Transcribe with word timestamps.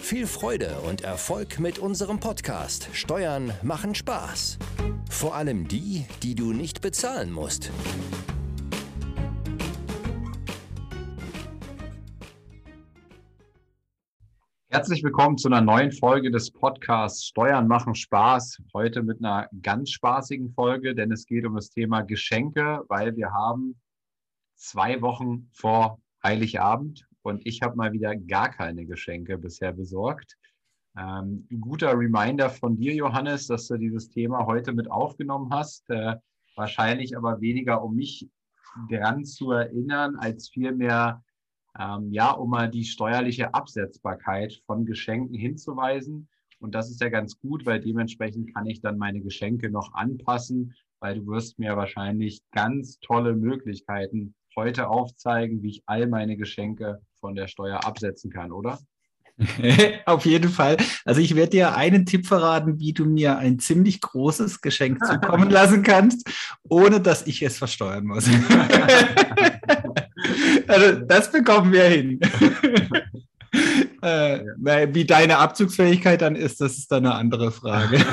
Viel 0.00 0.26
Freude 0.26 0.80
und 0.88 1.02
Erfolg 1.02 1.58
mit 1.58 1.78
unserem 1.78 2.18
Podcast 2.18 2.88
Steuern 2.94 3.52
machen 3.62 3.94
Spaß. 3.94 4.58
Vor 5.10 5.34
allem 5.34 5.68
die, 5.68 6.06
die 6.22 6.34
du 6.34 6.52
nicht 6.52 6.80
bezahlen 6.80 7.30
musst. 7.30 7.70
Herzlich 14.70 15.02
willkommen 15.02 15.36
zu 15.36 15.48
einer 15.48 15.60
neuen 15.60 15.92
Folge 15.92 16.30
des 16.30 16.50
Podcasts 16.50 17.26
Steuern 17.26 17.68
machen 17.68 17.94
Spaß. 17.94 18.62
Heute 18.72 19.02
mit 19.02 19.18
einer 19.18 19.48
ganz 19.62 19.90
spaßigen 19.90 20.52
Folge, 20.52 20.94
denn 20.94 21.12
es 21.12 21.26
geht 21.26 21.44
um 21.44 21.54
das 21.54 21.68
Thema 21.68 22.02
Geschenke, 22.02 22.82
weil 22.88 23.14
wir 23.16 23.32
haben 23.32 23.78
zwei 24.54 25.02
Wochen 25.02 25.50
vor 25.52 26.00
Heiligabend 26.22 27.06
und 27.22 27.46
ich 27.46 27.62
habe 27.62 27.76
mal 27.76 27.92
wieder 27.92 28.16
gar 28.16 28.50
keine 28.50 28.86
Geschenke 28.86 29.38
bisher 29.38 29.72
besorgt. 29.72 30.36
Ähm, 30.98 31.46
guter 31.60 31.96
Reminder 31.98 32.50
von 32.50 32.76
dir, 32.76 32.94
Johannes, 32.94 33.46
dass 33.46 33.68
du 33.68 33.76
dieses 33.76 34.10
Thema 34.10 34.46
heute 34.46 34.72
mit 34.72 34.90
aufgenommen 34.90 35.52
hast. 35.52 35.88
Äh, 35.90 36.16
wahrscheinlich 36.56 37.16
aber 37.16 37.40
weniger, 37.40 37.82
um 37.82 37.94
mich 37.94 38.28
daran 38.90 39.24
zu 39.24 39.52
erinnern, 39.52 40.16
als 40.16 40.48
vielmehr, 40.48 41.22
ähm, 41.78 42.12
ja, 42.12 42.30
um 42.32 42.50
mal 42.50 42.68
die 42.68 42.84
steuerliche 42.84 43.54
Absetzbarkeit 43.54 44.60
von 44.66 44.84
Geschenken 44.86 45.36
hinzuweisen. 45.36 46.28
Und 46.60 46.74
das 46.74 46.90
ist 46.90 47.00
ja 47.00 47.08
ganz 47.08 47.38
gut, 47.38 47.66
weil 47.66 47.80
dementsprechend 47.80 48.52
kann 48.52 48.66
ich 48.66 48.80
dann 48.80 48.98
meine 48.98 49.20
Geschenke 49.20 49.70
noch 49.70 49.94
anpassen, 49.94 50.74
weil 50.98 51.20
du 51.20 51.26
wirst 51.28 51.58
mir 51.58 51.76
wahrscheinlich 51.76 52.42
ganz 52.50 52.98
tolle 52.98 53.34
Möglichkeiten 53.36 54.34
heute 54.56 54.88
aufzeigen, 54.88 55.62
wie 55.62 55.70
ich 55.70 55.82
all 55.86 56.08
meine 56.08 56.36
Geschenke 56.36 57.00
von 57.20 57.34
der 57.34 57.48
Steuer 57.48 57.84
absetzen 57.84 58.30
kann, 58.30 58.52
oder? 58.52 58.78
Auf 60.06 60.24
jeden 60.26 60.50
Fall. 60.50 60.76
Also 61.04 61.20
ich 61.20 61.36
werde 61.36 61.50
dir 61.50 61.76
einen 61.76 62.06
Tipp 62.06 62.26
verraten, 62.26 62.78
wie 62.80 62.92
du 62.92 63.04
mir 63.04 63.38
ein 63.38 63.58
ziemlich 63.58 64.00
großes 64.00 64.60
Geschenk 64.60 65.04
zukommen 65.04 65.50
lassen 65.50 65.82
kannst, 65.82 66.28
ohne 66.68 67.00
dass 67.00 67.26
ich 67.26 67.42
es 67.42 67.58
versteuern 67.58 68.04
muss. 68.04 68.28
also 70.66 71.00
das 71.00 71.30
bekommen 71.30 71.72
wir 71.72 71.84
hin. 71.84 72.18
äh, 74.02 74.40
wie 74.92 75.04
deine 75.04 75.38
Abzugsfähigkeit 75.38 76.20
dann 76.20 76.34
ist, 76.34 76.60
das 76.60 76.78
ist 76.78 76.90
dann 76.90 77.06
eine 77.06 77.14
andere 77.14 77.52
Frage. 77.52 78.04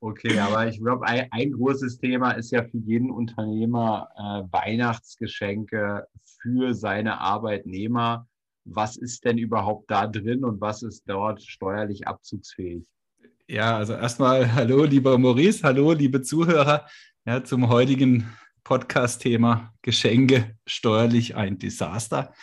Okay, 0.00 0.38
aber 0.38 0.66
ich 0.68 0.80
glaube, 0.80 1.06
ein, 1.06 1.28
ein, 1.30 1.52
großes 1.52 1.98
Thema 1.98 2.32
ist 2.32 2.50
ja 2.52 2.62
für 2.62 2.76
jeden 2.78 3.10
Unternehmer 3.10 4.08
äh, 4.16 4.52
Weihnachtsgeschenke 4.52 6.06
für 6.44 6.74
seine 6.74 7.20
Arbeitnehmer. 7.20 8.28
Was 8.66 8.96
ist 8.96 9.24
denn 9.24 9.38
überhaupt 9.38 9.90
da 9.90 10.06
drin 10.06 10.44
und 10.44 10.60
was 10.60 10.82
ist 10.82 11.04
dort 11.06 11.42
steuerlich 11.42 12.06
abzugsfähig? 12.06 12.84
Ja, 13.48 13.76
also 13.78 13.94
erstmal 13.94 14.54
hallo, 14.54 14.84
lieber 14.84 15.16
Maurice, 15.18 15.62
hallo, 15.62 15.92
liebe 15.92 16.20
Zuhörer, 16.20 16.86
ja, 17.26 17.42
zum 17.44 17.68
heutigen 17.68 18.26
Podcast-Thema 18.62 19.72
Geschenke 19.80 20.56
steuerlich 20.66 21.34
ein 21.34 21.58
Desaster. 21.58 22.34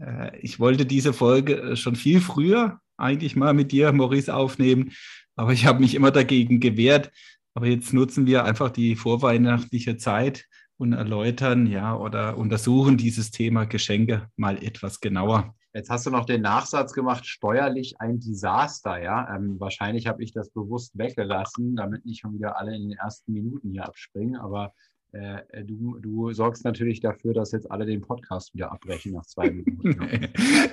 Äh, 0.00 0.38
ich 0.38 0.60
wollte 0.60 0.86
diese 0.86 1.12
Folge 1.12 1.76
schon 1.76 1.96
viel 1.96 2.20
früher 2.20 2.80
eigentlich 2.96 3.34
mal 3.34 3.54
mit 3.54 3.72
dir, 3.72 3.92
Maurice, 3.92 4.32
aufnehmen. 4.32 4.92
Aber 5.36 5.52
ich 5.52 5.66
habe 5.66 5.80
mich 5.80 5.94
immer 5.94 6.10
dagegen 6.10 6.60
gewehrt. 6.60 7.10
Aber 7.54 7.66
jetzt 7.66 7.92
nutzen 7.92 8.26
wir 8.26 8.44
einfach 8.44 8.70
die 8.70 8.94
vorweihnachtliche 8.94 9.96
Zeit 9.96 10.47
und 10.78 10.92
erläutern, 10.92 11.66
ja, 11.66 11.96
oder 11.96 12.38
untersuchen 12.38 12.96
dieses 12.96 13.30
Thema 13.30 13.66
Geschenke 13.66 14.28
mal 14.36 14.62
etwas 14.62 15.00
genauer. 15.00 15.54
Jetzt 15.74 15.90
hast 15.90 16.06
du 16.06 16.10
noch 16.10 16.24
den 16.24 16.40
Nachsatz 16.40 16.92
gemacht, 16.92 17.26
steuerlich 17.26 18.00
ein 18.00 18.20
Desaster, 18.20 19.02
ja. 19.02 19.36
Ähm, 19.36 19.60
wahrscheinlich 19.60 20.06
habe 20.06 20.22
ich 20.22 20.32
das 20.32 20.50
bewusst 20.50 20.96
weggelassen, 20.96 21.76
damit 21.76 22.06
nicht 22.06 22.20
schon 22.20 22.34
wieder 22.34 22.58
alle 22.58 22.74
in 22.74 22.88
den 22.88 22.98
ersten 22.98 23.32
Minuten 23.32 23.70
hier 23.70 23.86
abspringen. 23.86 24.36
Aber 24.36 24.72
äh, 25.12 25.40
äh, 25.50 25.64
du, 25.64 25.98
du 26.00 26.32
sorgst 26.32 26.64
natürlich 26.64 27.00
dafür, 27.00 27.32
dass 27.32 27.52
jetzt 27.52 27.70
alle 27.70 27.86
den 27.86 28.02
Podcast 28.02 28.54
wieder 28.54 28.70
abbrechen 28.72 29.12
nach 29.12 29.24
zwei 29.24 29.50
Minuten. 29.50 30.28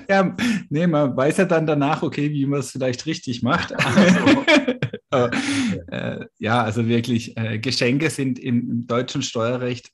ja, 0.08 0.36
nee, 0.68 0.86
man 0.86 1.16
weiß 1.16 1.38
ja 1.38 1.44
dann 1.46 1.66
danach, 1.66 2.02
okay, 2.02 2.30
wie 2.30 2.44
man 2.44 2.60
es 2.60 2.70
vielleicht 2.70 3.06
richtig 3.06 3.42
macht. 3.42 3.72
äh, 5.10 6.26
ja, 6.38 6.62
also 6.62 6.86
wirklich, 6.86 7.36
äh, 7.36 7.58
Geschenke 7.58 8.10
sind 8.10 8.38
im, 8.38 8.70
im, 8.70 8.86
deutschen 8.86 9.22
Steuerrecht, 9.22 9.90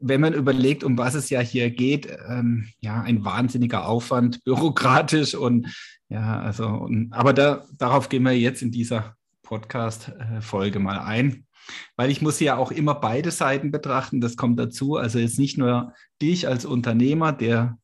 wenn 0.00 0.20
man 0.20 0.34
überlegt, 0.34 0.84
um 0.84 0.96
was 0.98 1.14
es 1.14 1.30
ja 1.30 1.40
hier 1.40 1.70
geht, 1.70 2.08
ähm, 2.28 2.68
ja, 2.80 3.00
ein 3.02 3.24
wahnsinniger 3.24 3.86
Aufwand, 3.86 4.42
bürokratisch 4.44 5.34
und 5.34 5.68
ja, 6.08 6.40
also, 6.40 6.66
und, 6.66 7.12
aber 7.12 7.32
da, 7.32 7.64
darauf 7.78 8.08
gehen 8.08 8.22
wir 8.22 8.32
jetzt 8.32 8.62
in 8.62 8.70
dieser 8.70 9.14
Podcast-Folge 9.42 10.78
mal 10.78 10.98
ein 10.98 11.44
weil 11.96 12.10
ich 12.10 12.22
muss 12.22 12.40
ja 12.40 12.56
auch 12.56 12.70
immer 12.70 12.94
beide 12.94 13.30
Seiten 13.30 13.70
betrachten, 13.70 14.20
das 14.20 14.36
kommt 14.36 14.58
dazu. 14.58 14.96
Also 14.96 15.18
jetzt 15.18 15.38
nicht 15.38 15.58
nur 15.58 15.92
dich 16.20 16.48
als 16.48 16.64
Unternehmer, 16.64 17.32
der 17.32 17.78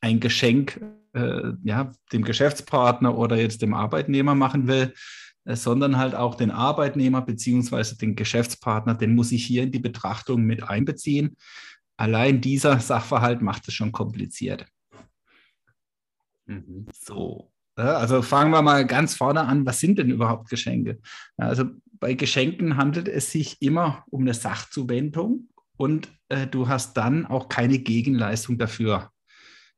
ein 0.00 0.20
Geschenk 0.20 0.80
äh, 1.14 1.52
ja, 1.64 1.92
dem 2.12 2.24
Geschäftspartner 2.24 3.16
oder 3.16 3.36
jetzt 3.36 3.62
dem 3.62 3.74
Arbeitnehmer 3.74 4.34
machen 4.34 4.66
will, 4.68 4.92
sondern 5.54 5.96
halt 5.96 6.14
auch 6.14 6.34
den 6.34 6.50
Arbeitnehmer 6.50 7.22
beziehungsweise 7.22 7.96
den 7.96 8.16
Geschäftspartner, 8.16 8.94
den 8.94 9.14
muss 9.14 9.32
ich 9.32 9.44
hier 9.44 9.62
in 9.62 9.72
die 9.72 9.78
Betrachtung 9.78 10.42
mit 10.42 10.62
einbeziehen. 10.62 11.36
Allein 11.96 12.40
dieser 12.40 12.80
Sachverhalt 12.80 13.42
macht 13.42 13.68
es 13.68 13.74
schon 13.74 13.92
kompliziert. 13.92 14.66
Mhm. 16.46 16.86
So, 16.92 17.50
also 17.76 18.22
fangen 18.22 18.50
wir 18.50 18.62
mal 18.62 18.86
ganz 18.86 19.14
vorne 19.14 19.42
an. 19.42 19.66
Was 19.66 19.80
sind 19.80 19.98
denn 19.98 20.10
überhaupt 20.10 20.48
Geschenke? 20.48 20.98
Also 21.36 21.64
bei 22.00 22.14
Geschenken 22.14 22.76
handelt 22.76 23.08
es 23.08 23.30
sich 23.30 23.60
immer 23.62 24.04
um 24.10 24.22
eine 24.22 24.34
Sachzuwendung 24.34 25.48
und 25.76 26.08
äh, 26.28 26.46
du 26.46 26.68
hast 26.68 26.96
dann 26.96 27.26
auch 27.26 27.48
keine 27.48 27.78
Gegenleistung 27.78 28.58
dafür. 28.58 29.10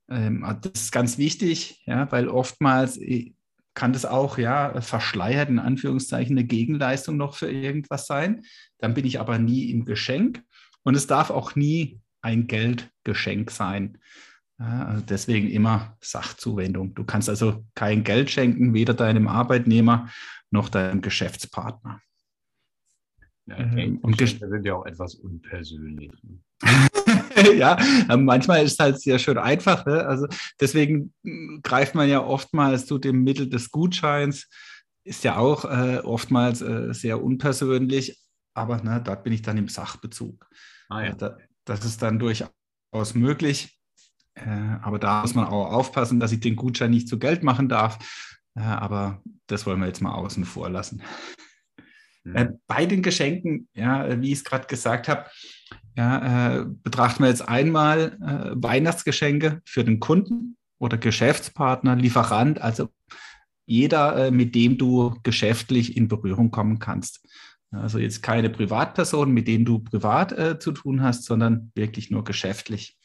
Ähm, 0.09 0.45
das 0.63 0.83
ist 0.83 0.93
ganz 0.93 1.19
wichtig, 1.19 1.83
ja, 1.87 2.11
weil 2.11 2.29
oftmals 2.29 2.97
äh, 2.97 3.35
kann 3.79 3.93
das 3.93 4.05
auch 4.05 4.39
ja 4.39 4.81
verschleiert 4.81 5.49
in 5.51 5.61
Anführungszeichen 5.61 6.37
eine 6.37 6.45
Gegenleistung 6.45 7.17
noch 7.17 7.37
für 7.37 7.49
irgendwas 7.49 8.09
sein. 8.09 8.43
Dann 8.79 8.93
bin 8.93 9.07
ich 9.07 9.21
aber 9.21 9.39
nie 9.39 9.71
im 9.71 9.85
Geschenk 9.85 10.43
und 10.83 10.97
es 10.97 11.07
darf 11.07 11.31
auch 11.31 11.55
nie 11.55 12.01
ein 12.21 12.49
Geldgeschenk 12.49 13.53
sein. 13.53 13.99
Ja, 14.59 14.87
also 14.87 15.05
deswegen 15.09 15.49
immer 15.49 15.97
Sachzuwendung. 16.01 16.97
Du 16.97 17.05
kannst 17.05 17.29
also 17.29 17.65
kein 17.77 18.03
Geld 18.03 18.31
schenken, 18.31 18.75
weder 18.75 18.95
deinem 18.95 19.29
Arbeitnehmer 19.29 20.11
noch 20.51 20.71
deinem 20.71 21.01
Geschäftspartner. 21.01 22.01
Ja, 23.47 23.59
ähm, 23.59 23.99
und 23.99 24.19
Geschenke 24.19 24.49
sind 24.49 24.65
ja 24.65 24.75
auch 24.75 24.87
etwas 24.87 25.15
unpersönlich. 25.15 26.11
ja, 27.57 27.79
manchmal 28.17 28.65
ist 28.65 28.73
es 28.73 28.79
halt 28.79 29.01
sehr 29.01 29.19
schön 29.19 29.39
einfach. 29.39 29.87
Ne? 29.87 30.07
Also 30.07 30.27
deswegen 30.61 31.13
hm, 31.25 31.61
greift 31.63 31.95
man 31.95 32.09
ja 32.09 32.25
oftmals 32.25 32.87
zu 32.87 32.99
dem 32.99 33.23
Mittel 33.23 33.49
des 33.49 33.71
Gutscheins. 33.71 34.49
Ist 35.05 35.25
ja 35.25 35.37
auch 35.37 35.65
äh, 35.65 35.99
oftmals 35.99 36.61
äh, 36.61 36.93
sehr 36.93 37.23
unpersönlich, 37.23 38.19
aber 38.55 38.83
ne, 38.83 39.01
dort 39.03 39.25
bin 39.25 39.33
ich 39.33 39.43
dann 39.43 39.57
im 39.57 39.69
Sachbezug. 39.69 40.47
Ah, 40.89 41.05
ja. 41.05 41.13
da, 41.13 41.39
das 41.65 41.85
ist 41.85 42.03
dann 42.03 42.19
durchaus 42.19 43.15
möglich. 43.15 43.79
Äh, 44.35 44.79
aber 44.83 44.99
da 44.99 45.23
muss 45.23 45.35
man 45.35 45.47
auch 45.47 45.73
aufpassen, 45.73 46.21
dass 46.21 46.33
ich 46.33 46.41
den 46.41 46.57
Gutschein 46.57 46.91
nicht 46.91 47.09
zu 47.09 47.19
Geld 47.19 47.43
machen 47.43 47.69
darf. 47.69 47.99
Äh, 48.55 48.61
aber 48.61 49.23
das 49.47 49.67
wollen 49.67 49.81
wir 49.81 49.87
jetzt 49.87 50.03
mal 50.03 50.15
außen 50.15 50.45
vor 50.45 50.69
lassen. 50.69 51.03
Mhm. 52.25 52.61
Bei 52.67 52.87
den 52.87 53.03
Geschenken, 53.03 53.69
ja, 53.73 54.21
wie 54.21 54.33
ich 54.33 54.39
es 54.39 54.45
gerade 54.45 54.67
gesagt 54.67 55.09
habe, 55.09 55.27
ja, 55.99 56.65
betrachten 56.85 57.25
wir 57.25 57.29
jetzt 57.29 57.49
einmal 57.49 58.17
Weihnachtsgeschenke 58.55 59.61
für 59.65 59.83
den 59.83 59.99
Kunden 59.99 60.57
oder 60.79 60.97
Geschäftspartner, 60.97 61.97
Lieferant, 61.97 62.61
also 62.61 62.89
jeder, 63.67 64.31
mit 64.31 64.55
dem 64.55 64.79
du 64.79 65.17
geschäftlich 65.25 65.97
in 65.97 66.07
Berührung 66.07 66.53
kommen 66.53 66.79
kannst. 66.79 67.27
Also 67.71 67.99
jetzt 67.99 68.23
keine 68.23 68.49
Privatpersonen, 68.49 69.35
mit 69.35 69.47
denen 69.47 69.65
du 69.65 69.81
privat 69.81 70.33
äh, 70.33 70.59
zu 70.59 70.73
tun 70.73 71.03
hast, 71.03 71.25
sondern 71.25 71.71
wirklich 71.75 72.11
nur 72.11 72.25
geschäftlich. 72.25 72.97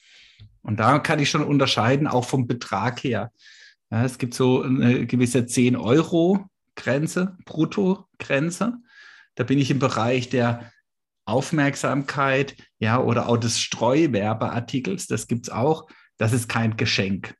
Und 0.62 0.80
da 0.80 1.00
kann 1.00 1.19
ich 1.19 1.30
schon 1.30 1.44
unterscheiden, 1.44 2.07
auch 2.07 2.25
vom 2.25 2.48
Betrag 2.48 3.04
her. 3.04 3.31
Ja, 3.92 4.06
es 4.06 4.18
gibt 4.18 4.34
so 4.34 4.62
eine 4.62 5.06
gewisse 5.06 5.40
10-Euro-Grenze, 5.40 7.38
Brutto-Grenze. 7.45 8.78
Da 9.36 9.44
bin 9.44 9.60
ich 9.60 9.69
im 9.69 9.80
Bereich 9.80 10.30
der 10.30 10.72
Aufmerksamkeit, 11.25 12.56
ja, 12.80 13.00
oder 13.00 13.28
auch 13.28 13.38
des 13.38 13.60
Streuwerbeartikels, 13.60 15.08
das 15.08 15.28
gibt 15.28 15.48
es 15.48 15.54
auch. 15.54 15.88
Das 16.18 16.34
ist 16.34 16.50
kein 16.50 16.78
Geschenk. 16.78 17.36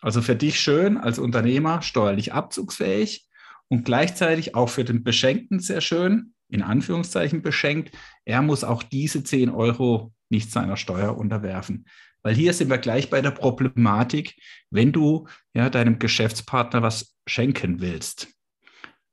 Also 0.00 0.22
für 0.22 0.36
dich 0.36 0.60
schön 0.60 0.96
als 0.96 1.18
Unternehmer 1.18 1.82
steuerlich 1.82 2.32
abzugsfähig 2.32 3.26
und 3.68 3.84
gleichzeitig 3.84 4.54
auch 4.54 4.68
für 4.68 4.84
den 4.84 5.02
Beschenkten 5.02 5.60
sehr 5.60 5.80
schön, 5.80 6.34
in 6.48 6.62
Anführungszeichen 6.62 7.42
beschenkt. 7.42 7.94
Er 8.24 8.42
muss 8.42 8.64
auch 8.64 8.82
diese 8.82 9.22
10 9.24 9.50
Euro 9.50 10.12
nicht 10.30 10.50
seiner 10.50 10.76
Steuer 10.76 11.16
unterwerfen. 11.16 11.86
Weil 12.22 12.34
hier 12.34 12.52
sind 12.52 12.70
wir 12.70 12.78
gleich 12.78 13.10
bei 13.10 13.20
der 13.20 13.30
Problematik, 13.30 14.36
wenn 14.70 14.92
du 14.92 15.28
ja, 15.54 15.70
deinem 15.70 15.98
Geschäftspartner 15.98 16.82
was 16.82 17.14
schenken 17.26 17.80
willst. 17.80 18.28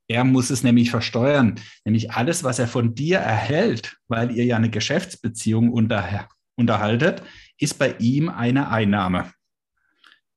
Er 0.08 0.24
muss 0.24 0.50
es 0.50 0.62
nämlich 0.62 0.90
versteuern, 0.90 1.60
nämlich 1.84 2.12
alles, 2.12 2.44
was 2.44 2.58
er 2.58 2.68
von 2.68 2.94
dir 2.94 3.18
erhält, 3.18 3.96
weil 4.08 4.30
ihr 4.30 4.44
ja 4.44 4.56
eine 4.56 4.70
Geschäftsbeziehung 4.70 5.72
unter, 5.72 6.28
unterhaltet, 6.56 7.22
ist 7.58 7.78
bei 7.78 7.96
ihm 7.98 8.28
eine 8.28 8.70
Einnahme. 8.70 9.32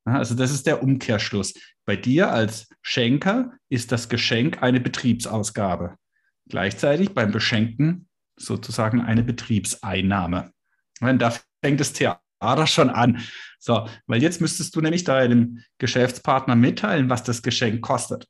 Also 0.06 0.34
das 0.34 0.52
ist 0.52 0.66
der 0.66 0.82
Umkehrschluss. 0.82 1.54
Bei 1.86 1.96
dir 1.96 2.32
als 2.32 2.68
Schenker 2.82 3.52
ist 3.70 3.92
das 3.92 4.10
Geschenk 4.10 4.64
eine 4.64 4.80
Betriebsausgabe. 4.80 5.96
Gleichzeitig 6.48 7.14
beim 7.14 7.32
Beschenken 7.32 8.08
sozusagen 8.38 9.02
eine 9.02 9.24
Betriebseinnahme. 9.24 10.52
Und 11.02 11.20
da 11.20 11.36
fängt 11.64 11.80
das 11.80 11.94
Theater 11.94 12.22
schon 12.66 12.90
an. 12.90 13.22
So, 13.60 13.88
weil 14.08 14.22
jetzt 14.24 14.42
müsstest 14.42 14.76
du 14.76 14.82
nämlich 14.82 15.04
deinem 15.04 15.64
Geschäftspartner 15.78 16.56
mitteilen, 16.56 17.10
was 17.10 17.24
das 17.24 17.44
Geschenk 17.44 17.82
kostet. 17.82 18.26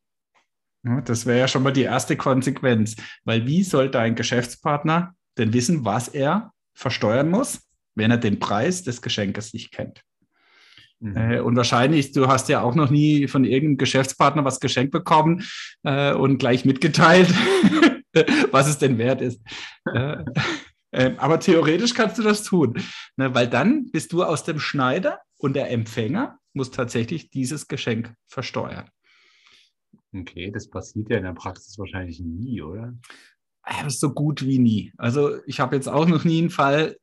Das 0.84 1.26
wäre 1.26 1.40
ja 1.40 1.48
schon 1.48 1.64
mal 1.64 1.74
die 1.74 1.84
erste 1.84 2.16
Konsequenz, 2.16 2.96
weil 3.26 3.46
wie 3.46 3.64
soll 3.64 3.90
dein 3.90 4.16
Geschäftspartner 4.16 5.14
denn 5.38 5.54
wissen, 5.54 5.84
was 5.84 6.08
er 6.08 6.54
versteuern 6.74 7.30
muss, 7.30 7.62
wenn 7.96 8.12
er 8.12 8.18
den 8.18 8.40
Preis 8.40 8.84
des 8.84 9.02
Geschenkes 9.02 9.54
nicht 9.54 9.72
kennt? 9.72 10.02
Mhm. 11.00 11.18
Äh, 11.18 11.40
und 11.40 11.56
wahrscheinlich, 11.56 12.12
du 12.12 12.28
hast 12.28 12.50
ja 12.50 12.62
auch 12.62 12.76
noch 12.76 12.90
nie 12.90 13.28
von 13.28 13.44
irgendeinem 13.44 13.78
Geschäftspartner 13.78 14.46
was 14.46 14.60
geschenkt 14.60 14.92
bekommen 14.92 15.44
äh, 15.84 16.14
und 16.14 16.38
gleich 16.38 16.66
mitgeteilt, 16.66 17.30
was 18.52 18.68
es 18.68 18.78
denn 18.78 18.98
wert 18.98 19.22
ist. 19.22 19.42
Äh, 19.94 20.18
äh, 20.92 21.12
aber 21.18 21.40
theoretisch 21.40 21.94
kannst 21.94 22.18
du 22.18 22.24
das 22.24 22.44
tun, 22.44 22.81
ne, 23.16 23.34
weil 23.34 23.48
dann 23.48 23.92
bist 23.92 24.12
du 24.12 24.24
aus 24.24 24.44
dem 24.44 24.60
Schneider 24.60 25.20
und 25.38 25.56
der 25.56 25.72
Empfänger 25.72 26.38
muss 26.54 26.72
tatsächlich 26.72 27.30
dieses 27.30 27.68
Geschenk 27.68 28.14
versteuern. 28.28 28.90
Okay, 30.13 30.51
das 30.51 30.69
passiert 30.69 31.09
ja 31.09 31.17
in 31.17 31.23
der 31.23 31.33
Praxis 31.33 31.77
wahrscheinlich 31.77 32.19
nie, 32.19 32.61
oder? 32.61 32.94
Ja, 33.67 33.89
so 33.89 34.13
gut 34.13 34.45
wie 34.45 34.59
nie. 34.59 34.91
Also 34.97 35.44
ich 35.45 35.59
habe 35.59 35.75
jetzt 35.75 35.88
auch 35.88 36.07
noch 36.07 36.23
nie 36.23 36.39
einen 36.39 36.50
Fall, 36.50 36.97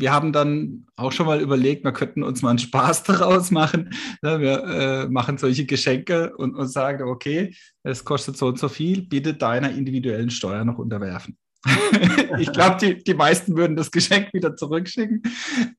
wir 0.00 0.12
haben 0.12 0.32
dann 0.32 0.86
auch 0.96 1.12
schon 1.12 1.26
mal 1.26 1.40
überlegt, 1.40 1.84
wir 1.84 1.92
könnten 1.92 2.22
uns 2.22 2.42
mal 2.42 2.50
einen 2.50 2.58
Spaß 2.58 3.02
daraus 3.04 3.50
machen. 3.50 3.90
Wir 4.22 4.64
äh, 4.64 5.08
machen 5.08 5.38
solche 5.38 5.66
Geschenke 5.66 6.36
und, 6.36 6.54
und 6.54 6.68
sagen, 6.68 7.04
okay, 7.08 7.54
es 7.82 8.04
kostet 8.04 8.36
so 8.36 8.46
und 8.46 8.58
so 8.58 8.68
viel, 8.68 9.02
bitte 9.02 9.34
deiner 9.34 9.70
individuellen 9.70 10.30
Steuer 10.30 10.64
noch 10.64 10.78
unterwerfen. 10.78 11.36
ich 12.38 12.50
glaube, 12.52 12.78
die, 12.80 13.04
die 13.04 13.14
meisten 13.14 13.56
würden 13.56 13.76
das 13.76 13.90
Geschenk 13.90 14.32
wieder 14.32 14.56
zurückschicken. 14.56 15.22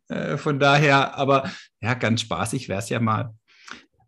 Äh, 0.10 0.38
von 0.38 0.60
daher, 0.60 1.18
aber 1.18 1.52
ja, 1.82 1.96
ganz 1.96 2.22
spaßig 2.22 2.70
wäre 2.70 2.80
es 2.80 2.90
ja 2.90 3.00
mal. 3.00 3.34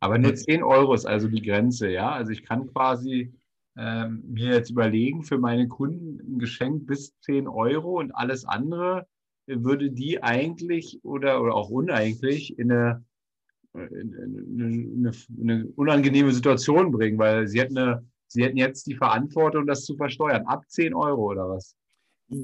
Aber 0.04 0.18
nur 0.18 0.36
10 0.36 0.64
Euro 0.64 0.94
ist 0.94 1.06
also 1.06 1.30
die 1.30 1.42
Grenze, 1.42 1.90
ja? 1.90 2.12
Also 2.12 2.34
ich 2.34 2.44
kann 2.44 2.68
quasi 2.68 3.34
ähm, 3.78 4.22
mir 4.28 4.50
jetzt 4.50 4.70
überlegen, 4.70 5.24
für 5.24 5.38
meine 5.38 5.70
Kunden 5.70 6.20
ein 6.20 6.40
Geschenk 6.40 6.88
bis 6.88 7.18
10 7.22 7.48
Euro 7.48 8.02
und 8.02 8.12
alles 8.12 8.44
andere 8.44 9.08
würde 9.48 9.92
die 9.92 10.22
eigentlich 10.22 11.00
oder, 11.06 11.42
oder 11.42 11.56
auch 11.56 11.70
uneigentlich 11.70 12.60
in 12.60 12.70
eine, 12.70 13.06
in 13.74 15.06
eine, 15.06 15.12
eine, 15.40 15.68
unangenehme 15.78 16.34
Situation 16.34 16.92
bringen, 16.92 17.18
weil 17.18 17.48
sie 17.48 17.62
hätten, 17.62 17.78
eine, 17.78 18.06
sie 18.28 18.44
hätten 18.44 18.58
jetzt 18.58 18.86
die 18.88 18.96
Verantwortung, 18.96 19.66
das 19.66 19.86
zu 19.86 19.96
versteuern. 19.96 20.48
Ab 20.48 20.66
10 20.68 20.94
Euro 20.94 21.32
oder 21.32 21.48
was? 21.48 21.78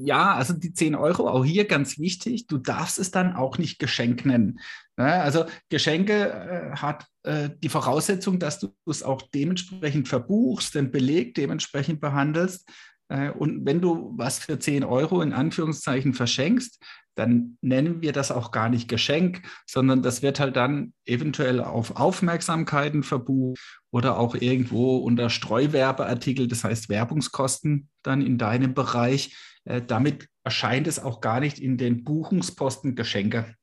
Ja, 0.04 0.34
also 0.34 0.54
die 0.54 0.72
10 0.72 0.94
Euro, 0.94 1.28
auch 1.28 1.44
hier 1.44 1.66
ganz 1.66 1.98
wichtig, 1.98 2.46
du 2.46 2.58
darfst 2.58 2.98
es 2.98 3.10
dann 3.10 3.34
auch 3.34 3.58
nicht 3.58 3.78
Geschenk 3.78 4.24
nennen. 4.24 4.60
Also 4.96 5.46
Geschenke 5.68 6.30
äh, 6.30 6.76
hat 6.76 7.06
äh, 7.22 7.50
die 7.62 7.68
Voraussetzung, 7.68 8.38
dass 8.38 8.58
du 8.58 8.74
es 8.86 9.02
auch 9.02 9.22
dementsprechend 9.34 10.08
verbuchst, 10.08 10.74
den 10.74 10.90
Beleg 10.90 11.34
dementsprechend 11.34 12.00
behandelst. 12.00 12.68
Äh, 13.08 13.30
und 13.30 13.64
wenn 13.64 13.80
du 13.80 14.12
was 14.16 14.38
für 14.38 14.58
10 14.58 14.84
Euro 14.84 15.22
in 15.22 15.32
Anführungszeichen 15.32 16.14
verschenkst, 16.14 16.82
dann 17.14 17.58
nennen 17.60 18.00
wir 18.02 18.12
das 18.12 18.30
auch 18.30 18.50
gar 18.50 18.68
nicht 18.68 18.88
Geschenk, 18.88 19.42
sondern 19.66 20.02
das 20.02 20.22
wird 20.22 20.40
halt 20.40 20.56
dann 20.56 20.94
eventuell 21.04 21.60
auf 21.60 21.96
Aufmerksamkeiten 21.96 23.02
verbucht 23.02 23.80
oder 23.90 24.18
auch 24.18 24.34
irgendwo 24.34 24.98
unter 24.98 25.28
Streuwerbeartikel, 25.28 26.48
das 26.48 26.64
heißt 26.64 26.88
Werbungskosten 26.88 27.88
dann 28.02 28.22
in 28.22 28.38
deinem 28.38 28.74
Bereich. 28.74 29.36
Äh, 29.70 29.82
damit 29.86 30.28
erscheint 30.42 30.86
es 30.86 30.98
auch 30.98 31.20
gar 31.20 31.40
nicht 31.40 31.58
in 31.58 31.78
den 31.78 32.02
Buchungsposten 32.02 32.96
Geschenke. 32.96 33.54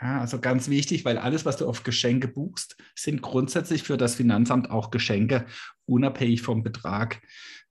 Ja, 0.00 0.20
also 0.20 0.40
ganz 0.40 0.68
wichtig, 0.68 1.04
weil 1.04 1.18
alles, 1.18 1.44
was 1.44 1.56
du 1.56 1.68
auf 1.68 1.82
Geschenke 1.82 2.28
buchst, 2.28 2.76
sind 2.94 3.22
grundsätzlich 3.22 3.82
für 3.82 3.96
das 3.96 4.16
Finanzamt 4.16 4.70
auch 4.70 4.90
Geschenke, 4.90 5.46
unabhängig 5.86 6.42
vom 6.42 6.62
Betrag. 6.62 7.20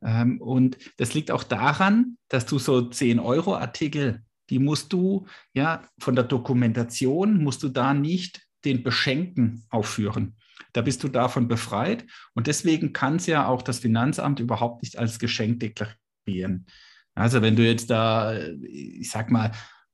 Ähm, 0.01 0.39
und 0.39 0.77
das 0.97 1.13
liegt 1.13 1.31
auch 1.31 1.43
daran, 1.43 2.17
dass 2.29 2.45
du 2.45 2.59
so 2.59 2.77
10-Euro-Artikel, 2.77 4.23
die 4.49 4.59
musst 4.59 4.93
du 4.93 5.25
ja 5.53 5.83
von 5.99 6.15
der 6.15 6.25
Dokumentation, 6.25 7.43
musst 7.43 7.63
du 7.63 7.69
da 7.69 7.93
nicht 7.93 8.41
den 8.65 8.83
Beschenken 8.83 9.65
aufführen. 9.69 10.37
Da 10.73 10.81
bist 10.81 11.03
du 11.03 11.07
davon 11.07 11.47
befreit. 11.47 12.05
Und 12.33 12.47
deswegen 12.47 12.93
kann 12.93 13.17
es 13.17 13.25
ja 13.25 13.47
auch 13.47 13.61
das 13.61 13.79
Finanzamt 13.79 14.39
überhaupt 14.39 14.83
nicht 14.83 14.97
als 14.97 15.19
Geschenk 15.19 15.59
deklarieren. 15.59 16.67
Also 17.15 17.41
wenn 17.41 17.55
du 17.55 17.63
jetzt 17.63 17.89
da, 17.89 18.37
ich 18.61 19.09
sag 19.09 19.31
mal, 19.31 19.51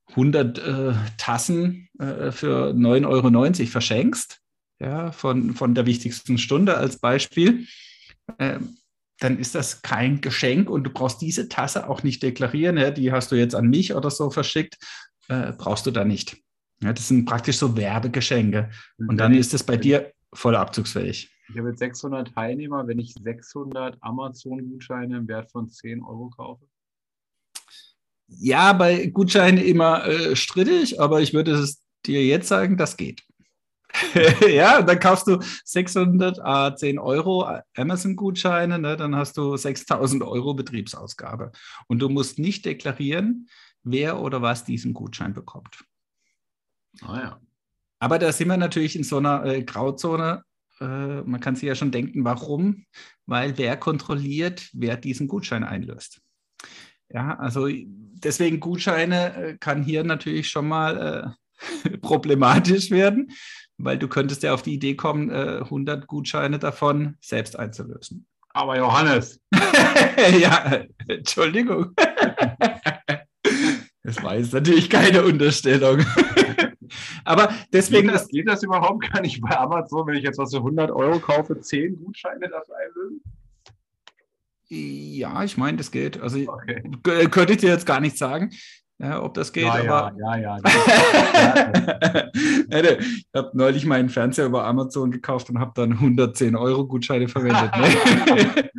100 0.09 0.57
äh, 0.57 0.93
Tassen 1.17 1.89
äh, 1.99 2.31
für 2.31 2.71
9,90 2.71 3.05
Euro 3.07 3.67
verschenkst, 3.67 4.39
ja, 4.79 5.11
von, 5.11 5.53
von 5.53 5.75
der 5.75 5.85
wichtigsten 5.85 6.37
Stunde 6.37 6.77
als 6.77 6.97
Beispiel, 6.97 7.67
äh, 8.37 8.59
dann 9.19 9.37
ist 9.37 9.53
das 9.53 9.81
kein 9.81 10.21
Geschenk 10.21 10.69
und 10.69 10.85
du 10.85 10.89
brauchst 10.89 11.21
diese 11.21 11.49
Tasse 11.49 11.89
auch 11.89 12.03
nicht 12.03 12.23
deklarieren. 12.23 12.77
Ja, 12.77 12.89
die 12.89 13.11
hast 13.11 13.31
du 13.31 13.35
jetzt 13.35 13.53
an 13.53 13.69
mich 13.69 13.93
oder 13.93 14.09
so 14.09 14.29
verschickt, 14.29 14.77
äh, 15.27 15.51
brauchst 15.51 15.85
du 15.85 15.91
da 15.91 16.05
nicht. 16.05 16.37
Ja, 16.81 16.93
das 16.93 17.09
sind 17.09 17.25
praktisch 17.25 17.57
so 17.57 17.75
Werbegeschenke. 17.75 18.69
Und 18.97 19.17
dann 19.17 19.33
ist 19.33 19.53
es 19.53 19.63
bei 19.63 19.75
dir 19.75 20.13
voll 20.33 20.55
abzugsfähig. 20.55 21.29
Ich 21.49 21.57
habe 21.57 21.69
jetzt 21.69 21.79
600 21.79 22.33
Teilnehmer. 22.33 22.87
Wenn 22.87 22.99
ich 22.99 23.13
600 23.13 23.97
Amazon-Gutscheine 24.01 25.17
im 25.17 25.27
Wert 25.27 25.51
von 25.51 25.67
10 25.67 26.01
Euro 26.03 26.29
kaufe? 26.29 26.65
Ja, 28.29 28.73
bei 28.73 29.07
Gutscheinen 29.07 29.63
immer 29.63 30.05
äh, 30.05 30.35
strittig, 30.35 31.01
aber 31.01 31.21
ich 31.21 31.33
würde 31.33 31.51
es 31.51 31.81
dir 32.05 32.25
jetzt 32.25 32.47
sagen, 32.47 32.77
das 32.77 32.95
geht. 32.95 33.23
ja, 34.47 34.81
dann 34.81 34.99
kaufst 34.99 35.27
du 35.27 35.39
600 35.65 36.39
a 36.39 36.75
10 36.75 36.99
Euro 36.99 37.47
Amazon-Gutscheine, 37.75 38.77
ne, 38.77 38.95
dann 38.95 39.15
hast 39.15 39.37
du 39.37 39.57
6000 39.57 40.23
Euro 40.23 40.53
Betriebsausgabe. 40.53 41.51
Und 41.87 41.99
du 41.99 42.09
musst 42.09 42.37
nicht 42.37 42.65
deklarieren, 42.65 43.49
wer 43.83 44.21
oder 44.21 44.41
was 44.41 44.63
diesen 44.63 44.93
Gutschein 44.93 45.33
bekommt. 45.33 45.83
Ah 47.01 47.19
ja. 47.19 47.41
Aber 47.99 48.19
da 48.19 48.31
sind 48.31 48.47
wir 48.47 48.57
natürlich 48.57 48.95
in 48.95 49.03
so 49.03 49.17
einer 49.17 49.45
äh, 49.45 49.63
Grauzone. 49.63 50.43
Äh, 50.79 51.21
man 51.21 51.39
kann 51.39 51.55
sich 51.55 51.67
ja 51.67 51.75
schon 51.75 51.91
denken, 51.91 52.23
warum? 52.23 52.85
Weil 53.25 53.57
wer 53.57 53.75
kontrolliert, 53.75 54.69
wer 54.73 54.97
diesen 54.97 55.27
Gutschein 55.27 55.63
einlöst. 55.63 56.21
Ja, 57.11 57.35
also 57.39 57.67
deswegen 57.67 58.59
Gutscheine 58.59 59.35
äh, 59.35 59.57
kann 59.57 59.83
hier 59.83 60.03
natürlich 60.03 60.49
schon 60.49 60.67
mal 60.67 61.35
äh, 61.83 61.97
problematisch 62.01 62.91
werden, 62.91 63.31
weil 63.77 63.97
du 63.97 64.07
könntest 64.07 64.43
ja 64.43 64.53
auf 64.53 64.61
die 64.61 64.73
Idee 64.73 64.95
kommen, 64.95 65.29
äh, 65.29 65.61
100 65.63 66.07
Gutscheine 66.07 66.59
davon 66.59 67.17
selbst 67.19 67.57
einzulösen. 67.57 68.27
Aber 68.49 68.77
Johannes. 68.77 69.39
ja, 70.39 70.83
Entschuldigung. 71.07 71.93
das 74.03 74.23
war 74.23 74.37
jetzt 74.37 74.53
natürlich 74.53 74.89
keine 74.89 75.23
Unterstellung. 75.23 76.03
Aber 77.23 77.53
deswegen. 77.71 78.07
Geht 78.07 78.15
das, 78.15 78.27
geht 78.27 78.47
das 78.47 78.63
überhaupt 78.63 79.11
gar 79.11 79.21
nicht 79.21 79.39
bei 79.41 79.55
Amazon, 79.55 80.07
wenn 80.07 80.15
ich 80.15 80.23
jetzt 80.23 80.39
was 80.39 80.51
für 80.51 80.57
100 80.57 80.91
Euro 80.91 81.19
kaufe, 81.19 81.59
10 81.59 82.03
Gutscheine 82.03 82.49
dafür 82.49 82.75
einlösen? 82.77 83.21
Ja, 84.71 85.43
ich 85.43 85.57
meine, 85.57 85.77
das 85.77 85.89
geht. 85.89 86.21
Also 86.21 86.37
okay. 86.47 86.83
könnte 87.31 87.53
ich 87.53 87.59
dir 87.59 87.69
jetzt 87.69 87.87
gar 87.87 87.99
nicht 87.99 88.17
sagen. 88.17 88.51
ob 89.01 89.33
das 89.33 89.51
geht. 89.51 89.63
Ja, 89.63 89.73
aber 89.73 90.13
ja, 90.19 90.37
ja, 90.37 90.57
ja. 92.69 92.81
ich 92.99 93.25
habe 93.35 93.49
neulich 93.53 93.85
meinen 93.85 94.09
Fernseher 94.09 94.45
über 94.45 94.65
Amazon 94.65 95.09
gekauft 95.09 95.49
und 95.49 95.59
habe 95.59 95.71
dann 95.73 95.93
110 95.93 96.55
Euro 96.55 96.85
Gutscheine 96.85 97.27
verwendet. 97.27 97.71
Ne? 97.75 98.69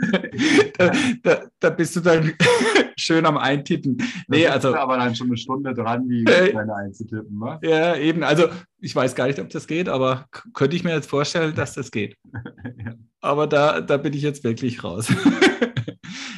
da, 0.78 0.92
da, 1.25 1.40
da, 1.59 1.70
bist 1.70 1.97
du 1.97 2.00
dann 2.00 2.35
schön 2.97 3.26
am 3.26 3.37
Eintippen. 3.37 4.00
Nee, 4.28 4.47
also, 4.47 4.76
aber 4.76 4.97
dann 4.97 5.16
schon 5.16 5.26
eine 5.26 5.38
Stunde 5.38 5.75
dran, 5.75 6.09
die 6.09 6.25
Äh, 6.25 6.52
Gutscheine 6.52 6.75
einzutippen. 6.75 7.37
Ne? 7.37 7.59
ja, 7.62 7.97
eben. 7.97 8.23
Also 8.23 8.49
ich 8.78 8.94
weiß 8.94 9.16
gar 9.16 9.26
nicht, 9.26 9.40
ob 9.40 9.49
das 9.50 9.66
geht, 9.66 9.88
aber 9.88 10.26
könnte 10.54 10.76
ich 10.76 10.85
mir 10.85 10.94
jetzt 10.94 11.11
vorstellen, 11.11 11.52
dass 11.54 11.75
das 11.75 11.90
geht. 11.90 12.16
Ja. 12.32 12.94
Aber 13.23 13.47
da, 13.47 13.80
da 13.80 13.97
bin 13.97 14.12
ich 14.14 14.23
jetzt 14.23 14.44
wirklich 14.44 14.85
raus. 14.85 15.09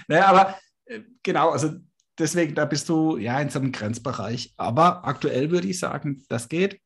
Naja, 0.08 0.26
aber 0.26 0.58
äh, 0.86 1.00
genau, 1.22 1.50
also 1.50 1.70
deswegen, 2.18 2.54
da 2.54 2.64
bist 2.64 2.88
du 2.88 3.16
ja 3.16 3.40
in 3.40 3.50
so 3.50 3.58
einem 3.58 3.72
Grenzbereich. 3.72 4.54
Aber 4.56 5.06
aktuell 5.06 5.50
würde 5.50 5.68
ich 5.68 5.78
sagen, 5.78 6.22
das 6.28 6.48
geht. 6.48 6.80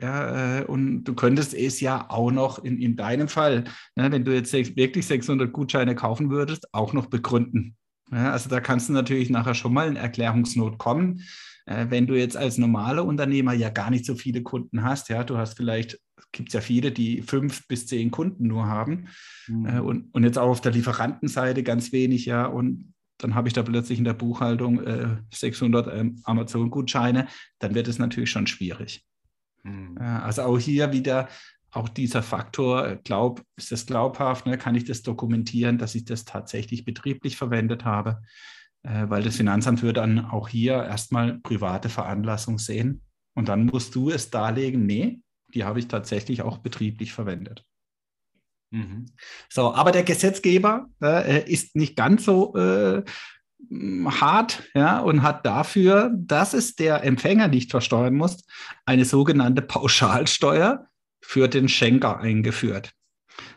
Ja, 0.00 0.60
äh, 0.60 0.64
und 0.64 1.04
du 1.04 1.14
könntest 1.14 1.54
es 1.54 1.80
ja 1.80 2.10
auch 2.10 2.30
noch 2.30 2.62
in, 2.62 2.78
in 2.78 2.96
deinem 2.96 3.28
Fall, 3.28 3.64
ne, 3.94 4.12
wenn 4.12 4.24
du 4.24 4.34
jetzt 4.34 4.52
wirklich 4.52 5.06
600 5.06 5.52
Gutscheine 5.52 5.94
kaufen 5.94 6.30
würdest, 6.30 6.72
auch 6.74 6.92
noch 6.92 7.06
begründen. 7.06 7.76
Ja, 8.12 8.32
also 8.32 8.50
da 8.50 8.60
kannst 8.60 8.88
du 8.88 8.92
natürlich 8.92 9.30
nachher 9.30 9.54
schon 9.54 9.72
mal 9.72 9.88
in 9.88 9.96
Erklärungsnot 9.96 10.78
kommen. 10.78 11.22
Äh, 11.66 11.86
wenn 11.90 12.06
du 12.06 12.14
jetzt 12.14 12.36
als 12.36 12.58
normaler 12.58 13.04
Unternehmer 13.04 13.52
ja 13.52 13.68
gar 13.68 13.90
nicht 13.90 14.06
so 14.06 14.14
viele 14.14 14.42
Kunden 14.42 14.82
hast, 14.82 15.08
ja, 15.08 15.24
du 15.24 15.36
hast 15.36 15.56
vielleicht, 15.56 16.00
gibt 16.32 16.48
es 16.48 16.54
ja 16.54 16.60
viele, 16.60 16.92
die 16.92 17.22
fünf 17.22 17.66
bis 17.68 17.86
zehn 17.86 18.10
Kunden 18.10 18.46
nur 18.46 18.66
haben 18.66 19.08
Mhm. 19.48 19.66
äh, 19.66 19.80
und, 19.80 20.14
und 20.14 20.24
jetzt 20.24 20.38
auch 20.38 20.48
auf 20.48 20.60
der 20.60 20.72
Lieferantenseite 20.72 21.62
ganz 21.62 21.92
wenig, 21.92 22.26
ja, 22.26 22.46
und 22.46 22.94
dann 23.18 23.34
habe 23.34 23.48
ich 23.48 23.54
da 23.54 23.62
plötzlich 23.62 23.98
in 23.98 24.04
der 24.04 24.12
Buchhaltung 24.12 24.82
äh, 24.84 25.16
600 25.32 25.94
ähm, 25.94 26.20
Amazon-Gutscheine, 26.24 27.28
dann 27.58 27.74
wird 27.74 27.88
es 27.88 27.98
natürlich 27.98 28.30
schon 28.30 28.46
schwierig. 28.46 29.04
Mhm. 29.62 29.96
Ja, 30.00 30.22
also 30.22 30.42
auch 30.42 30.58
hier 30.58 30.92
wieder 30.92 31.28
auch 31.70 31.88
dieser 31.88 32.22
Faktor, 32.22 32.86
äh, 32.86 32.98
glaub, 33.02 33.42
ist 33.56 33.72
das 33.72 33.86
glaubhaft, 33.86 34.46
ne? 34.46 34.58
kann 34.58 34.74
ich 34.74 34.84
das 34.84 35.02
dokumentieren, 35.02 35.78
dass 35.78 35.94
ich 35.94 36.04
das 36.04 36.24
tatsächlich 36.24 36.84
betrieblich 36.84 37.36
verwendet 37.36 37.84
habe, 37.84 38.10
äh, 38.10 38.55
weil 38.82 39.22
das 39.22 39.36
Finanzamt 39.36 39.82
wird 39.82 39.96
dann 39.96 40.24
auch 40.24 40.48
hier 40.48 40.74
erstmal 40.74 41.38
private 41.40 41.88
Veranlassung 41.88 42.58
sehen 42.58 43.02
und 43.34 43.48
dann 43.48 43.66
musst 43.66 43.94
du 43.94 44.10
es 44.10 44.30
darlegen, 44.30 44.86
nee, 44.86 45.20
die 45.54 45.64
habe 45.64 45.78
ich 45.78 45.88
tatsächlich 45.88 46.42
auch 46.42 46.58
betrieblich 46.58 47.12
verwendet. 47.12 47.64
Mhm. 48.70 49.06
So, 49.48 49.74
aber 49.74 49.92
der 49.92 50.02
Gesetzgeber 50.02 50.86
äh, 51.02 51.50
ist 51.50 51.76
nicht 51.76 51.96
ganz 51.96 52.24
so 52.24 52.54
äh, 52.56 53.02
hart 53.70 54.62
ja, 54.74 55.00
und 55.00 55.22
hat 55.22 55.46
dafür, 55.46 56.12
dass 56.14 56.54
es 56.54 56.74
der 56.74 57.04
Empfänger 57.04 57.48
nicht 57.48 57.70
versteuern 57.70 58.14
muss, 58.14 58.44
eine 58.84 59.04
sogenannte 59.04 59.62
Pauschalsteuer 59.62 60.86
für 61.20 61.48
den 61.48 61.68
Schenker 61.68 62.18
eingeführt. 62.18 62.92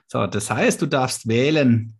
So, 0.07 0.25
das 0.25 0.49
heißt, 0.49 0.81
du 0.81 0.87
darfst 0.87 1.27
wählen 1.27 1.98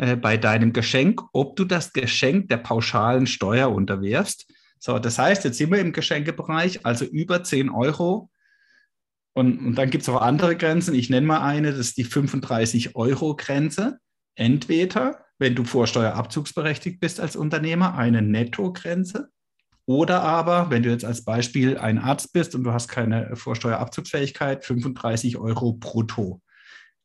äh, 0.00 0.16
bei 0.16 0.36
deinem 0.36 0.72
Geschenk, 0.72 1.20
ob 1.32 1.56
du 1.56 1.64
das 1.64 1.92
Geschenk 1.92 2.48
der 2.48 2.56
pauschalen 2.56 3.26
Steuer 3.26 3.70
unterwirfst. 3.70 4.46
So, 4.78 4.98
das 4.98 5.18
heißt, 5.18 5.44
jetzt 5.44 5.58
sind 5.58 5.70
wir 5.70 5.78
im 5.78 5.92
Geschenkebereich, 5.92 6.86
also 6.86 7.04
über 7.04 7.44
10 7.44 7.68
Euro 7.68 8.30
und, 9.34 9.58
und 9.58 9.74
dann 9.76 9.90
gibt 9.90 10.02
es 10.02 10.08
auch 10.08 10.22
andere 10.22 10.56
Grenzen. 10.56 10.94
Ich 10.94 11.10
nenne 11.10 11.26
mal 11.26 11.42
eine, 11.42 11.70
das 11.70 11.80
ist 11.80 11.98
die 11.98 12.06
35-Euro-Grenze. 12.06 13.98
Entweder, 14.34 15.24
wenn 15.38 15.54
du 15.54 15.64
vorsteuerabzugsberechtigt 15.64 16.98
bist 16.98 17.20
als 17.20 17.36
Unternehmer, 17.36 17.96
eine 17.96 18.22
Nettogrenze. 18.22 19.28
Oder 19.86 20.22
aber, 20.22 20.70
wenn 20.70 20.82
du 20.82 20.90
jetzt 20.90 21.04
als 21.04 21.24
Beispiel 21.24 21.76
ein 21.78 21.98
Arzt 21.98 22.32
bist 22.32 22.54
und 22.54 22.64
du 22.64 22.72
hast 22.72 22.88
keine 22.88 23.34
Vorsteuerabzugsfähigkeit, 23.36 24.64
35 24.64 25.36
Euro 25.36 25.74
brutto. 25.74 26.40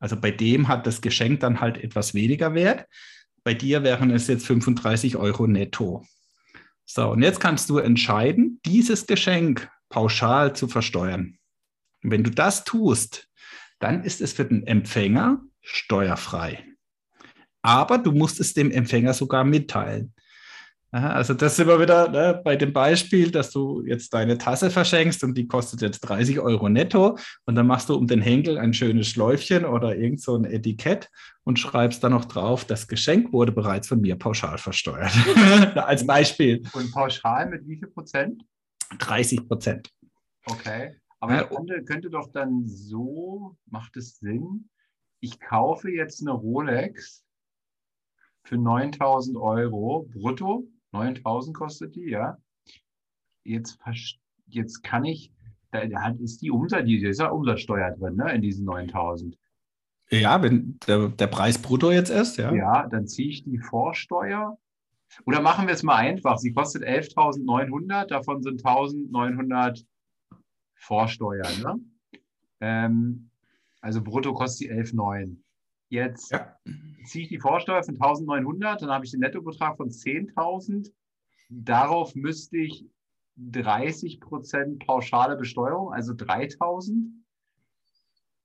Also 0.06 0.18
bei 0.18 0.30
dem 0.30 0.68
hat 0.68 0.86
das 0.86 1.02
Geschenk 1.02 1.40
dann 1.40 1.62
halt 1.62 1.84
etwas 1.84 2.14
weniger 2.14 2.54
Wert. 2.54 2.86
Bei 3.44 3.56
dir 3.56 3.82
wären 3.82 4.12
es 4.12 4.28
jetzt 4.28 4.46
35 4.46 5.16
Euro 5.18 5.48
netto. 5.48 6.06
So, 6.86 7.10
und 7.10 7.24
jetzt 7.24 7.40
kannst 7.40 7.72
du 7.72 7.80
entscheiden, 7.80 8.62
dieses 8.68 9.08
Geschenk 9.08 9.68
pauschal 9.90 10.56
zu 10.56 10.68
versteuern. 10.68 11.40
Und 12.04 12.12
wenn 12.12 12.24
du 12.24 12.30
das 12.30 12.66
tust, 12.66 13.30
dann 13.80 14.04
ist 14.04 14.22
es 14.22 14.34
für 14.34 14.46
den 14.46 14.68
Empfänger 14.68 15.42
steuerfrei. 15.64 16.64
Aber 17.64 17.98
du 17.98 18.12
musst 18.12 18.40
es 18.40 18.54
dem 18.54 18.70
Empfänger 18.70 19.16
sogar 19.16 19.44
mitteilen. 19.44 20.14
Ja, 20.96 21.10
Also 21.10 21.34
das 21.34 21.58
sind 21.58 21.68
wir 21.68 21.82
wieder 21.82 22.08
ne, 22.08 22.40
bei 22.42 22.56
dem 22.56 22.72
Beispiel, 22.72 23.30
dass 23.30 23.52
du 23.52 23.84
jetzt 23.86 24.14
deine 24.14 24.38
Tasse 24.38 24.72
verschenkst 24.72 25.26
und 25.26 25.38
die 25.38 25.46
kostet 25.46 25.82
jetzt 25.82 26.00
30 26.00 26.40
Euro 26.40 26.70
netto 26.70 27.18
und 27.46 27.56
dann 27.56 27.68
machst 27.68 27.90
du 27.90 27.96
um 27.96 28.08
den 28.08 28.22
Henkel 28.22 28.58
ein 28.58 28.74
schönes 28.74 29.10
Schläufchen 29.10 29.66
oder 29.66 29.98
irgend 29.98 30.22
so 30.22 30.38
ein 30.38 30.46
Etikett 30.46 31.12
und 31.44 31.60
schreibst 31.60 32.02
dann 32.02 32.14
noch 32.14 32.24
drauf, 32.24 32.64
das 32.64 32.88
Geschenk 32.88 33.34
wurde 33.34 33.52
bereits 33.52 33.90
von 33.90 34.00
mir 34.00 34.16
pauschal 34.16 34.58
versteuert. 34.58 35.12
Als 35.76 36.08
Beispiel 36.08 36.64
Und 36.72 36.94
pauschal 36.94 37.50
mit 37.50 37.68
wie 37.68 37.76
viel 37.76 37.90
Prozent? 37.90 38.46
30 39.00 39.50
Prozent. 39.50 39.92
Okay. 40.46 40.96
Aber 41.20 41.34
Ja, 41.34 41.44
könnte, 41.44 41.84
könnte 41.84 42.10
doch 42.10 42.32
dann 42.32 42.66
so, 42.66 43.58
macht 43.66 43.98
es 43.98 44.20
Sinn, 44.20 44.70
ich 45.20 45.42
kaufe 45.42 45.92
jetzt 45.92 46.22
eine 46.22 46.32
Rolex 46.32 47.26
für 48.46 48.58
9000 48.58 49.36
Euro 49.36 50.08
brutto. 50.14 50.70
9000 50.96 51.56
kostet 51.56 51.96
die, 51.96 52.10
ja. 52.10 52.38
Jetzt, 53.44 53.78
jetzt 54.48 54.84
kann 54.84 55.06
ich, 55.06 55.32
da 55.72 55.86
da 55.86 56.02
hat- 56.02 56.20
ist 56.20 56.42
die 56.42 56.52
Umsatz, 56.52 56.86
die 56.86 56.98
ist 57.04 57.20
ja 57.20 57.30
Umsatzsteuer 57.30 57.92
drin, 57.92 58.16
ne, 58.16 58.34
in 58.34 58.42
diesen 58.42 58.66
9000. 58.66 59.38
Ja, 60.10 60.42
wenn 60.42 60.78
der, 60.88 61.10
der 61.10 61.28
Preis 61.28 61.58
brutto 61.58 61.92
jetzt 61.92 62.10
ist, 62.10 62.38
ja. 62.38 62.54
Ja, 62.54 62.88
dann 62.88 63.08
ziehe 63.08 63.30
ich 63.30 63.44
die 63.44 63.58
Vorsteuer. 63.60 64.58
Oder 65.26 65.42
machen 65.42 65.68
wir 65.68 65.74
es 65.74 65.84
mal 65.84 65.96
einfach. 65.98 66.38
Sie 66.38 66.52
kostet 66.54 66.84
11.900, 66.84 68.06
davon 68.06 68.42
sind 68.42 68.64
1.900 68.64 69.86
Vorsteuer. 70.76 71.46
Ne? 71.64 71.80
Ähm, 72.60 73.30
also 73.82 74.02
brutto 74.04 74.34
kostet 74.34 74.68
die 74.70 74.74
11.900. 74.74 75.38
Jetzt 75.96 76.32
Ja. 76.32 76.56
ziehe 77.06 77.24
ich 77.24 77.30
die 77.30 77.40
Vorsteuer 77.40 77.84
von 77.84 77.98
1.900, 77.98 78.80
dann 78.82 78.90
habe 78.92 79.06
ich 79.06 79.12
den 79.12 79.22
Nettobetrag 79.22 79.78
von 79.78 79.90
10.000. 79.90 80.92
Darauf 81.50 82.16
müsste 82.16 82.58
ich 82.58 82.86
30 83.38 84.20
Prozent 84.20 84.86
pauschale 84.86 85.36
Besteuerung, 85.36 85.94
also 85.94 86.14
3.000. 86.14 87.12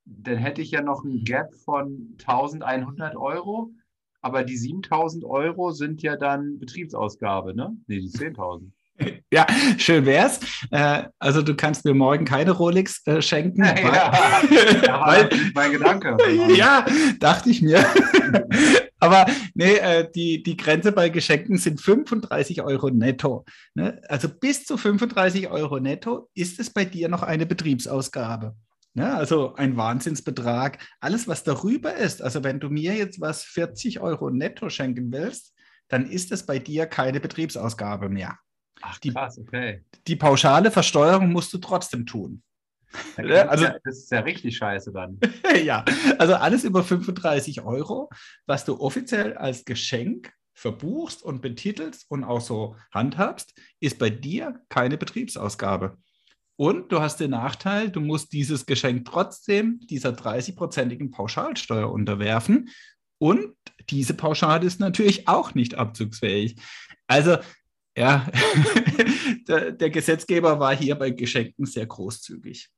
Dann 0.04 0.36
hätte 0.38 0.62
ich 0.62 0.70
ja 0.70 0.82
noch 0.82 1.04
einen 1.04 1.24
Gap 1.24 1.54
von 1.54 2.14
1.100 2.18 3.16
Euro. 3.16 3.72
Aber 4.22 4.44
die 4.44 4.56
7.000 4.58 5.24
Euro 5.24 5.70
sind 5.70 6.02
ja 6.02 6.16
dann 6.16 6.58
Betriebsausgabe, 6.58 7.54
ne? 7.54 7.76
Nee, 7.86 8.00
die 8.00 8.08
10.000. 8.10 8.70
Ja, 9.32 9.46
schön 9.78 10.06
wär's. 10.06 10.40
Äh, 10.72 11.04
also 11.20 11.42
du 11.42 11.54
kannst 11.54 11.84
mir 11.84 11.94
morgen 11.94 12.24
keine 12.24 12.50
Rolex 12.50 13.06
äh, 13.06 13.22
schenken. 13.22 13.62
Ja, 13.62 13.76
weil, 13.76 14.82
war 14.88 15.06
weil, 15.06 15.30
mein 15.54 15.70
Gedanke. 15.70 16.16
ja, 16.56 16.84
dachte 17.20 17.50
ich 17.50 17.62
mir. 17.62 17.86
Aber 18.98 19.26
nee, 19.54 19.76
äh, 19.76 20.10
die, 20.10 20.42
die 20.42 20.56
Grenze 20.56 20.90
bei 20.90 21.08
Geschenken 21.10 21.58
sind 21.58 21.80
35 21.80 22.62
Euro 22.62 22.90
netto. 22.90 23.44
Ne? 23.74 24.00
Also 24.08 24.28
bis 24.28 24.64
zu 24.64 24.76
35 24.76 25.48
Euro 25.48 25.78
netto 25.78 26.28
ist 26.34 26.58
es 26.58 26.70
bei 26.70 26.84
dir 26.84 27.08
noch 27.08 27.22
eine 27.22 27.46
Betriebsausgabe. 27.46 28.56
Ja, 28.94 29.14
also 29.14 29.54
ein 29.54 29.76
Wahnsinnsbetrag. 29.76 30.78
Alles, 30.98 31.28
was 31.28 31.44
darüber 31.44 31.94
ist, 31.94 32.20
also 32.20 32.42
wenn 32.42 32.58
du 32.58 32.68
mir 32.68 32.94
jetzt 32.94 33.20
was 33.20 33.44
40 33.44 34.00
Euro 34.00 34.30
netto 34.30 34.68
schenken 34.68 35.12
willst, 35.12 35.54
dann 35.88 36.10
ist 36.10 36.32
es 36.32 36.44
bei 36.44 36.58
dir 36.58 36.86
keine 36.86 37.20
Betriebsausgabe 37.20 38.08
mehr. 38.08 38.38
Ach, 38.82 38.98
Die- 38.98 39.10
krass, 39.12 39.38
okay. 39.38 39.84
Die 40.06 40.16
pauschale 40.16 40.70
Versteuerung 40.70 41.32
musst 41.32 41.52
du 41.52 41.58
trotzdem 41.58 42.06
tun. 42.06 42.42
Ja, 43.18 43.24
Ja, 43.24 43.48
also- 43.48 43.66
das 43.84 43.98
ist 43.98 44.10
ja 44.10 44.20
richtig 44.20 44.56
scheiße 44.56 44.92
dann. 44.92 45.18
ja, 45.64 45.84
also 46.18 46.34
alles 46.34 46.64
über 46.64 46.82
35 46.82 47.62
Euro, 47.62 48.10
was 48.46 48.64
du 48.64 48.80
offiziell 48.80 49.34
als 49.36 49.64
Geschenk 49.64 50.32
verbuchst 50.54 51.22
und 51.22 51.40
betitelst 51.40 52.06
und 52.10 52.24
auch 52.24 52.40
so 52.40 52.76
handhabst, 52.92 53.54
ist 53.80 53.98
bei 53.98 54.10
dir 54.10 54.60
keine 54.68 54.98
Betriebsausgabe. 54.98 55.96
Und 56.56 56.92
du 56.92 57.00
hast 57.00 57.20
den 57.20 57.30
Nachteil, 57.30 57.88
du 57.90 58.00
musst 58.00 58.32
dieses 58.34 58.66
Geschenk 58.66 59.06
trotzdem 59.06 59.80
dieser 59.88 60.10
30-prozentigen 60.10 61.10
Pauschalsteuer 61.10 61.90
unterwerfen. 61.90 62.68
Und 63.18 63.54
diese 63.88 64.12
Pauschale 64.12 64.66
ist 64.66 64.80
natürlich 64.80 65.26
auch 65.28 65.54
nicht 65.54 65.76
abzugsfähig. 65.76 66.56
Also, 67.06 67.38
ja, 67.96 68.26
der, 69.48 69.72
der 69.72 69.90
Gesetzgeber 69.90 70.58
war 70.60 70.74
hier 70.74 70.94
bei 70.96 71.10
Geschenken 71.10 71.66
sehr 71.66 71.86
großzügig. 71.86 72.70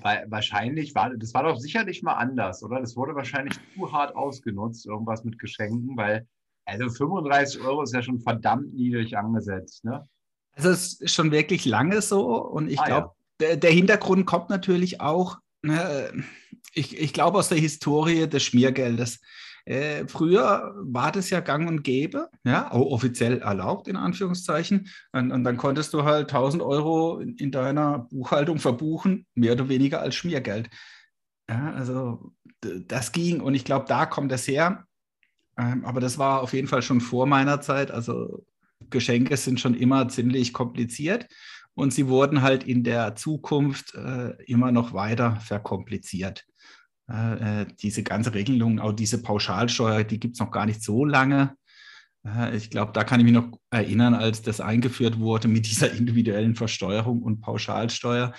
Weil 0.00 0.26
wahrscheinlich 0.28 0.94
war, 0.94 1.10
das 1.16 1.32
war 1.32 1.44
doch 1.44 1.58
sicherlich 1.58 2.02
mal 2.02 2.14
anders, 2.14 2.62
oder? 2.62 2.80
Das 2.80 2.96
wurde 2.96 3.14
wahrscheinlich 3.14 3.54
zu 3.74 3.92
hart 3.92 4.16
ausgenutzt, 4.16 4.86
irgendwas 4.86 5.22
mit 5.22 5.38
Geschenken, 5.38 5.96
weil, 5.96 6.26
also 6.64 6.88
35 6.90 7.60
Euro 7.60 7.82
ist 7.82 7.94
ja 7.94 8.02
schon 8.02 8.20
verdammt 8.20 8.74
niedrig 8.74 9.16
angesetzt, 9.16 9.84
ne? 9.84 10.08
Also 10.54 10.70
es 10.70 11.00
ist 11.00 11.14
schon 11.14 11.30
wirklich 11.30 11.64
lange 11.64 12.02
so 12.02 12.36
und 12.36 12.68
ich 12.68 12.80
Ah, 12.80 12.84
glaube, 12.84 13.10
der, 13.40 13.56
der 13.56 13.70
Hintergrund 13.70 14.26
kommt 14.26 14.50
natürlich 14.50 15.00
auch, 15.00 15.38
ne, 15.62 16.12
ich, 16.74 16.98
ich 16.98 17.12
glaube 17.12 17.38
aus 17.38 17.48
der 17.48 17.58
Historie 17.58 18.28
des 18.28 18.42
Schmiergeldes. 18.42 19.20
Äh, 19.64 20.06
früher 20.08 20.74
war 20.76 21.12
das 21.12 21.30
ja 21.30 21.40
gang 21.40 21.68
und 21.68 21.82
gäbe, 21.82 22.28
ja, 22.44 22.72
offiziell 22.72 23.38
erlaubt 23.38 23.88
in 23.88 23.96
Anführungszeichen. 23.96 24.88
Und, 25.12 25.30
und 25.30 25.44
dann 25.44 25.56
konntest 25.56 25.94
du 25.94 26.04
halt 26.04 26.32
1000 26.32 26.62
Euro 26.62 27.18
in, 27.18 27.36
in 27.36 27.50
deiner 27.52 28.00
Buchhaltung 28.10 28.58
verbuchen, 28.58 29.26
mehr 29.34 29.52
oder 29.52 29.68
weniger 29.68 30.00
als 30.00 30.14
Schmiergeld. 30.14 30.68
Ja, 31.48 31.72
also 31.72 32.32
das 32.60 33.12
ging 33.12 33.40
und 33.40 33.54
ich 33.54 33.64
glaube, 33.64 33.86
da 33.88 34.06
kommt 34.06 34.32
es 34.32 34.46
her. 34.48 34.86
Ähm, 35.58 35.84
aber 35.84 36.00
das 36.00 36.18
war 36.18 36.40
auf 36.40 36.52
jeden 36.52 36.68
Fall 36.68 36.82
schon 36.82 37.00
vor 37.00 37.26
meiner 37.26 37.60
Zeit. 37.60 37.90
Also 37.90 38.44
Geschenke 38.90 39.36
sind 39.36 39.60
schon 39.60 39.74
immer 39.74 40.08
ziemlich 40.08 40.52
kompliziert 40.52 41.28
und 41.74 41.92
sie 41.92 42.08
wurden 42.08 42.42
halt 42.42 42.64
in 42.64 42.84
der 42.84 43.16
Zukunft 43.16 43.94
äh, 43.94 44.30
immer 44.44 44.72
noch 44.72 44.92
weiter 44.92 45.36
verkompliziert. 45.36 46.46
Äh, 47.10 47.62
äh, 47.62 47.66
diese 47.80 48.02
ganze 48.02 48.32
Regelung, 48.32 48.78
auch 48.78 48.92
diese 48.92 49.22
Pauschalsteuer, 49.22 50.04
die 50.04 50.20
gibt 50.20 50.34
es 50.36 50.40
noch 50.40 50.50
gar 50.50 50.66
nicht 50.66 50.82
so 50.82 51.04
lange. 51.04 51.54
Äh, 52.26 52.56
ich 52.56 52.70
glaube, 52.70 52.92
da 52.92 53.04
kann 53.04 53.20
ich 53.20 53.24
mich 53.24 53.34
noch 53.34 53.58
erinnern, 53.70 54.14
als 54.14 54.42
das 54.42 54.60
eingeführt 54.60 55.18
wurde 55.18 55.48
mit 55.48 55.66
dieser 55.66 55.92
individuellen 55.92 56.54
Versteuerung 56.54 57.22
und 57.22 57.40
Pauschalsteuer. 57.40 58.32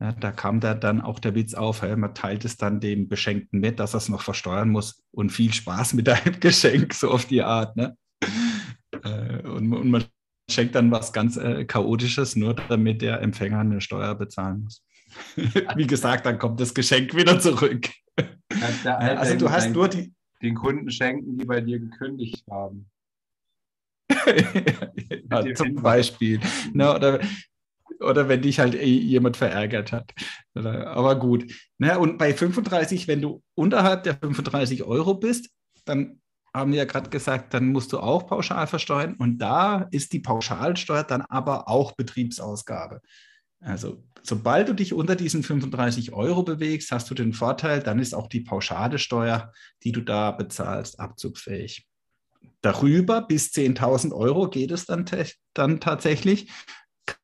Ja, 0.00 0.12
da 0.12 0.32
kam 0.32 0.60
da 0.60 0.74
dann 0.74 1.00
auch 1.00 1.18
der 1.18 1.34
Witz 1.34 1.54
auf, 1.54 1.82
hey, 1.82 1.96
man 1.96 2.14
teilt 2.14 2.44
es 2.44 2.56
dann 2.56 2.80
dem 2.80 3.08
Beschenkten 3.08 3.60
mit, 3.60 3.78
dass 3.78 3.94
er 3.94 3.98
es 3.98 4.08
noch 4.08 4.22
versteuern 4.22 4.70
muss 4.70 5.02
und 5.10 5.30
viel 5.30 5.52
Spaß 5.52 5.94
mit 5.94 6.06
deinem 6.06 6.38
Geschenk, 6.40 6.94
so 6.94 7.10
auf 7.10 7.26
die 7.26 7.42
Art. 7.42 7.76
Ne? 7.76 7.96
Und, 9.02 9.72
und 9.72 9.90
man 9.90 10.04
schenkt 10.50 10.74
dann 10.74 10.90
was 10.90 11.12
ganz 11.12 11.36
äh, 11.36 11.64
Chaotisches, 11.64 12.36
nur 12.36 12.54
damit 12.54 13.02
der 13.02 13.20
Empfänger 13.20 13.60
eine 13.60 13.80
Steuer 13.80 14.14
bezahlen 14.14 14.62
muss. 14.64 14.84
Wie 15.76 15.86
gesagt, 15.86 16.26
dann 16.26 16.38
kommt 16.38 16.60
das 16.60 16.74
Geschenk 16.74 17.14
wieder 17.14 17.38
zurück. 17.38 17.90
Kannst 18.60 18.84
Ja, 18.84 18.96
also 18.98 19.36
du 19.36 19.50
hast 19.50 19.64
den- 19.66 19.72
nur 19.72 19.88
die. 19.88 20.12
den 20.42 20.54
Kunden 20.54 20.90
schenken, 20.90 21.38
die 21.38 21.44
bei 21.44 21.60
dir 21.60 21.78
gekündigt 21.78 22.44
haben. 22.50 22.86
ja, 25.30 25.54
zum. 25.54 25.76
Beispiel. 25.76 26.40
Ne, 26.72 26.94
oder, 26.94 27.20
oder 28.00 28.28
wenn 28.28 28.42
dich 28.42 28.58
halt 28.58 28.74
eh 28.74 28.84
jemand 28.84 29.36
verärgert 29.36 29.92
hat. 29.92 30.12
Aber 30.54 31.18
gut. 31.18 31.52
Ne, 31.78 31.98
und 31.98 32.18
bei 32.18 32.34
35, 32.34 33.08
wenn 33.08 33.22
du 33.22 33.42
unterhalb 33.54 34.02
der 34.02 34.14
35 34.16 34.82
Euro 34.82 35.14
bist, 35.14 35.50
dann 35.84 36.20
haben 36.52 36.72
wir 36.72 36.78
ja 36.78 36.84
gerade 36.84 37.10
gesagt, 37.10 37.54
dann 37.54 37.70
musst 37.70 37.92
du 37.92 38.00
auch 38.00 38.26
pauschal 38.26 38.66
versteuern. 38.66 39.14
Und 39.14 39.38
da 39.38 39.86
ist 39.92 40.12
die 40.12 40.18
Pauschalsteuer 40.20 41.04
dann 41.04 41.22
aber 41.22 41.68
auch 41.68 41.92
Betriebsausgabe. 41.92 43.00
Also 43.60 44.02
sobald 44.22 44.68
du 44.68 44.74
dich 44.74 44.92
unter 44.94 45.16
diesen 45.16 45.42
35 45.42 46.12
Euro 46.12 46.42
bewegst, 46.42 46.92
hast 46.92 47.10
du 47.10 47.14
den 47.14 47.32
Vorteil, 47.32 47.80
dann 47.80 47.98
ist 47.98 48.14
auch 48.14 48.26
die 48.26 48.40
pauschale 48.40 48.98
Steuer, 48.98 49.52
die 49.82 49.92
du 49.92 50.00
da 50.00 50.30
bezahlst, 50.30 50.98
abzugsfähig. 50.98 51.86
Darüber 52.62 53.22
bis 53.22 53.48
10.000 53.48 54.12
Euro 54.12 54.48
geht 54.48 54.70
es 54.70 54.86
dann, 54.86 55.04
dann 55.54 55.80
tatsächlich. 55.80 56.50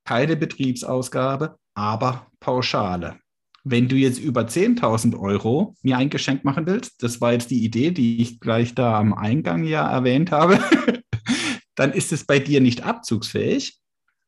Keine 0.04 0.36
Betriebsausgabe, 0.36 1.58
aber 1.74 2.26
Pauschale. 2.40 3.18
Wenn 3.64 3.88
du 3.88 3.96
jetzt 3.96 4.18
über 4.18 4.42
10.000 4.42 5.18
Euro 5.18 5.74
mir 5.82 5.98
ein 5.98 6.10
Geschenk 6.10 6.44
machen 6.44 6.66
willst, 6.66 7.02
das 7.02 7.20
war 7.20 7.32
jetzt 7.32 7.50
die 7.50 7.64
Idee, 7.64 7.90
die 7.90 8.22
ich 8.22 8.40
gleich 8.40 8.74
da 8.74 8.98
am 8.98 9.12
Eingang 9.12 9.64
ja 9.64 9.90
erwähnt 9.90 10.30
habe, 10.30 10.60
dann 11.74 11.92
ist 11.92 12.12
es 12.12 12.24
bei 12.24 12.38
dir 12.38 12.60
nicht 12.60 12.84
abzugsfähig, 12.84 13.80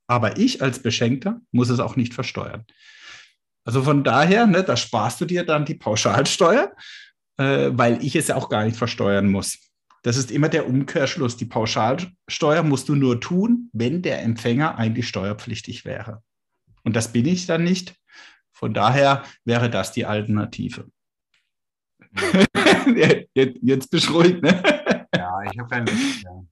aber 0.08 0.38
ich 0.38 0.62
als 0.62 0.82
Beschenkter 0.82 1.40
muss 1.52 1.68
es 1.68 1.78
auch 1.78 1.94
nicht 1.94 2.14
versteuern. 2.14 2.64
Also 3.64 3.82
von 3.82 4.02
daher, 4.02 4.46
ne, 4.46 4.64
da 4.64 4.76
sparst 4.76 5.20
du 5.20 5.26
dir 5.26 5.44
dann 5.44 5.66
die 5.66 5.74
Pauschalsteuer, 5.74 6.72
äh, 7.36 7.70
weil 7.72 8.02
ich 8.02 8.16
es 8.16 8.28
ja 8.28 8.36
auch 8.36 8.48
gar 8.48 8.64
nicht 8.64 8.76
versteuern 8.76 9.28
muss. 9.28 9.58
Das 10.02 10.16
ist 10.16 10.30
immer 10.30 10.48
der 10.48 10.66
Umkehrschluss. 10.66 11.36
Die 11.36 11.44
Pauschalsteuer 11.44 12.62
musst 12.62 12.88
du 12.88 12.94
nur 12.94 13.20
tun, 13.20 13.68
wenn 13.72 14.00
der 14.00 14.22
Empfänger 14.22 14.78
eigentlich 14.78 15.06
steuerpflichtig 15.06 15.84
wäre. 15.84 16.22
Und 16.83 16.96
das 16.96 17.12
bin 17.12 17.26
ich 17.26 17.46
dann 17.46 17.64
nicht. 17.64 17.94
Von 18.52 18.72
daher 18.72 19.24
wäre 19.44 19.68
das 19.68 19.92
die 19.92 20.06
Alternative. 20.06 20.87
jetzt, 23.35 23.59
jetzt 23.61 24.11
ruhig, 24.11 24.40
ne? 24.40 24.62
Ja, 25.14 25.42
ich 25.42 25.59
habe 25.59 25.68
keine 25.68 25.90
Lust 25.90 26.24
mehr. 26.24 26.46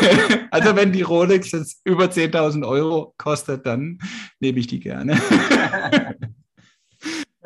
Also 0.50 0.74
wenn 0.74 0.92
die 0.92 1.02
Rolex 1.02 1.52
jetzt 1.52 1.80
über 1.84 2.06
10.000 2.06 2.66
Euro 2.66 3.14
kostet, 3.18 3.66
dann 3.66 3.98
nehme 4.40 4.58
ich 4.58 4.66
die 4.66 4.80
gerne. 4.80 5.20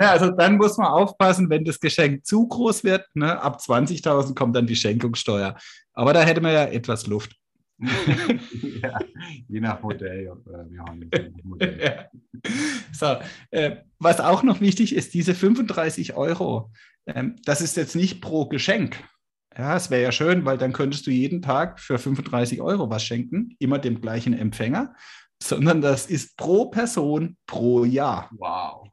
Ja, 0.01 0.13
also 0.13 0.31
dann 0.31 0.57
muss 0.57 0.79
man 0.79 0.87
aufpassen, 0.87 1.51
wenn 1.51 1.63
das 1.63 1.79
Geschenk 1.79 2.25
zu 2.25 2.49
groß 2.49 2.85
wird. 2.85 3.05
Ne? 3.13 3.39
Ab 3.39 3.61
20.000 3.61 4.35
kommt 4.35 4.57
dann 4.57 4.67
die 4.67 4.75
Schenkungssteuer. 4.75 5.59
Aber 5.93 6.15
da 6.15 6.23
hätte 6.23 6.41
man 6.41 6.55
ja 6.55 6.65
etwas 6.65 7.07
Luft. 7.07 7.37
ja, 8.83 8.99
je 9.47 9.61
nach 9.61 9.83
Modell. 9.83 10.27
Äh, 10.27 10.71
wir 10.71 10.81
haben 10.81 11.11
Modell. 11.43 11.81
Ja. 11.83 12.51
So, 12.93 13.17
äh, 13.51 13.77
was 13.99 14.21
auch 14.21 14.43
noch 14.43 14.63
wichtig 14.63 14.95
ist, 14.95 15.13
diese 15.13 15.35
35 15.35 16.15
Euro, 16.15 16.73
ähm, 17.07 17.37
das 17.45 17.61
ist 17.61 17.77
jetzt 17.77 17.95
nicht 17.95 18.23
pro 18.23 18.47
Geschenk. 18.47 18.97
Ja, 19.57 19.77
es 19.77 19.91
wäre 19.91 20.03
ja 20.03 20.13
schön, 20.13 20.45
weil 20.45 20.59
dann 20.59 20.73
könntest 20.73 21.07
du 21.07 21.11
jeden 21.11 21.43
Tag 21.43 21.81
für 21.81 21.99
35 21.99 22.61
Euro 22.61 22.89
was 22.89 23.03
schenken, 23.03 23.57
immer 23.59 23.79
dem 23.79 24.01
gleichen 24.01 24.33
Empfänger, 24.33 24.95
sondern 25.43 25.81
das 25.81 26.07
ist 26.07 26.37
pro 26.37 26.67
Person 26.67 27.37
pro 27.47 27.85
Jahr. 27.85 28.31
Wow. 28.39 28.89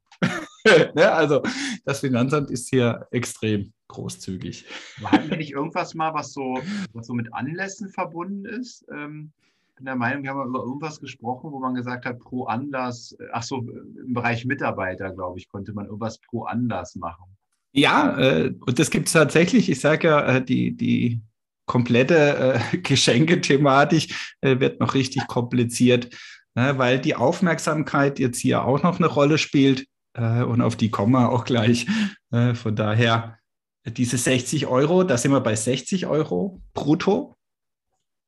ja, 0.96 1.14
also 1.14 1.44
das 1.86 2.00
Finanzamt 2.00 2.50
ist 2.50 2.70
hier 2.70 3.08
extrem 3.12 3.72
großzügig. 3.88 4.66
Hatten 5.04 5.30
wir 5.30 5.38
nicht 5.38 5.54
irgendwas 5.54 5.94
mal, 5.94 6.14
was 6.14 6.34
so, 6.34 6.60
was 6.94 7.08
so 7.08 7.14
mit 7.14 7.34
Anlässen 7.34 7.90
verbunden 7.90 8.46
ist? 8.46 8.86
Ähm, 8.92 9.32
bin 9.76 9.86
der 9.86 9.96
Meinung, 9.96 10.24
wir 10.24 10.32
haben 10.32 10.50
über 10.50 10.60
irgendwas 10.60 11.00
gesprochen, 11.00 11.52
wo 11.52 11.60
man 11.60 11.76
gesagt 11.76 12.06
hat, 12.06 12.20
pro 12.20 12.46
Anlass, 12.46 13.16
äh, 13.20 13.28
ach 13.32 13.44
so, 13.44 13.60
im 13.60 14.14
Bereich 14.14 14.46
Mitarbeiter, 14.46 15.12
glaube 15.12 15.38
ich, 15.38 15.48
konnte 15.48 15.74
man 15.74 15.86
irgendwas 15.86 16.20
pro 16.20 16.44
Anlass 16.44 16.96
machen. 16.96 17.38
Ja, 17.74 18.18
äh, 18.18 18.54
und 18.66 18.80
das 18.80 18.90
gibt 18.90 19.08
es 19.08 19.14
tatsächlich. 19.14 19.70
Ich 19.70 19.80
sage 19.80 20.08
ja, 20.08 20.38
äh, 20.38 20.44
die, 20.44 20.76
die 20.76 21.22
komplette 21.66 22.62
äh, 22.74 22.78
Geschenkethematik 22.82 24.16
äh, 24.42 24.60
wird 24.60 24.80
noch 24.80 24.94
richtig 24.96 25.28
kompliziert, 25.28 26.10
ne, 26.56 26.78
weil 26.78 27.00
die 27.00 27.16
Aufmerksamkeit 27.16 28.20
jetzt 28.20 28.40
hier 28.40 28.64
auch 28.64 28.82
noch 28.82 28.98
eine 28.98 29.08
Rolle 29.08 29.38
spielt. 29.38 29.86
Äh, 30.14 30.44
und 30.44 30.62
auf 30.62 30.76
die 30.76 30.90
kommen 30.90 31.12
wir 31.14 31.32
auch 31.32 31.46
gleich. 31.46 31.86
Äh, 32.32 32.56
von 32.56 32.76
daher, 32.76 33.38
diese 33.86 34.18
60 34.18 34.68
Euro, 34.68 35.04
da 35.04 35.18
sind 35.18 35.32
wir 35.32 35.42
bei 35.42 35.56
60 35.56 36.08
Euro 36.08 36.62
brutto, 36.74 37.38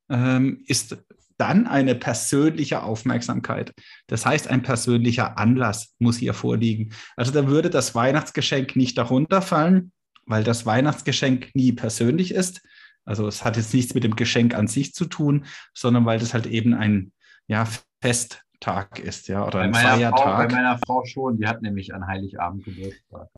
ähm, 0.09 0.63
ist 0.67 0.97
dann 1.39 1.67
eine 1.67 1.95
persönliche 1.95 2.83
Aufmerksamkeit. 2.83 3.73
Das 4.07 4.25
heißt, 4.25 4.47
ein 4.49 4.61
persönlicher 4.61 5.37
Anlass 5.37 5.95
muss 5.97 6.17
hier 6.17 6.33
vorliegen. 6.33 6.93
Also 7.15 7.31
da 7.31 7.47
würde 7.47 7.69
das 7.69 7.95
Weihnachtsgeschenk 7.95 8.75
nicht 8.75 8.97
darunter 8.97 9.41
fallen, 9.41 9.91
weil 10.25 10.43
das 10.43 10.65
Weihnachtsgeschenk 10.65 11.49
nie 11.55 11.71
persönlich 11.71 12.33
ist. 12.33 12.61
Also 13.05 13.27
es 13.27 13.43
hat 13.43 13.57
jetzt 13.57 13.73
nichts 13.73 13.93
mit 13.93 14.03
dem 14.03 14.15
Geschenk 14.15 14.53
an 14.53 14.67
sich 14.67 14.93
zu 14.93 15.05
tun, 15.05 15.45
sondern 15.73 16.05
weil 16.05 16.19
das 16.19 16.33
halt 16.33 16.45
eben 16.45 16.73
ein 16.73 17.11
ja, 17.47 17.65
Festtag 18.01 18.99
ist, 18.99 19.27
ja, 19.29 19.45
oder 19.47 19.59
Bei 19.59 19.63
ein 19.63 19.71
meiner, 19.71 19.89
Frau, 19.89 19.97
bei 19.97 20.31
Feiertag. 20.31 20.51
meiner 20.51 20.79
Frau 20.85 21.05
schon, 21.05 21.37
die 21.37 21.47
hat 21.47 21.61
nämlich 21.61 21.93
an 21.93 22.05
Heiligabend 22.05 22.65
Geburtstag. 22.65 23.29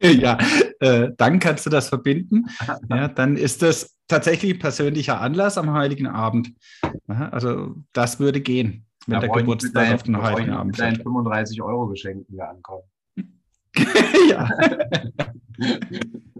Ja, 0.02 0.38
äh, 0.80 1.08
dann 1.16 1.38
kannst 1.40 1.66
du 1.66 1.70
das 1.70 1.88
verbinden. 1.88 2.46
Ja, 2.90 3.08
dann 3.08 3.36
ist 3.36 3.62
das 3.62 3.96
tatsächlich 4.06 4.54
ein 4.54 4.58
persönlicher 4.58 5.20
Anlass 5.20 5.58
am 5.58 5.72
Heiligen 5.72 6.06
Abend. 6.06 6.52
Ja, 7.08 7.28
also 7.30 7.74
das 7.92 8.20
würde 8.20 8.40
gehen, 8.40 8.86
wenn 9.06 9.14
Da 9.14 9.26
der 9.26 9.30
Geburtstag 9.30 9.72
deinen- 9.74 9.94
auf 9.94 10.02
den 10.04 10.22
Heiligen 10.22 10.50
Abend 10.50 10.76
fällt. 10.76 11.02
35 11.02 11.60
Euro 11.62 11.88
Geschenken 11.88 12.32
wieder 12.32 12.48
ankommen. 12.50 12.84
ja. 14.30 14.48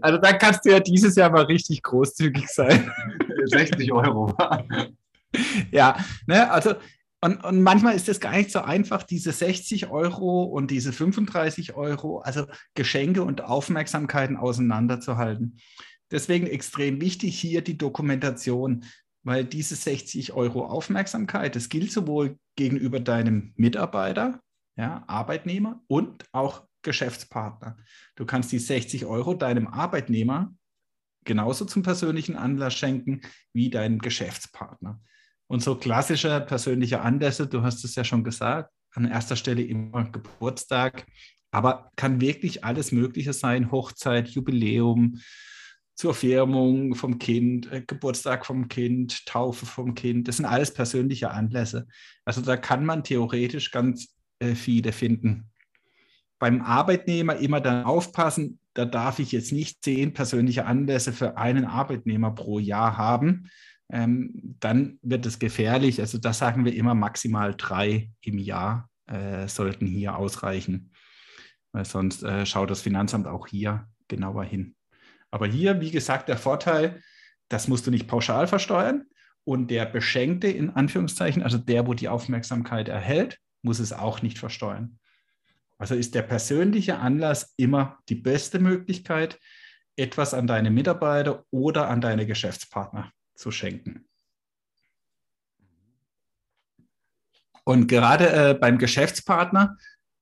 Also 0.01 0.17
dann 0.19 0.37
kannst 0.37 0.65
du 0.65 0.71
ja 0.71 0.79
dieses 0.79 1.15
Jahr 1.15 1.29
mal 1.29 1.43
richtig 1.43 1.83
großzügig 1.83 2.47
sein. 2.47 2.89
60 3.45 3.91
Euro. 3.91 4.33
Ja, 5.71 5.95
ne, 6.25 6.49
also 6.49 6.73
und, 7.21 7.43
und 7.43 7.61
manchmal 7.61 7.95
ist 7.95 8.07
es 8.07 8.19
gar 8.19 8.35
nicht 8.35 8.51
so 8.51 8.59
einfach, 8.59 9.03
diese 9.03 9.31
60 9.31 9.89
Euro 9.89 10.43
und 10.43 10.71
diese 10.71 10.93
35 10.93 11.75
Euro, 11.75 12.19
also 12.19 12.45
Geschenke 12.75 13.23
und 13.23 13.41
Aufmerksamkeiten 13.41 14.37
auseinanderzuhalten. 14.37 15.57
Deswegen 16.11 16.47
extrem 16.47 17.01
wichtig 17.01 17.39
hier 17.39 17.61
die 17.61 17.77
Dokumentation, 17.77 18.85
weil 19.23 19.43
diese 19.43 19.75
60 19.75 20.33
Euro 20.33 20.65
Aufmerksamkeit, 20.65 21.55
das 21.55 21.69
gilt 21.69 21.91
sowohl 21.91 22.37
gegenüber 22.55 22.99
deinem 22.99 23.53
Mitarbeiter, 23.55 24.39
ja, 24.77 25.03
Arbeitnehmer 25.07 25.81
und 25.87 26.25
auch 26.31 26.67
Geschäftspartner. 26.83 27.75
Du 28.15 28.25
kannst 28.25 28.51
die 28.53 28.59
60 28.59 29.05
Euro 29.05 29.33
deinem 29.33 29.67
Arbeitnehmer 29.67 30.53
genauso 31.25 31.65
zum 31.65 31.83
persönlichen 31.83 32.37
Anlass 32.37 32.73
schenken 32.73 33.21
wie 33.53 33.69
deinem 33.69 33.99
Geschäftspartner. 33.99 35.01
Und 35.49 35.63
so 35.63 35.75
klassische 35.75 36.41
persönliche 36.41 37.01
Anlässe, 37.01 37.47
du 37.47 37.63
hast 37.63 37.83
es 37.83 37.95
ja 37.95 38.03
schon 38.03 38.23
gesagt, 38.23 38.71
an 38.93 39.05
erster 39.05 39.35
Stelle 39.35 39.63
immer 39.63 40.05
Geburtstag, 40.11 41.07
aber 41.51 41.91
kann 41.95 42.21
wirklich 42.21 42.63
alles 42.63 42.91
Mögliche 42.91 43.33
sein: 43.33 43.71
Hochzeit, 43.71 44.29
Jubiläum, 44.29 45.19
zur 45.95 46.13
Firmung 46.13 46.93
vom 46.93 47.17
Kind, 47.17 47.71
äh, 47.71 47.81
Geburtstag 47.81 48.45
vom 48.45 48.67
Kind, 48.67 49.25
Taufe 49.25 49.65
vom 49.65 49.95
Kind. 49.95 50.27
Das 50.27 50.37
sind 50.37 50.45
alles 50.45 50.71
persönliche 50.71 51.31
Anlässe. 51.31 51.87
Also 52.25 52.41
da 52.41 52.55
kann 52.55 52.85
man 52.85 53.03
theoretisch 53.03 53.71
ganz 53.71 54.15
äh, 54.37 54.53
viele 54.53 54.91
finden. 54.91 55.49
Beim 56.37 56.61
Arbeitnehmer 56.61 57.37
immer 57.37 57.59
dann 57.59 57.85
aufpassen, 57.85 58.59
da 58.75 58.85
darf 58.85 59.17
ich 59.17 59.31
jetzt 59.31 59.51
nicht 59.51 59.83
zehn 59.83 60.13
persönliche 60.13 60.65
Anlässe 60.65 61.11
für 61.11 61.37
einen 61.37 61.65
Arbeitnehmer 61.65 62.31
pro 62.31 62.59
Jahr 62.59 62.97
haben. 62.97 63.49
Ähm, 63.91 64.55
dann 64.59 64.99
wird 65.01 65.25
es 65.25 65.39
gefährlich. 65.39 65.99
Also 65.99 66.17
da 66.17 66.33
sagen 66.33 66.65
wir 66.65 66.75
immer 66.75 66.93
maximal 66.93 67.55
drei 67.55 68.11
im 68.21 68.37
Jahr 68.37 68.89
äh, 69.07 69.47
sollten 69.47 69.87
hier 69.87 70.15
ausreichen. 70.15 70.91
Weil 71.71 71.85
sonst 71.85 72.23
äh, 72.23 72.45
schaut 72.45 72.69
das 72.69 72.81
Finanzamt 72.81 73.27
auch 73.27 73.47
hier 73.47 73.87
genauer 74.07 74.43
hin. 74.43 74.75
Aber 75.31 75.47
hier, 75.47 75.81
wie 75.81 75.91
gesagt, 75.91 76.29
der 76.29 76.37
Vorteil, 76.37 77.01
das 77.49 77.67
musst 77.67 77.85
du 77.87 77.91
nicht 77.91 78.07
pauschal 78.07 78.47
versteuern. 78.47 79.05
Und 79.43 79.71
der 79.71 79.85
Beschenkte, 79.85 80.47
in 80.47 80.69
Anführungszeichen, 80.69 81.41
also 81.41 81.57
der, 81.57 81.87
wo 81.87 81.93
die 81.93 82.09
Aufmerksamkeit 82.09 82.89
erhält, 82.89 83.39
muss 83.63 83.79
es 83.79 83.93
auch 83.93 84.21
nicht 84.21 84.37
versteuern. 84.37 84.99
Also 85.79 85.95
ist 85.95 86.13
der 86.13 86.23
persönliche 86.23 86.99
Anlass 86.99 87.53
immer 87.57 87.99
die 88.09 88.15
beste 88.15 88.59
Möglichkeit, 88.59 89.39
etwas 89.95 90.33
an 90.33 90.45
deine 90.45 90.69
Mitarbeiter 90.69 91.45
oder 91.51 91.89
an 91.89 92.01
deine 92.01 92.27
Geschäftspartner 92.27 93.11
zu 93.39 93.51
schenken. 93.51 94.05
Und 97.63 97.87
gerade 97.87 98.29
äh, 98.31 98.53
beim 98.53 98.77
Geschäftspartner, 98.77 99.77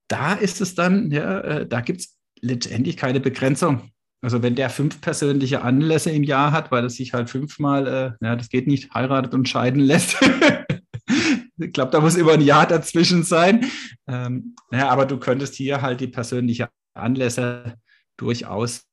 da 0.07 0.33
ist 0.33 0.61
es 0.61 0.75
dann, 0.75 1.11
ja, 1.11 1.39
äh, 1.41 1.67
da 1.67 1.81
gibt 1.81 2.01
es 2.01 2.17
letztendlich 2.41 2.97
keine 2.97 3.19
Begrenzung. 3.19 3.91
Also 4.21 4.43
wenn 4.43 4.55
der 4.55 4.69
fünf 4.69 5.01
persönliche 5.01 5.61
Anlässe 5.61 6.11
im 6.11 6.23
Jahr 6.23 6.51
hat, 6.51 6.71
weil 6.71 6.83
er 6.83 6.89
sich 6.89 7.13
halt 7.13 7.29
fünfmal, 7.29 7.87
äh, 7.87 8.25
ja, 8.25 8.35
das 8.35 8.49
geht 8.49 8.67
nicht, 8.67 8.93
heiratet 8.93 9.33
und 9.33 9.47
scheiden 9.47 9.81
lässt. 9.81 10.17
ich 11.57 11.73
glaube, 11.73 11.91
da 11.91 12.01
muss 12.01 12.15
immer 12.15 12.33
ein 12.33 12.41
Jahr 12.41 12.67
dazwischen 12.67 13.23
sein. 13.23 13.65
Ähm, 14.07 14.55
ja, 14.71 14.89
aber 14.89 15.05
du 15.05 15.17
könntest 15.17 15.55
hier 15.55 15.81
halt 15.81 16.01
die 16.01 16.07
persönlichen 16.07 16.67
Anlässe 16.93 17.75
durchaus 18.17 18.83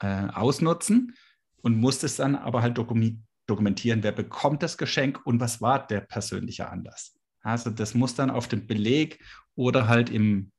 äh, 0.00 0.26
ausnutzen 0.32 1.16
und 1.62 1.76
musst 1.78 2.04
es 2.04 2.16
dann 2.16 2.36
aber 2.36 2.62
halt 2.62 2.76
dokumentieren, 3.46 4.02
wer 4.02 4.12
bekommt 4.12 4.62
das 4.62 4.78
Geschenk 4.78 5.24
und 5.26 5.40
was 5.40 5.60
war 5.60 5.86
der 5.86 6.00
persönliche 6.00 6.68
Anlass. 6.68 7.18
Also 7.42 7.70
das 7.70 7.94
muss 7.94 8.14
dann 8.14 8.30
auf 8.30 8.48
dem 8.48 8.66
Beleg 8.66 9.22
oder 9.54 9.88
halt 9.88 10.10
im, 10.10 10.52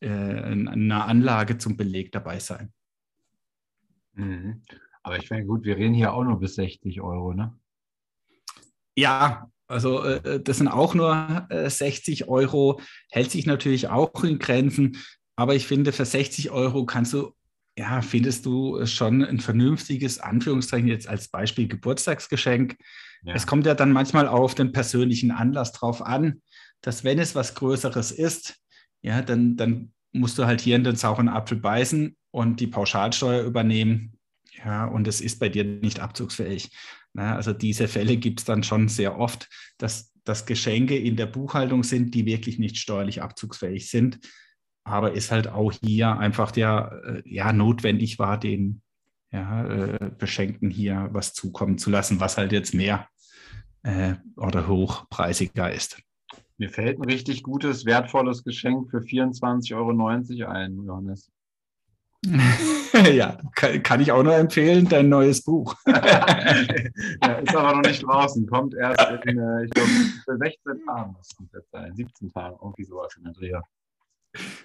äh, 0.00 0.52
in 0.52 0.68
einer 0.68 1.06
Anlage 1.06 1.58
zum 1.58 1.76
Beleg 1.76 2.12
dabei 2.12 2.38
sein. 2.38 2.72
Mhm. 4.14 4.62
Aber 5.02 5.16
ich 5.16 5.30
meine, 5.30 5.46
gut, 5.46 5.64
wir 5.64 5.76
reden 5.76 5.94
hier 5.94 6.12
auch 6.12 6.24
nur 6.24 6.38
bis 6.38 6.54
60 6.56 7.00
Euro, 7.00 7.32
ne? 7.32 7.58
Ja, 8.96 9.50
also 9.68 10.02
äh, 10.02 10.42
das 10.42 10.58
sind 10.58 10.68
auch 10.68 10.94
nur 10.94 11.46
äh, 11.50 11.70
60 11.70 12.28
Euro, 12.28 12.80
hält 13.10 13.30
sich 13.30 13.46
natürlich 13.46 13.88
auch 13.88 14.24
in 14.24 14.38
Grenzen, 14.38 14.98
aber 15.36 15.54
ich 15.54 15.66
finde, 15.66 15.92
für 15.92 16.04
60 16.04 16.50
Euro 16.50 16.84
kannst 16.84 17.12
du, 17.12 17.32
ja, 17.78 18.02
findest 18.02 18.44
du 18.44 18.84
schon 18.86 19.24
ein 19.24 19.38
vernünftiges, 19.38 20.18
Anführungszeichen 20.18 20.88
jetzt 20.88 21.08
als 21.08 21.28
Beispiel 21.28 21.68
Geburtstagsgeschenk. 21.68 22.76
Ja. 23.22 23.34
Es 23.34 23.46
kommt 23.46 23.66
ja 23.66 23.74
dann 23.74 23.92
manchmal 23.92 24.26
auf 24.26 24.56
den 24.56 24.72
persönlichen 24.72 25.30
Anlass 25.30 25.72
drauf 25.72 26.02
an, 26.02 26.42
dass 26.80 27.04
wenn 27.04 27.20
es 27.20 27.36
was 27.36 27.54
Größeres 27.54 28.10
ist, 28.10 28.56
ja, 29.00 29.22
dann, 29.22 29.56
dann 29.56 29.92
musst 30.10 30.38
du 30.38 30.46
halt 30.46 30.60
hier 30.60 30.74
in 30.74 30.82
den 30.82 30.96
sauren 30.96 31.28
Apfel 31.28 31.58
beißen 31.58 32.16
und 32.32 32.58
die 32.58 32.66
Pauschalsteuer 32.66 33.44
übernehmen. 33.44 34.18
Ja, 34.64 34.86
und 34.86 35.06
es 35.06 35.20
ist 35.20 35.38
bei 35.38 35.48
dir 35.48 35.62
nicht 35.62 36.00
abzugsfähig. 36.00 36.76
Na, 37.12 37.36
also 37.36 37.52
diese 37.52 37.86
Fälle 37.86 38.16
gibt 38.16 38.40
es 38.40 38.44
dann 38.44 38.64
schon 38.64 38.88
sehr 38.88 39.16
oft, 39.16 39.48
dass, 39.78 40.12
dass 40.24 40.46
Geschenke 40.46 40.98
in 40.98 41.14
der 41.14 41.26
Buchhaltung 41.26 41.84
sind, 41.84 42.12
die 42.12 42.26
wirklich 42.26 42.58
nicht 42.58 42.76
steuerlich 42.76 43.22
abzugsfähig 43.22 43.88
sind. 43.88 44.18
Aber 44.88 45.12
ist 45.12 45.30
halt 45.30 45.48
auch 45.48 45.72
hier 45.72 46.18
einfach 46.18 46.50
der, 46.50 47.02
äh, 47.04 47.22
ja, 47.24 47.52
notwendig 47.52 48.18
war, 48.18 48.38
den 48.38 48.82
ja, 49.30 49.66
äh, 49.66 50.10
Beschenkten 50.16 50.70
hier 50.70 51.08
was 51.12 51.34
zukommen 51.34 51.78
zu 51.78 51.90
lassen, 51.90 52.20
was 52.20 52.38
halt 52.38 52.52
jetzt 52.52 52.74
mehr 52.74 53.08
äh, 53.82 54.14
oder 54.36 54.66
hochpreisiger 54.66 55.72
ist. 55.72 56.00
Mir 56.56 56.70
fällt 56.70 56.98
ein 56.98 57.04
richtig 57.04 57.42
gutes, 57.42 57.84
wertvolles 57.84 58.42
Geschenk 58.42 58.90
für 58.90 58.98
24,90 58.98 59.76
Euro 59.76 60.50
ein, 60.50 60.84
Johannes. 60.84 61.30
ja, 63.12 63.38
kann, 63.54 63.80
kann, 63.84 64.00
ich 64.00 64.10
auch 64.10 64.24
nur 64.24 64.34
empfehlen, 64.34 64.88
dein 64.88 65.08
neues 65.08 65.44
Buch. 65.44 65.76
ja, 65.86 67.32
ist 67.34 67.54
aber 67.54 67.76
noch 67.76 67.82
nicht 67.82 68.02
draußen, 68.02 68.44
kommt 68.48 68.74
erst 68.74 69.00
in, 69.24 69.38
äh, 69.38 69.64
ich 69.64 69.70
glaube, 69.70 69.90
16 70.26 70.84
Tagen, 70.84 71.14
das 71.16 71.28
jetzt 71.54 71.70
sein, 71.70 71.94
17 71.94 72.32
Tagen, 72.32 72.56
irgendwie 72.60 72.84
sowas 72.84 73.14
in 73.16 73.24
der 73.24 73.32
Dreh. 73.34 73.52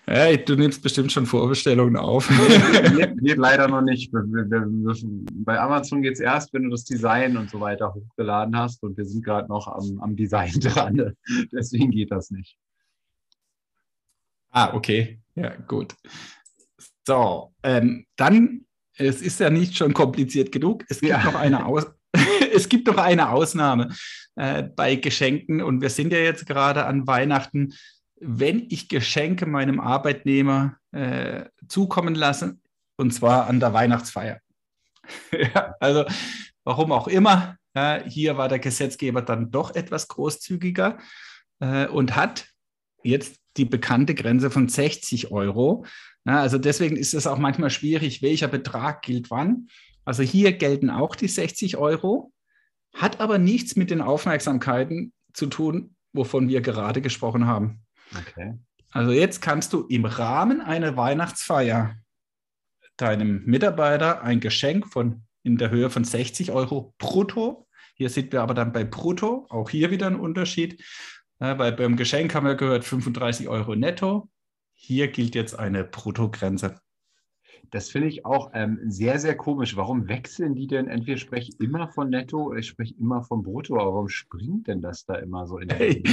Ja, 0.08 0.36
du 0.36 0.56
nimmst 0.56 0.84
bestimmt 0.84 1.12
schon 1.12 1.26
Vorbestellungen 1.26 1.96
auf. 1.96 2.28
geht, 2.96 3.18
geht 3.22 3.38
leider 3.38 3.68
noch 3.68 3.82
nicht. 3.82 4.12
Bei 4.12 5.60
Amazon 5.60 6.02
geht 6.02 6.14
es 6.14 6.20
erst, 6.20 6.54
wenn 6.54 6.64
du 6.64 6.70
das 6.70 6.84
Design 6.84 7.38
und 7.38 7.50
so 7.50 7.60
weiter 7.60 7.94
hochgeladen 7.94 8.58
hast 8.58 8.84
und 8.84 8.98
wir 8.98 9.06
sind 9.06 9.24
gerade 9.24 9.48
noch 9.48 9.68
am, 9.68 10.00
am 10.02 10.16
Design 10.16 10.52
dran. 10.60 11.16
Deswegen 11.52 11.92
geht 11.92 12.12
das 12.12 12.32
nicht. 12.32 12.58
Ah, 14.52 14.74
okay. 14.74 15.20
Ja, 15.36 15.56
gut. 15.56 15.96
So, 17.06 17.54
ähm, 17.64 18.06
dann, 18.16 18.66
es 18.98 19.22
ist 19.22 19.40
ja 19.40 19.50
nicht 19.50 19.76
schon 19.76 19.94
kompliziert 19.94 20.52
genug. 20.52 20.86
Es 20.90 21.00
gibt 21.00 21.12
ja. 21.12 21.24
noch 21.24 21.36
eine 21.36 21.66
Aus 21.66 21.86
es 22.54 22.70
gibt 22.70 22.88
noch 22.88 22.98
eine 22.98 23.30
Ausnahme 23.30 23.94
äh, 24.36 24.64
bei 24.64 24.96
Geschenken 24.96 25.62
und 25.62 25.82
wir 25.82 25.90
sind 25.90 26.14
ja 26.14 26.20
jetzt 26.20 26.46
gerade 26.46 26.86
an 26.86 27.08
Weihnachten 27.08 27.74
wenn 28.26 28.68
ich 28.70 28.90
Geschenke 28.90 29.46
meinem 29.46 29.80
Arbeitnehmer 29.80 30.78
äh, 30.92 31.46
zukommen 31.68 32.16
lasse, 32.16 32.58
und 32.98 33.12
zwar 33.14 33.48
an 33.48 33.60
der 33.60 33.74
Weihnachtsfeier. 33.74 34.40
ja, 35.32 35.76
also 35.80 36.06
warum 36.64 36.92
auch 36.92 37.08
immer, 37.08 37.58
ja, 37.76 38.02
hier 38.06 38.38
war 38.38 38.50
der 38.50 38.60
Gesetzgeber 38.60 39.22
dann 39.22 39.52
doch 39.52 39.76
etwas 39.76 40.08
großzügiger 40.08 40.98
äh, 41.60 41.88
und 41.88 42.16
hat 42.16 42.48
jetzt 43.04 43.38
die 43.58 43.66
bekannte 43.66 44.16
Grenze 44.16 44.50
von 44.50 44.70
60 44.70 45.32
Euro. 45.32 45.86
Ja, 46.26 46.40
also 46.40 46.58
deswegen 46.58 46.96
ist 46.96 47.14
es 47.14 47.28
auch 47.28 47.38
manchmal 47.38 47.70
schwierig, 47.70 48.22
welcher 48.22 48.48
Betrag 48.48 49.02
gilt 49.02 49.30
wann. 49.30 49.68
Also 50.06 50.24
hier 50.24 50.54
gelten 50.54 50.90
auch 50.90 51.16
die 51.16 51.28
60 51.28 51.78
Euro, 51.78 52.32
hat 52.94 53.20
aber 53.20 53.38
nichts 53.38 53.76
mit 53.76 53.90
den 53.90 54.02
Aufmerksamkeiten 54.02 55.14
zu 55.34 55.48
tun, 55.48 55.96
wovon 56.14 56.48
wir 56.48 56.62
gerade 56.62 57.02
gesprochen 57.02 57.48
haben. 57.48 57.83
Okay. 58.18 58.60
Also 58.92 59.12
jetzt 59.12 59.42
kannst 59.42 59.74
du 59.74 59.88
im 59.88 60.06
Rahmen 60.06 60.62
einer 60.62 60.96
Weihnachtsfeier 60.96 61.96
deinem 62.98 63.44
Mitarbeiter 63.46 64.22
ein 64.22 64.40
Geschenk 64.40 64.88
von 64.88 65.24
in 65.42 65.58
der 65.58 65.72
Höhe 65.72 65.90
von 65.90 66.04
60 66.04 66.52
Euro 66.52 66.94
brutto. 67.00 67.68
Hier 67.96 68.10
sind 68.10 68.32
wir 68.32 68.42
aber 68.42 68.54
dann 68.54 68.72
bei 68.72 68.84
brutto, 68.84 69.48
auch 69.50 69.70
hier 69.70 69.92
wieder 69.92 70.08
ein 70.08 70.16
Unterschied. 70.16 70.84
Weil 71.40 71.74
beim 71.74 71.98
Geschenk 71.98 72.34
haben 72.36 72.46
wir 72.46 72.56
gehört 72.56 72.86
35 72.86 73.50
Euro 73.50 73.76
netto. 73.76 74.30
Hier 74.74 75.10
gilt 75.10 75.36
jetzt 75.36 75.58
eine 75.58 75.84
Bruttogrenze. 75.84 76.80
Das 77.74 77.90
finde 77.90 78.08
ich 78.08 78.24
auch 78.24 78.52
ähm, 78.54 78.80
sehr, 78.86 79.18
sehr 79.18 79.36
komisch. 79.36 79.76
Warum 79.76 80.08
wechseln 80.08 80.54
die 80.54 80.68
denn? 80.68 80.88
Entweder 80.88 81.18
spreche 81.18 81.50
ich 81.50 81.60
immer 81.60 81.88
von 81.88 82.12
Netto 82.12 82.44
oder 82.44 82.60
ich 82.60 82.68
spreche 82.68 82.94
immer 83.00 83.24
von 83.24 83.42
Brutto. 83.42 83.80
Aber 83.80 83.96
warum 83.96 84.10
springt 84.10 84.68
denn 84.68 84.84
das 84.84 85.06
da 85.06 85.16
immer 85.16 85.48
so 85.48 85.58
in 85.58 85.70
der 85.70 85.80
hey, 85.80 86.04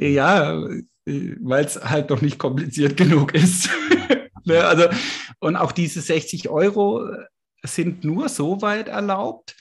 Ja, 0.00 0.58
weil 1.04 1.64
es 1.66 1.76
halt 1.84 2.08
noch 2.08 2.22
nicht 2.22 2.38
kompliziert 2.38 2.96
genug 2.96 3.34
ist. 3.34 3.68
ne, 4.46 4.64
also, 4.64 4.84
und 5.40 5.56
auch 5.56 5.72
diese 5.72 6.00
60 6.00 6.48
Euro 6.48 7.06
sind 7.62 8.02
nur 8.02 8.30
so 8.30 8.62
weit 8.62 8.88
erlaubt, 8.88 9.56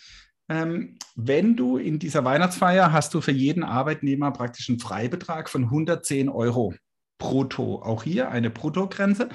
ähm, 0.47 0.97
wenn 1.17 1.57
du 1.57 1.75
in 1.75 1.99
dieser 1.99 2.23
Weihnachtsfeier 2.23 2.93
hast 2.93 3.13
du 3.13 3.19
für 3.19 3.33
jeden 3.33 3.63
Arbeitnehmer 3.63 4.31
praktisch 4.31 4.69
einen 4.69 4.79
Freibetrag 4.79 5.49
von 5.49 5.65
110 5.65 6.29
Euro 6.29 6.73
brutto. 7.17 7.81
Auch 7.81 8.03
hier 8.03 8.29
eine 8.29 8.49
Bruttogrenze. 8.49 9.27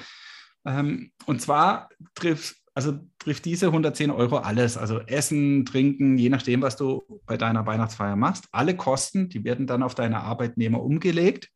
Ähm, 0.65 1.11
und 1.25 1.41
zwar 1.41 1.89
trifft, 2.15 2.57
also 2.73 2.99
trifft 3.19 3.45
diese 3.45 3.67
110 3.67 4.11
Euro 4.11 4.37
alles, 4.37 4.77
also 4.77 4.99
Essen, 5.01 5.65
Trinken, 5.65 6.17
je 6.17 6.29
nachdem, 6.29 6.61
was 6.61 6.77
du 6.77 7.03
bei 7.25 7.37
deiner 7.37 7.65
Weihnachtsfeier 7.65 8.15
machst. 8.15 8.45
Alle 8.51 8.75
Kosten, 8.75 9.29
die 9.29 9.43
werden 9.43 9.67
dann 9.67 9.83
auf 9.83 9.95
deine 9.95 10.21
Arbeitnehmer 10.21 10.81
umgelegt. 10.81 11.49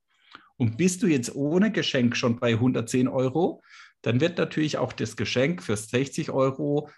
Und 0.57 0.77
bist 0.77 1.01
du 1.01 1.07
jetzt 1.07 1.35
ohne 1.35 1.71
Geschenk 1.71 2.15
schon 2.15 2.39
bei 2.39 2.53
110 2.53 3.07
Euro, 3.07 3.61
dann 4.01 4.21
wird 4.21 4.37
natürlich 4.37 4.77
auch 4.77 4.93
das 4.93 5.15
Geschenk 5.15 5.63
für 5.63 5.75
60 5.75 6.29
Euro 6.31 6.89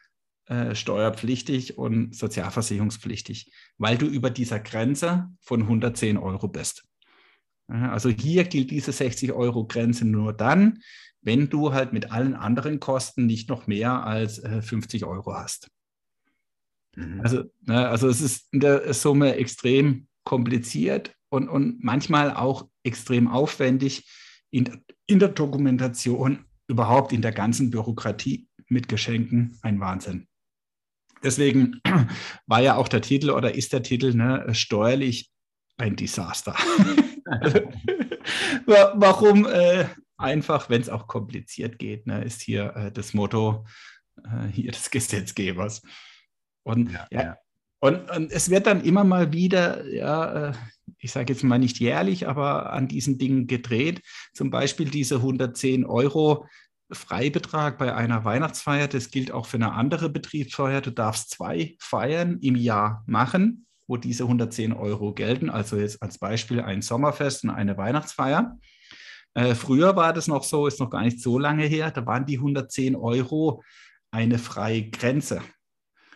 äh, 0.48 0.76
steuerpflichtig 0.76 1.78
und 1.78 2.16
sozialversicherungspflichtig, 2.16 3.52
weil 3.78 3.98
du 3.98 4.06
über 4.06 4.30
dieser 4.30 4.60
Grenze 4.60 5.30
von 5.40 5.62
110 5.62 6.18
Euro 6.18 6.48
bist. 6.48 6.84
Also 7.68 8.10
hier 8.10 8.44
gilt 8.44 8.70
diese 8.70 8.92
60 8.92 9.32
Euro 9.34 9.66
Grenze 9.66 10.06
nur 10.06 10.34
dann, 10.34 10.84
wenn 11.26 11.50
du 11.50 11.74
halt 11.74 11.92
mit 11.92 12.12
allen 12.12 12.36
anderen 12.36 12.80
Kosten 12.80 13.26
nicht 13.26 13.50
noch 13.50 13.68
mehr 13.68 14.06
als 14.06 14.40
äh, 14.40 14.62
50 14.62 15.06
Euro 15.06 15.34
hast. 15.34 15.70
Mhm. 16.96 17.20
Also, 17.22 17.44
ne, 17.62 17.90
also 17.90 18.08
es 18.08 18.22
ist 18.22 18.54
in 18.54 18.60
der 18.60 18.94
Summe 18.94 19.36
extrem 19.36 20.08
kompliziert 20.24 21.16
und, 21.30 21.50
und 21.50 21.84
manchmal 21.84 22.34
auch 22.34 22.70
extrem 22.84 23.28
aufwendig 23.28 24.08
in, 24.52 24.84
in 25.08 25.20
der 25.20 25.30
Dokumentation, 25.30 26.46
überhaupt 26.68 27.12
in 27.12 27.22
der 27.22 27.32
ganzen 27.32 27.72
Bürokratie 27.72 28.48
mit 28.68 28.88
Geschenken 28.88 29.58
ein 29.62 29.80
Wahnsinn. 29.80 30.28
Deswegen 31.24 31.82
war 32.46 32.62
ja 32.62 32.76
auch 32.76 32.88
der 32.88 33.02
Titel 33.02 33.32
oder 33.32 33.56
ist 33.56 33.74
der 33.74 33.84
Titel 33.84 34.14
ne, 34.14 34.54
steuerlich 34.54 35.32
ein 35.78 35.96
Desaster. 35.96 36.56
Warum? 38.66 39.46
Äh, 39.46 39.88
einfach, 40.18 40.70
wenn 40.70 40.82
es 40.82 40.90
auch 40.90 41.08
kompliziert 41.08 41.80
geht, 41.80 42.08
ne, 42.08 42.24
ist 42.24 42.42
hier 42.42 42.76
äh, 42.76 42.92
das 42.92 43.14
Motto 43.14 43.66
äh, 44.24 44.48
hier 44.52 44.72
des 44.72 44.90
Gesetzgebers. 44.90 45.82
Und, 46.64 46.92
ja, 46.92 47.08
ja. 47.12 47.38
Und, 47.80 48.10
und, 48.10 48.32
es 48.32 48.50
wird 48.50 48.68
dann 48.68 48.84
immer 48.84 49.04
mal 49.04 49.32
wieder, 49.32 49.86
ja, 49.88 50.50
äh, 50.50 50.54
ich 50.98 51.12
sage 51.12 51.34
jetzt 51.34 51.44
mal 51.44 51.60
nicht 51.60 51.80
jährlich, 51.80 52.28
aber 52.28 52.72
an 52.72 52.88
diesen 52.88 53.18
Dingen 53.18 53.48
gedreht. 53.48 54.02
Zum 54.34 54.50
Beispiel 54.50 54.90
diese 54.90 55.16
110 55.16 55.86
Euro 55.86 56.48
Freibetrag 56.92 57.78
bei 57.78 57.94
einer 57.94 58.26
Weihnachtsfeier, 58.26 58.88
das 58.88 59.10
gilt 59.10 59.32
auch 59.32 59.46
für 59.48 59.58
eine 59.58 59.74
andere 59.74 60.10
Betriebsfeier. 60.10 60.82
Du 60.82 60.92
darfst 60.92 61.32
zwei 61.32 61.76
Feiern 61.80 62.40
im 62.40 62.56
Jahr 62.56 63.04
machen, 63.08 63.66
wo 63.88 63.98
diese 63.98 64.24
110 64.24 64.72
Euro 64.74 65.14
gelten. 65.14 65.50
Also 65.50 65.78
jetzt 65.78 66.02
als 66.02 66.18
Beispiel 66.18 66.62
ein 66.62 66.82
Sommerfest 66.82 67.44
und 67.44 67.50
eine 67.50 67.78
Weihnachtsfeier. 67.78 68.58
Äh, 69.36 69.54
früher 69.54 69.96
war 69.96 70.14
das 70.14 70.28
noch 70.28 70.44
so, 70.44 70.66
ist 70.66 70.80
noch 70.80 70.90
gar 70.90 71.04
nicht 71.04 71.22
so 71.22 71.38
lange 71.38 71.66
her, 71.66 71.92
da 71.92 72.06
waren 72.06 72.26
die 72.26 72.38
110 72.38 72.96
Euro 72.96 73.64
eine 74.12 74.40
freie 74.40 74.90
Grenze. 74.90 75.42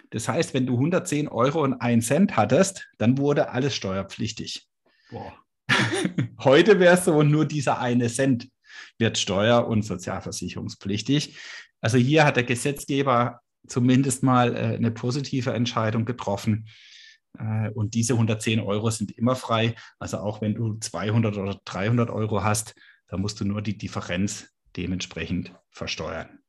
Das 0.10 0.27
heißt, 0.27 0.53
wenn 0.53 0.65
du 0.65 0.73
110 0.73 1.27
Euro 1.27 1.62
und 1.62 1.73
1 1.73 2.08
Cent 2.08 2.36
hattest, 2.38 2.88
dann 2.97 3.17
wurde 3.17 3.49
alles 3.49 3.75
steuerpflichtig. 3.75 4.67
Boah. 5.12 5.34
Heute 6.43 6.79
wäre 6.79 6.95
es 6.95 7.05
so, 7.05 7.21
nur 7.21 7.45
dieser 7.45 7.79
eine 7.79 8.08
Cent 8.08 8.49
wird 8.97 9.17
steuer- 9.17 9.67
und 9.67 9.84
sozialversicherungspflichtig. 9.84 11.38
Also 11.82 11.97
hier 11.97 12.25
hat 12.25 12.38
der 12.38 12.43
Gesetzgeber 12.43 13.41
zumindest 13.67 14.23
mal 14.23 14.55
äh, 14.55 14.75
eine 14.75 14.91
positive 14.91 15.53
Entscheidung 15.53 16.05
getroffen. 16.05 16.67
Äh, 17.38 17.69
und 17.71 17.93
diese 17.93 18.13
110 18.13 18.62
Euro 18.62 18.89
sind 18.89 19.12
immer 19.12 19.36
frei. 19.36 19.75
Also 19.99 20.17
auch 20.17 20.41
wenn 20.41 20.55
du 20.55 20.77
200 20.79 21.38
oder 21.38 21.60
300 21.65 22.10
Euro 22.10 22.43
hast, 22.43 22.73
da 23.10 23.17
musst 23.17 23.39
du 23.39 23.45
nur 23.45 23.62
die 23.62 23.78
Differenz 23.78 24.50
dementsprechend 24.78 25.54
versteuern. 25.69 26.39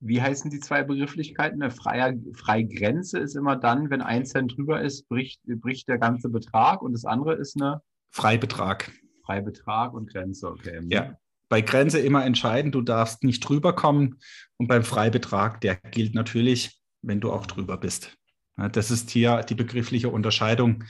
Wie 0.00 0.20
heißen 0.20 0.50
die 0.50 0.60
zwei 0.60 0.82
Begrifflichkeiten? 0.82 1.62
Eine 1.62 1.70
freie, 1.70 2.18
freie 2.34 2.66
Grenze 2.66 3.18
ist 3.18 3.36
immer 3.36 3.56
dann, 3.56 3.90
wenn 3.90 4.02
ein 4.02 4.26
Cent 4.26 4.56
drüber 4.56 4.82
ist, 4.82 5.08
bricht, 5.08 5.40
bricht 5.44 5.88
der 5.88 5.98
ganze 5.98 6.28
Betrag 6.28 6.82
und 6.82 6.92
das 6.92 7.04
andere 7.04 7.34
ist 7.34 7.60
eine 7.60 7.80
Freibetrag. 8.10 8.92
Freibetrag 9.24 9.94
und 9.94 10.10
Grenze, 10.10 10.50
okay. 10.50 10.80
Ja, 10.88 11.16
bei 11.48 11.60
Grenze 11.62 12.00
immer 12.00 12.24
entscheiden, 12.24 12.72
du 12.72 12.82
darfst 12.82 13.24
nicht 13.24 13.40
drüber 13.40 13.74
kommen. 13.74 14.18
Und 14.56 14.68
beim 14.68 14.84
Freibetrag, 14.84 15.60
der 15.60 15.76
gilt 15.76 16.14
natürlich, 16.14 16.80
wenn 17.02 17.20
du 17.20 17.32
auch 17.32 17.46
drüber 17.46 17.76
bist. 17.76 18.16
Das 18.56 18.90
ist 18.90 19.10
hier 19.10 19.42
die 19.42 19.54
begriffliche 19.54 20.08
Unterscheidung, 20.08 20.84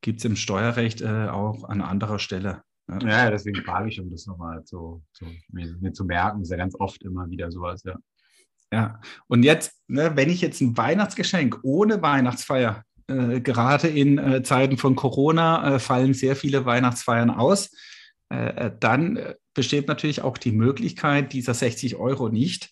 gibt 0.00 0.18
es 0.18 0.24
im 0.24 0.36
Steuerrecht 0.36 1.00
äh, 1.00 1.28
auch 1.28 1.64
an 1.64 1.80
anderer 1.80 2.18
Stelle. 2.18 2.62
Ja, 3.02 3.30
deswegen 3.30 3.62
frage 3.62 3.88
ich, 3.90 4.00
um 4.00 4.10
das 4.10 4.26
nochmal 4.26 4.62
so, 4.64 5.02
so 5.12 5.26
mir, 5.50 5.92
zu 5.92 6.04
merken. 6.04 6.38
Das 6.38 6.48
ist 6.48 6.50
ja 6.52 6.56
ganz 6.56 6.74
oft 6.78 7.02
immer 7.02 7.28
wieder 7.28 7.50
sowas, 7.50 7.82
ja. 7.84 7.96
Ja, 8.72 9.00
und 9.28 9.44
jetzt, 9.44 9.72
ne, 9.88 10.12
wenn 10.14 10.28
ich 10.28 10.40
jetzt 10.40 10.60
ein 10.60 10.76
Weihnachtsgeschenk 10.76 11.60
ohne 11.62 12.02
Weihnachtsfeier, 12.02 12.84
äh, 13.06 13.40
gerade 13.40 13.88
in 13.88 14.18
äh, 14.18 14.42
Zeiten 14.42 14.76
von 14.76 14.94
Corona 14.94 15.76
äh, 15.76 15.78
fallen 15.78 16.12
sehr 16.12 16.36
viele 16.36 16.66
Weihnachtsfeiern 16.66 17.30
aus, 17.30 17.70
äh, 18.30 18.66
äh, 18.66 18.70
dann 18.78 19.18
besteht 19.54 19.88
natürlich 19.88 20.22
auch 20.22 20.36
die 20.36 20.52
Möglichkeit 20.52 21.32
dieser 21.32 21.54
60 21.54 21.96
Euro 21.96 22.28
nicht. 22.28 22.70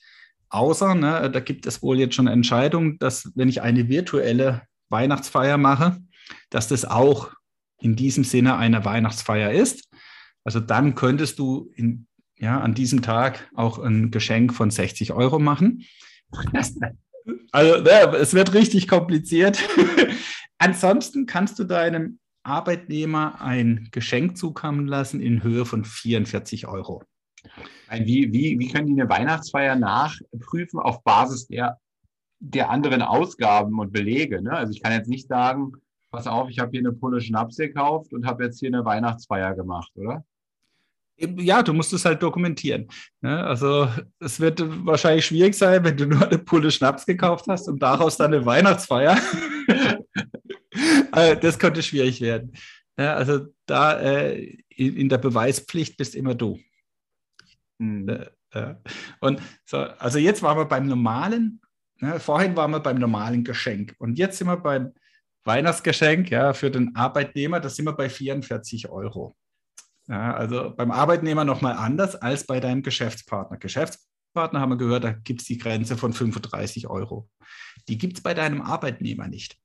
Außer, 0.50 0.94
ne, 0.94 1.30
da 1.30 1.40
gibt 1.40 1.66
es 1.66 1.82
wohl 1.82 1.98
jetzt 1.98 2.14
schon 2.14 2.26
Entscheidungen, 2.26 2.98
dass 2.98 3.32
wenn 3.34 3.48
ich 3.48 3.62
eine 3.62 3.88
virtuelle 3.88 4.62
Weihnachtsfeier 4.90 5.56
mache, 5.56 5.98
dass 6.50 6.68
das 6.68 6.84
auch 6.84 7.32
in 7.80 7.96
diesem 7.96 8.24
Sinne 8.24 8.56
eine 8.56 8.84
Weihnachtsfeier 8.84 9.52
ist. 9.52 9.88
Also 10.46 10.60
dann 10.60 10.94
könntest 10.94 11.40
du 11.40 11.72
in, 11.74 12.06
ja, 12.36 12.60
an 12.60 12.72
diesem 12.72 13.02
Tag 13.02 13.50
auch 13.56 13.80
ein 13.80 14.12
Geschenk 14.12 14.54
von 14.54 14.70
60 14.70 15.12
Euro 15.12 15.38
machen. 15.38 15.84
Also 17.50 17.84
ja, 17.84 18.14
es 18.14 18.34
wird 18.34 18.54
richtig 18.54 18.86
kompliziert. 18.86 19.58
Ansonsten 20.58 21.26
kannst 21.26 21.58
du 21.58 21.64
deinem 21.64 22.20
Arbeitnehmer 22.44 23.40
ein 23.40 23.88
Geschenk 23.90 24.36
zukommen 24.36 24.86
lassen 24.86 25.20
in 25.20 25.42
Höhe 25.42 25.64
von 25.64 25.84
44 25.84 26.68
Euro. 26.68 27.02
Wie, 27.90 28.32
wie, 28.32 28.56
wie 28.60 28.68
können 28.68 28.86
die 28.86 29.00
eine 29.00 29.10
Weihnachtsfeier 29.10 29.74
nachprüfen 29.74 30.78
auf 30.78 31.02
Basis 31.02 31.48
der, 31.48 31.80
der 32.38 32.70
anderen 32.70 33.02
Ausgaben 33.02 33.80
und 33.80 33.92
Belege? 33.92 34.40
Ne? 34.40 34.52
Also 34.52 34.72
ich 34.72 34.82
kann 34.82 34.92
jetzt 34.92 35.08
nicht 35.08 35.26
sagen, 35.26 35.72
pass 36.12 36.28
auf, 36.28 36.48
ich 36.48 36.60
habe 36.60 36.70
hier 36.70 36.80
eine 36.80 36.92
Pulle 36.92 37.20
Schnaps 37.20 37.56
gekauft 37.56 38.12
und 38.12 38.24
habe 38.24 38.44
jetzt 38.44 38.60
hier 38.60 38.68
eine 38.68 38.84
Weihnachtsfeier 38.84 39.54
gemacht, 39.54 39.90
oder? 39.96 40.24
Ja, 41.18 41.62
du 41.62 41.72
musst 41.72 41.92
es 41.92 42.04
halt 42.04 42.22
dokumentieren. 42.22 42.88
Ne? 43.22 43.42
Also 43.42 43.88
es 44.20 44.38
wird 44.38 44.62
wahrscheinlich 44.86 45.24
schwierig 45.24 45.54
sein, 45.54 45.82
wenn 45.82 45.96
du 45.96 46.06
nur 46.06 46.26
eine 46.26 46.38
Pulle 46.38 46.70
Schnaps 46.70 47.06
gekauft 47.06 47.46
hast 47.48 47.68
und 47.68 47.82
daraus 47.82 48.16
dann 48.16 48.34
eine 48.34 48.44
Weihnachtsfeier. 48.44 49.18
Äh, 51.12 51.38
das 51.38 51.58
könnte 51.58 51.82
schwierig 51.82 52.20
werden. 52.20 52.52
Also 52.96 53.46
da 53.64 53.98
äh, 53.98 54.58
in 54.68 55.08
der 55.08 55.16
Beweispflicht 55.16 55.96
bist 55.96 56.14
immer 56.14 56.34
du. 56.34 56.60
Mhm. 57.78 58.26
Und 59.20 59.40
so, 59.64 59.78
also 59.78 60.18
jetzt 60.18 60.42
waren 60.42 60.58
wir 60.58 60.66
beim 60.66 60.86
normalen, 60.86 61.62
ne, 61.98 62.20
vorhin 62.20 62.56
waren 62.56 62.72
wir 62.72 62.80
beim 62.80 62.98
normalen 62.98 63.42
Geschenk 63.42 63.94
und 63.98 64.18
jetzt 64.18 64.36
sind 64.36 64.48
wir 64.48 64.58
beim 64.58 64.92
Weihnachtsgeschenk 65.44 66.30
ja, 66.30 66.52
für 66.52 66.70
den 66.70 66.94
Arbeitnehmer, 66.94 67.60
da 67.60 67.70
sind 67.70 67.86
wir 67.86 67.92
bei 67.92 68.10
44 68.10 68.88
Euro. 68.90 69.34
Ja, 70.08 70.34
also 70.34 70.72
beim 70.76 70.90
Arbeitnehmer 70.92 71.44
nochmal 71.44 71.74
anders 71.74 72.14
als 72.14 72.46
bei 72.46 72.60
deinem 72.60 72.82
Geschäftspartner. 72.82 73.56
Geschäftspartner 73.56 74.60
haben 74.60 74.70
wir 74.70 74.76
gehört, 74.76 75.04
da 75.04 75.12
gibt 75.12 75.40
es 75.40 75.46
die 75.46 75.58
Grenze 75.58 75.96
von 75.96 76.12
35 76.12 76.86
Euro. 76.88 77.28
Die 77.88 77.98
gibt 77.98 78.18
es 78.18 78.22
bei 78.22 78.32
deinem 78.32 78.62
Arbeitnehmer 78.62 79.26
nicht. 79.26 79.56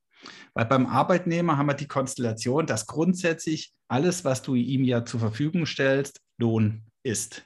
Weil 0.54 0.65
beim 0.65 0.88
Arbeitnehmer 0.88 1.58
haben 1.58 1.67
wir 1.67 1.73
die 1.73 1.88
Konstellation, 1.88 2.65
dass 2.65 2.88
grundsätzlich 2.88 3.73
alles, 3.88 4.25
was 4.25 4.41
du 4.41 4.56
ihm 4.56 4.84
ja 4.84 5.06
zur 5.06 5.19
Verfügung 5.19 5.65
stellst, 5.65 6.21
Lohn 6.38 6.84
ist. 7.04 7.43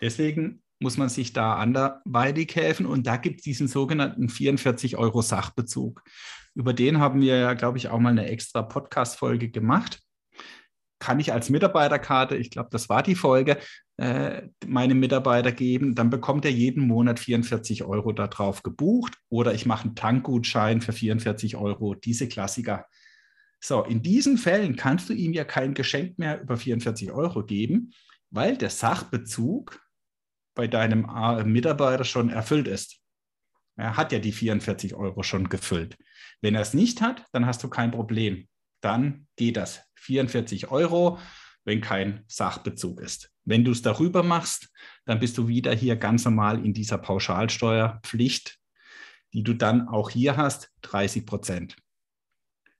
Deswegen 0.00 0.62
muss 0.80 0.96
man 0.96 1.08
sich 1.08 1.32
da 1.32 1.56
anderweitig 1.56 2.54
helfen 2.56 2.84
und 2.84 3.06
da 3.06 3.16
gibt 3.16 3.40
es 3.40 3.44
diesen 3.44 3.68
sogenannten 3.68 4.28
44 4.28 4.96
Euro 4.98 5.22
Sachbezug. 5.22 6.02
Über 6.54 6.72
den 6.72 6.98
haben 6.98 7.20
wir 7.20 7.36
ja, 7.36 7.54
glaube 7.54 7.78
ich, 7.78 7.88
auch 7.88 7.98
mal 7.98 8.10
eine 8.10 8.28
extra 8.28 8.62
Podcast-Folge 8.62 9.50
gemacht 9.50 10.03
kann 11.04 11.20
ich 11.20 11.34
als 11.34 11.50
Mitarbeiterkarte, 11.50 12.34
ich 12.34 12.48
glaube, 12.48 12.70
das 12.72 12.88
war 12.88 13.02
die 13.02 13.14
Folge, 13.14 13.58
äh, 13.98 14.48
meinem 14.66 14.98
Mitarbeiter 14.98 15.52
geben, 15.52 15.94
dann 15.94 16.08
bekommt 16.08 16.46
er 16.46 16.50
jeden 16.50 16.86
Monat 16.86 17.20
44 17.20 17.84
Euro 17.84 18.12
darauf 18.12 18.62
gebucht 18.62 19.12
oder 19.28 19.52
ich 19.52 19.66
mache 19.66 19.84
einen 19.84 19.96
Tankgutschein 19.96 20.80
für 20.80 20.94
44 20.94 21.56
Euro, 21.56 21.94
diese 21.94 22.26
Klassiker. 22.26 22.86
So, 23.60 23.84
in 23.84 24.00
diesen 24.00 24.38
Fällen 24.38 24.76
kannst 24.76 25.10
du 25.10 25.12
ihm 25.12 25.34
ja 25.34 25.44
kein 25.44 25.74
Geschenk 25.74 26.18
mehr 26.18 26.40
über 26.40 26.56
44 26.56 27.12
Euro 27.12 27.44
geben, 27.44 27.92
weil 28.30 28.56
der 28.56 28.70
Sachbezug 28.70 29.84
bei 30.54 30.68
deinem 30.68 31.04
äh, 31.04 31.44
Mitarbeiter 31.44 32.04
schon 32.04 32.30
erfüllt 32.30 32.66
ist. 32.66 32.98
Er 33.76 33.98
hat 33.98 34.10
ja 34.10 34.20
die 34.20 34.32
44 34.32 34.94
Euro 34.94 35.22
schon 35.22 35.50
gefüllt. 35.50 35.98
Wenn 36.40 36.54
er 36.54 36.62
es 36.62 36.72
nicht 36.72 37.02
hat, 37.02 37.26
dann 37.32 37.44
hast 37.44 37.62
du 37.62 37.68
kein 37.68 37.90
Problem. 37.90 38.48
Dann 38.80 39.26
geht 39.36 39.58
das. 39.58 39.84
44 40.04 40.70
Euro, 40.70 41.18
wenn 41.64 41.80
kein 41.80 42.22
Sachbezug 42.28 43.00
ist. 43.00 43.32
Wenn 43.44 43.64
du 43.64 43.72
es 43.72 43.82
darüber 43.82 44.22
machst, 44.22 44.68
dann 45.04 45.18
bist 45.18 45.36
du 45.38 45.48
wieder 45.48 45.74
hier 45.74 45.96
ganz 45.96 46.24
normal 46.24 46.64
in 46.64 46.72
dieser 46.72 46.98
Pauschalsteuerpflicht, 46.98 48.60
die 49.32 49.42
du 49.42 49.54
dann 49.54 49.88
auch 49.88 50.10
hier 50.10 50.36
hast, 50.36 50.70
30 50.82 51.26
Prozent. 51.26 51.76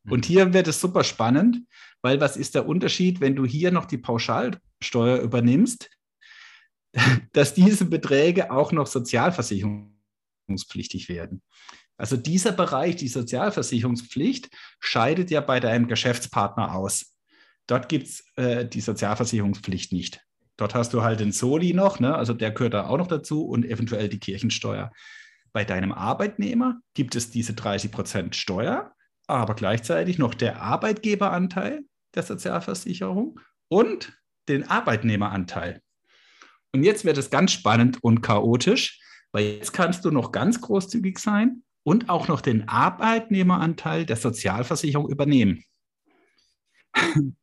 Und 0.08 0.24
mhm. 0.24 0.32
hier 0.32 0.52
wird 0.52 0.68
es 0.68 0.80
super 0.80 1.02
spannend, 1.02 1.66
weil 2.02 2.20
was 2.20 2.36
ist 2.36 2.54
der 2.54 2.68
Unterschied, 2.68 3.20
wenn 3.20 3.34
du 3.36 3.46
hier 3.46 3.72
noch 3.72 3.86
die 3.86 3.98
Pauschalsteuer 3.98 5.20
übernimmst, 5.20 5.90
dass 7.32 7.54
diese 7.54 7.86
Beträge 7.86 8.50
auch 8.50 8.72
noch 8.72 8.86
sozialversicherungspflichtig 8.86 11.08
werden. 11.08 11.42
Also 11.96 12.16
dieser 12.16 12.52
Bereich, 12.52 12.96
die 12.96 13.08
Sozialversicherungspflicht, 13.08 14.50
scheidet 14.80 15.30
ja 15.30 15.40
bei 15.40 15.60
deinem 15.60 15.86
Geschäftspartner 15.86 16.74
aus. 16.74 17.13
Dort 17.66 17.88
gibt 17.88 18.06
es 18.06 18.24
äh, 18.36 18.66
die 18.66 18.80
Sozialversicherungspflicht 18.80 19.92
nicht. 19.92 20.20
Dort 20.56 20.74
hast 20.74 20.92
du 20.94 21.02
halt 21.02 21.20
den 21.20 21.32
Soli 21.32 21.72
noch, 21.72 21.98
ne? 21.98 22.14
also 22.14 22.32
der 22.32 22.52
gehört 22.52 22.74
da 22.74 22.86
auch 22.86 22.98
noch 22.98 23.08
dazu 23.08 23.44
und 23.44 23.64
eventuell 23.64 24.08
die 24.08 24.20
Kirchensteuer. 24.20 24.92
Bei 25.52 25.64
deinem 25.64 25.92
Arbeitnehmer 25.92 26.80
gibt 26.94 27.16
es 27.16 27.30
diese 27.30 27.54
30 27.54 27.90
Prozent 27.90 28.36
Steuer, 28.36 28.92
aber 29.26 29.54
gleichzeitig 29.54 30.18
noch 30.18 30.34
der 30.34 30.60
Arbeitgeberanteil 30.60 31.84
der 32.14 32.22
Sozialversicherung 32.22 33.40
und 33.68 34.16
den 34.48 34.68
Arbeitnehmeranteil. 34.68 35.80
Und 36.72 36.82
jetzt 36.82 37.04
wird 37.04 37.18
es 37.18 37.30
ganz 37.30 37.52
spannend 37.52 37.98
und 38.02 38.20
chaotisch, 38.20 39.00
weil 39.32 39.44
jetzt 39.44 39.72
kannst 39.72 40.04
du 40.04 40.10
noch 40.10 40.32
ganz 40.32 40.60
großzügig 40.60 41.18
sein 41.18 41.62
und 41.84 42.08
auch 42.08 42.28
noch 42.28 42.40
den 42.40 42.68
Arbeitnehmeranteil 42.68 44.06
der 44.06 44.16
Sozialversicherung 44.16 45.08
übernehmen. 45.08 45.64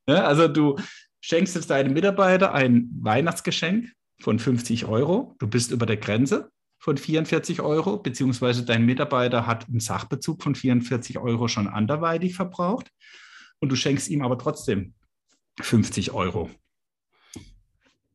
Ja, 0.07 0.23
also 0.25 0.47
du 0.47 0.77
schenkst 1.21 1.55
jetzt 1.55 1.69
deinem 1.69 1.93
Mitarbeiter 1.93 2.53
ein 2.53 2.89
Weihnachtsgeschenk 2.99 3.91
von 4.21 4.39
50 4.39 4.85
Euro. 4.85 5.35
Du 5.39 5.47
bist 5.47 5.71
über 5.71 5.85
der 5.85 5.97
Grenze 5.97 6.51
von 6.79 6.97
44 6.97 7.61
Euro, 7.61 7.97
beziehungsweise 7.97 8.65
dein 8.65 8.85
Mitarbeiter 8.85 9.45
hat 9.45 9.67
einen 9.67 9.79
Sachbezug 9.79 10.41
von 10.41 10.55
44 10.55 11.19
Euro 11.19 11.47
schon 11.47 11.67
anderweitig 11.67 12.35
verbraucht 12.35 12.89
und 13.59 13.69
du 13.69 13.75
schenkst 13.75 14.09
ihm 14.09 14.23
aber 14.23 14.37
trotzdem 14.37 14.95
50 15.61 16.11
Euro. 16.11 16.49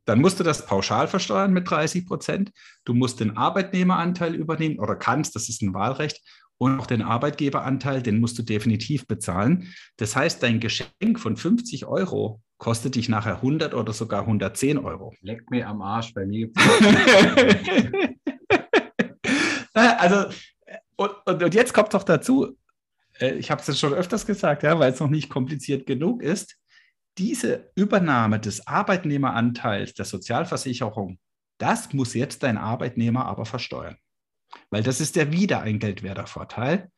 Dann 0.05 0.21
musst 0.21 0.39
du 0.39 0.45
das 0.45 0.67
pauschal 0.67 1.09
versteuern 1.09 1.53
mit 1.53 1.69
30 1.69 2.07
Prozent. 2.07 2.53
Du 2.85 2.95
musst 2.95 3.19
den 3.19 3.37
Arbeitnehmeranteil 3.37 4.35
übernehmen 4.35 4.79
oder 4.79 4.95
kannst, 4.95 5.35
das 5.35 5.49
ist 5.49 5.63
ein 5.63 5.75
Wahlrecht. 5.75 6.21
Und 6.59 6.81
auch 6.81 6.87
den 6.87 7.03
Arbeitgeberanteil, 7.03 8.03
den 8.03 8.19
musst 8.19 8.39
du 8.39 8.43
definitiv 8.43 9.07
bezahlen. 9.07 9.75
Das 9.97 10.17
heißt, 10.17 10.43
dein 10.43 10.59
Geschenk 10.61 11.19
von 11.19 11.37
50 11.37 11.85
Euro 11.87 12.41
kostet 12.59 12.95
dich 12.95 13.11
nachher 13.11 13.37
100 13.37 13.75
oder 13.75 13.93
sogar 13.93 14.23
110 14.23 14.79
Euro. 14.79 15.13
Leckt 15.21 15.51
mir 15.51 15.69
am 15.69 15.83
Arsch, 15.83 16.15
bei 16.15 16.25
mir 16.25 16.49
Also, 19.75 20.31
und, 20.97 21.11
und, 21.27 21.43
und, 21.43 21.55
jetzt 21.55 21.75
kommt 21.75 21.93
doch 21.93 22.03
dazu, 22.03 22.57
äh, 23.21 23.35
ich 23.35 23.51
habe 23.51 23.61
es 23.61 23.67
jetzt 23.67 23.79
schon 23.79 23.93
öfters 23.93 24.25
gesagt, 24.25 24.63
ja, 24.63 24.79
weil 24.79 24.91
es 24.91 25.01
noch 25.01 25.11
nicht 25.11 25.29
kompliziert 25.29 25.87
genug 25.87 26.23
ist 26.23 26.57
diese 27.19 27.71
Übernahme 27.75 28.39
des 28.39 28.67
Arbeitnehmeranteils 28.67 29.95
der 29.95 30.05
Sozialversicherung, 30.05 31.19
das 31.59 31.93
muss 31.93 32.15
jetzt 32.15 32.43
dein 32.43 32.59
Arbeitnehmer 32.59 33.25
aber 33.27 33.47
versteuern. 33.47 33.97
Weil 34.71 34.83
das 34.83 35.01
ist 35.01 35.17
ja 35.17 35.33
wieder 35.33 35.63
ein 35.63 35.79
geldwerter 35.79 36.27
Vorteil. 36.27 36.91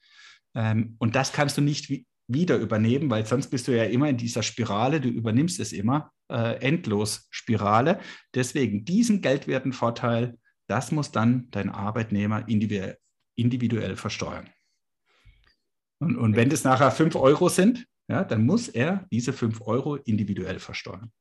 Ähm, 0.54 0.96
und 0.98 1.14
das 1.16 1.32
kannst 1.32 1.56
du 1.56 1.60
nicht 1.60 1.90
wieder 2.28 2.56
übernehmen, 2.56 3.10
weil 3.10 3.26
sonst 3.26 3.48
bist 3.48 3.68
du 3.68 3.76
ja 3.76 3.84
immer 3.84 4.08
in 4.08 4.16
dieser 4.16 4.42
Spirale, 4.42 5.00
du 5.00 5.08
übernimmst 5.08 5.60
es 5.60 5.72
immer, 5.72 6.12
äh, 6.30 6.60
endlos 6.60 7.26
Spirale. 7.30 8.00
Deswegen 8.34 8.84
diesen 8.84 9.22
geldwerten 9.22 9.72
Vorteil, 9.72 10.38
das 10.66 10.92
muss 10.92 11.10
dann 11.10 11.50
dein 11.50 11.70
Arbeitnehmer 11.70 12.46
individuell, 12.48 12.98
individuell 13.34 13.96
versteuern. 13.96 14.50
Und, 16.00 16.16
und 16.16 16.36
wenn 16.36 16.50
das 16.50 16.64
nachher 16.64 16.90
5 16.90 17.16
Euro 17.16 17.48
sind, 17.48 17.86
ja, 18.08 18.24
dann 18.24 18.44
muss 18.44 18.68
er 18.68 19.06
diese 19.10 19.32
5 19.32 19.62
Euro 19.62 19.96
individuell 19.96 20.58
versteuern. 20.58 21.12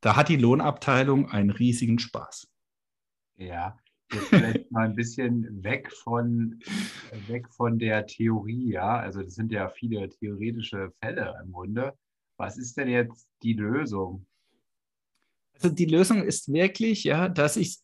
Da 0.00 0.16
hat 0.16 0.28
die 0.28 0.36
Lohnabteilung 0.36 1.30
einen 1.30 1.50
riesigen 1.50 1.98
Spaß. 1.98 2.48
Ja, 3.38 3.78
jetzt 4.12 4.28
vielleicht 4.28 4.70
mal 4.70 4.86
ein 4.86 4.94
bisschen 4.94 5.62
weg 5.62 5.92
von, 5.92 6.60
weg 7.26 7.48
von 7.50 7.78
der 7.78 8.06
Theorie, 8.06 8.72
ja. 8.72 8.98
Also 8.98 9.22
das 9.22 9.34
sind 9.34 9.52
ja 9.52 9.68
viele 9.68 10.08
theoretische 10.08 10.92
Fälle 11.00 11.34
im 11.44 11.52
Grunde. 11.52 11.94
Was 12.36 12.58
ist 12.58 12.76
denn 12.76 12.88
jetzt 12.88 13.28
die 13.42 13.54
Lösung? 13.54 14.26
Also 15.54 15.70
die 15.70 15.86
Lösung 15.86 16.22
ist 16.22 16.52
wirklich, 16.52 17.04
ja, 17.04 17.28
dass 17.28 17.56
ich 17.56 17.78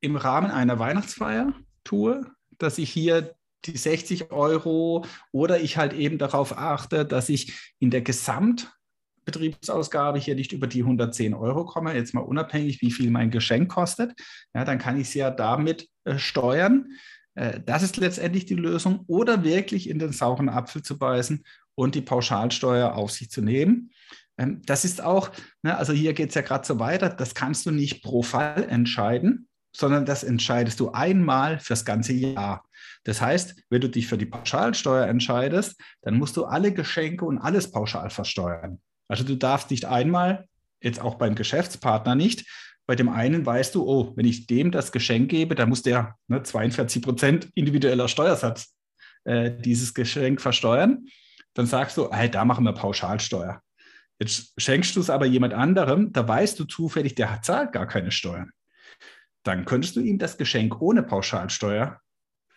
im 0.00 0.16
Rahmen 0.16 0.50
einer 0.50 0.78
Weihnachtsfeier 0.78 1.54
tue, 1.84 2.26
dass 2.58 2.78
ich 2.78 2.90
hier 2.90 3.34
die 3.64 3.76
60 3.76 4.32
Euro 4.32 5.04
oder 5.32 5.60
ich 5.60 5.76
halt 5.76 5.92
eben 5.92 6.18
darauf 6.18 6.56
achte, 6.56 7.04
dass 7.04 7.28
ich 7.28 7.74
in 7.78 7.90
der 7.90 8.00
Gesamtbetriebsausgabe 9.24 10.18
hier 10.18 10.34
nicht 10.34 10.52
über 10.52 10.66
die 10.66 10.82
110 10.82 11.34
Euro 11.34 11.64
komme, 11.64 11.94
jetzt 11.94 12.14
mal 12.14 12.20
unabhängig, 12.20 12.80
wie 12.80 12.90
viel 12.90 13.10
mein 13.10 13.30
Geschenk 13.30 13.70
kostet. 13.70 14.12
Ja, 14.54 14.64
dann 14.64 14.78
kann 14.78 14.96
ich 14.96 15.08
es 15.08 15.14
ja 15.14 15.30
damit 15.30 15.88
äh, 16.04 16.18
steuern. 16.18 16.92
Äh, 17.34 17.60
das 17.64 17.82
ist 17.82 17.96
letztendlich 17.96 18.46
die 18.46 18.54
Lösung. 18.54 19.04
Oder 19.06 19.44
wirklich 19.44 19.88
in 19.88 19.98
den 19.98 20.12
sauren 20.12 20.48
Apfel 20.48 20.82
zu 20.82 20.98
beißen 20.98 21.44
und 21.74 21.94
die 21.94 22.02
Pauschalsteuer 22.02 22.94
auf 22.94 23.10
sich 23.10 23.30
zu 23.30 23.42
nehmen. 23.42 23.90
Ähm, 24.38 24.62
das 24.64 24.84
ist 24.84 25.02
auch, 25.02 25.30
ne, 25.62 25.76
also 25.76 25.92
hier 25.92 26.12
geht 26.12 26.30
es 26.30 26.34
ja 26.34 26.42
gerade 26.42 26.66
so 26.66 26.78
weiter, 26.78 27.08
das 27.10 27.34
kannst 27.34 27.66
du 27.66 27.70
nicht 27.70 28.02
pro 28.02 28.22
Fall 28.22 28.66
entscheiden, 28.68 29.48
sondern 29.74 30.04
das 30.04 30.24
entscheidest 30.24 30.80
du 30.80 30.90
einmal 30.90 31.60
fürs 31.60 31.84
ganze 31.84 32.12
Jahr. 32.12 32.64
Das 33.04 33.20
heißt, 33.20 33.62
wenn 33.70 33.80
du 33.80 33.88
dich 33.88 34.08
für 34.08 34.18
die 34.18 34.26
Pauschalsteuer 34.26 35.06
entscheidest, 35.06 35.80
dann 36.02 36.18
musst 36.18 36.36
du 36.36 36.44
alle 36.44 36.72
Geschenke 36.72 37.24
und 37.24 37.38
alles 37.38 37.70
pauschal 37.70 38.10
versteuern. 38.10 38.80
Also 39.10 39.24
du 39.24 39.36
darfst 39.36 39.70
nicht 39.70 39.86
einmal, 39.86 40.46
jetzt 40.80 41.00
auch 41.00 41.16
beim 41.16 41.34
Geschäftspartner 41.34 42.14
nicht, 42.14 42.46
bei 42.86 42.94
dem 42.94 43.08
einen 43.08 43.44
weißt 43.44 43.74
du, 43.74 43.86
oh, 43.86 44.12
wenn 44.16 44.24
ich 44.24 44.46
dem 44.46 44.70
das 44.70 44.92
Geschenk 44.92 45.30
gebe, 45.30 45.54
dann 45.54 45.68
muss 45.68 45.82
der 45.82 46.16
ne, 46.28 46.42
42 46.42 47.02
Prozent 47.02 47.48
individueller 47.54 48.08
Steuersatz 48.08 48.74
äh, 49.24 49.50
dieses 49.50 49.94
Geschenk 49.94 50.40
versteuern. 50.40 51.06
Dann 51.54 51.66
sagst 51.66 51.96
du, 51.96 52.10
hey, 52.12 52.30
da 52.30 52.44
machen 52.44 52.64
wir 52.64 52.72
Pauschalsteuer. 52.72 53.60
Jetzt 54.20 54.52
schenkst 54.58 54.94
du 54.94 55.00
es 55.00 55.10
aber 55.10 55.26
jemand 55.26 55.54
anderem, 55.54 56.12
da 56.12 56.26
weißt 56.26 56.58
du 56.58 56.64
zufällig, 56.64 57.16
der 57.16 57.42
zahlt 57.42 57.72
gar 57.72 57.86
keine 57.86 58.12
Steuern. 58.12 58.50
Dann 59.42 59.64
könntest 59.64 59.96
du 59.96 60.00
ihm 60.00 60.18
das 60.18 60.36
Geschenk 60.36 60.80
ohne 60.80 61.02
Pauschalsteuer 61.02 62.00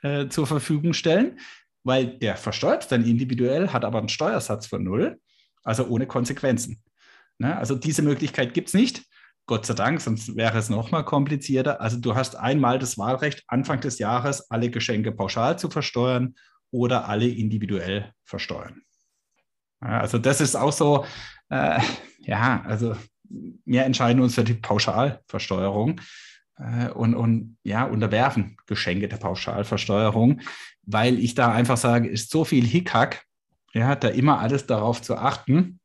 äh, 0.03 0.27
zur 0.27 0.45
Verfügung 0.45 0.93
stellen, 0.93 1.39
weil 1.83 2.17
der 2.19 2.35
versteuert 2.35 2.91
dann 2.91 3.05
individuell, 3.05 3.69
hat 3.69 3.85
aber 3.85 3.99
einen 3.99 4.09
Steuersatz 4.09 4.67
von 4.67 4.83
null, 4.83 5.19
also 5.63 5.87
ohne 5.87 6.07
Konsequenzen. 6.07 6.81
Ne? 7.37 7.57
Also 7.57 7.75
diese 7.75 8.01
Möglichkeit 8.01 8.53
gibt 8.53 8.69
es 8.69 8.73
nicht. 8.73 9.03
Gott 9.45 9.65
sei 9.65 9.73
Dank, 9.73 9.99
sonst 9.99 10.35
wäre 10.37 10.57
es 10.57 10.69
noch 10.69 10.91
mal 10.91 11.03
komplizierter. 11.03 11.81
Also 11.81 11.97
du 11.97 12.15
hast 12.15 12.35
einmal 12.35 12.79
das 12.79 12.97
Wahlrecht, 12.97 13.43
Anfang 13.47 13.81
des 13.81 13.99
Jahres 13.99 14.49
alle 14.49 14.69
Geschenke 14.69 15.11
pauschal 15.11 15.59
zu 15.59 15.69
versteuern 15.69 16.35
oder 16.71 17.09
alle 17.09 17.27
individuell 17.27 18.13
versteuern. 18.23 18.81
Also 19.81 20.17
das 20.17 20.39
ist 20.39 20.55
auch 20.55 20.71
so, 20.71 21.05
äh, 21.49 21.79
ja, 22.19 22.63
also 22.65 22.95
wir 23.65 23.83
entscheiden 23.83 24.21
uns 24.21 24.35
für 24.35 24.45
die 24.45 24.53
Pauschalversteuerung 24.53 25.99
äh, 26.57 26.89
und, 26.89 27.13
und 27.13 27.57
ja, 27.63 27.83
unterwerfen 27.83 28.55
Geschenke 28.65 29.09
der 29.09 29.17
Pauschalversteuerung, 29.17 30.39
weil 30.83 31.19
ich 31.19 31.35
da 31.35 31.51
einfach 31.51 31.77
sage, 31.77 32.07
ist 32.07 32.31
so 32.31 32.45
viel 32.45 32.65
Hickhack, 32.65 33.25
ja, 33.73 33.95
da 33.95 34.07
immer 34.09 34.39
alles 34.39 34.65
darauf 34.65 35.01
zu 35.01 35.15
achten, 35.15 35.79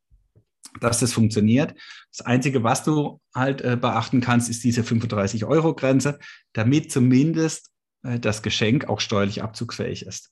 dass 0.81 1.01
das 1.01 1.13
funktioniert. 1.13 1.75
Das 2.17 2.27
Einzige, 2.27 2.63
was 2.63 2.85
du 2.85 3.21
halt 3.35 3.63
äh, 3.63 3.77
beachten 3.77 4.21
kannst, 4.21 4.51
ist 4.51 4.65
diese 4.65 4.83
35-Euro-Grenze, 4.83 6.19
damit 6.53 6.93
zumindest 6.93 7.71
äh, 8.03 8.19
das 8.19 8.43
Geschenk 8.43 8.89
auch 8.89 9.01
steuerlich 9.01 9.43
abzugsfähig 9.43 10.07
ist. 10.07 10.31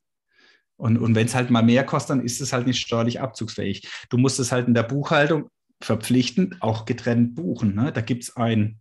Und, 0.76 0.98
und 0.98 1.14
wenn 1.14 1.26
es 1.26 1.34
halt 1.34 1.50
mal 1.50 1.62
mehr 1.62 1.84
kostet, 1.84 2.10
dann 2.10 2.24
ist 2.24 2.40
es 2.40 2.52
halt 2.52 2.66
nicht 2.66 2.80
steuerlich 2.80 3.20
abzugsfähig. 3.20 3.88
Du 4.10 4.18
musst 4.18 4.38
es 4.38 4.52
halt 4.52 4.68
in 4.68 4.74
der 4.74 4.82
Buchhaltung 4.82 5.48
verpflichtend 5.80 6.60
auch 6.60 6.84
getrennt 6.84 7.34
buchen. 7.34 7.74
Ne? 7.74 7.92
Da 7.92 8.02
gibt 8.02 8.24
es 8.24 8.36
ein 8.36 8.80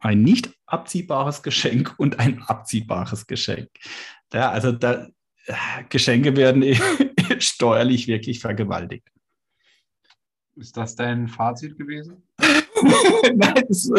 ein 0.00 0.22
nicht 0.22 0.52
abziehbares 0.66 1.42
Geschenk 1.42 1.94
und 1.98 2.18
ein 2.18 2.42
abziehbares 2.42 3.26
Geschenk. 3.26 3.70
Ja, 4.32 4.50
also 4.50 4.72
da, 4.72 5.08
Geschenke 5.88 6.36
werden 6.36 6.62
steuerlich 7.42 8.06
wirklich 8.08 8.40
vergewaltigt. 8.40 9.08
Ist 10.56 10.76
das 10.76 10.96
dein 10.96 11.28
Fazit 11.28 11.76
gewesen? 11.76 12.22
Nein, 13.34 13.64
so, 13.68 13.94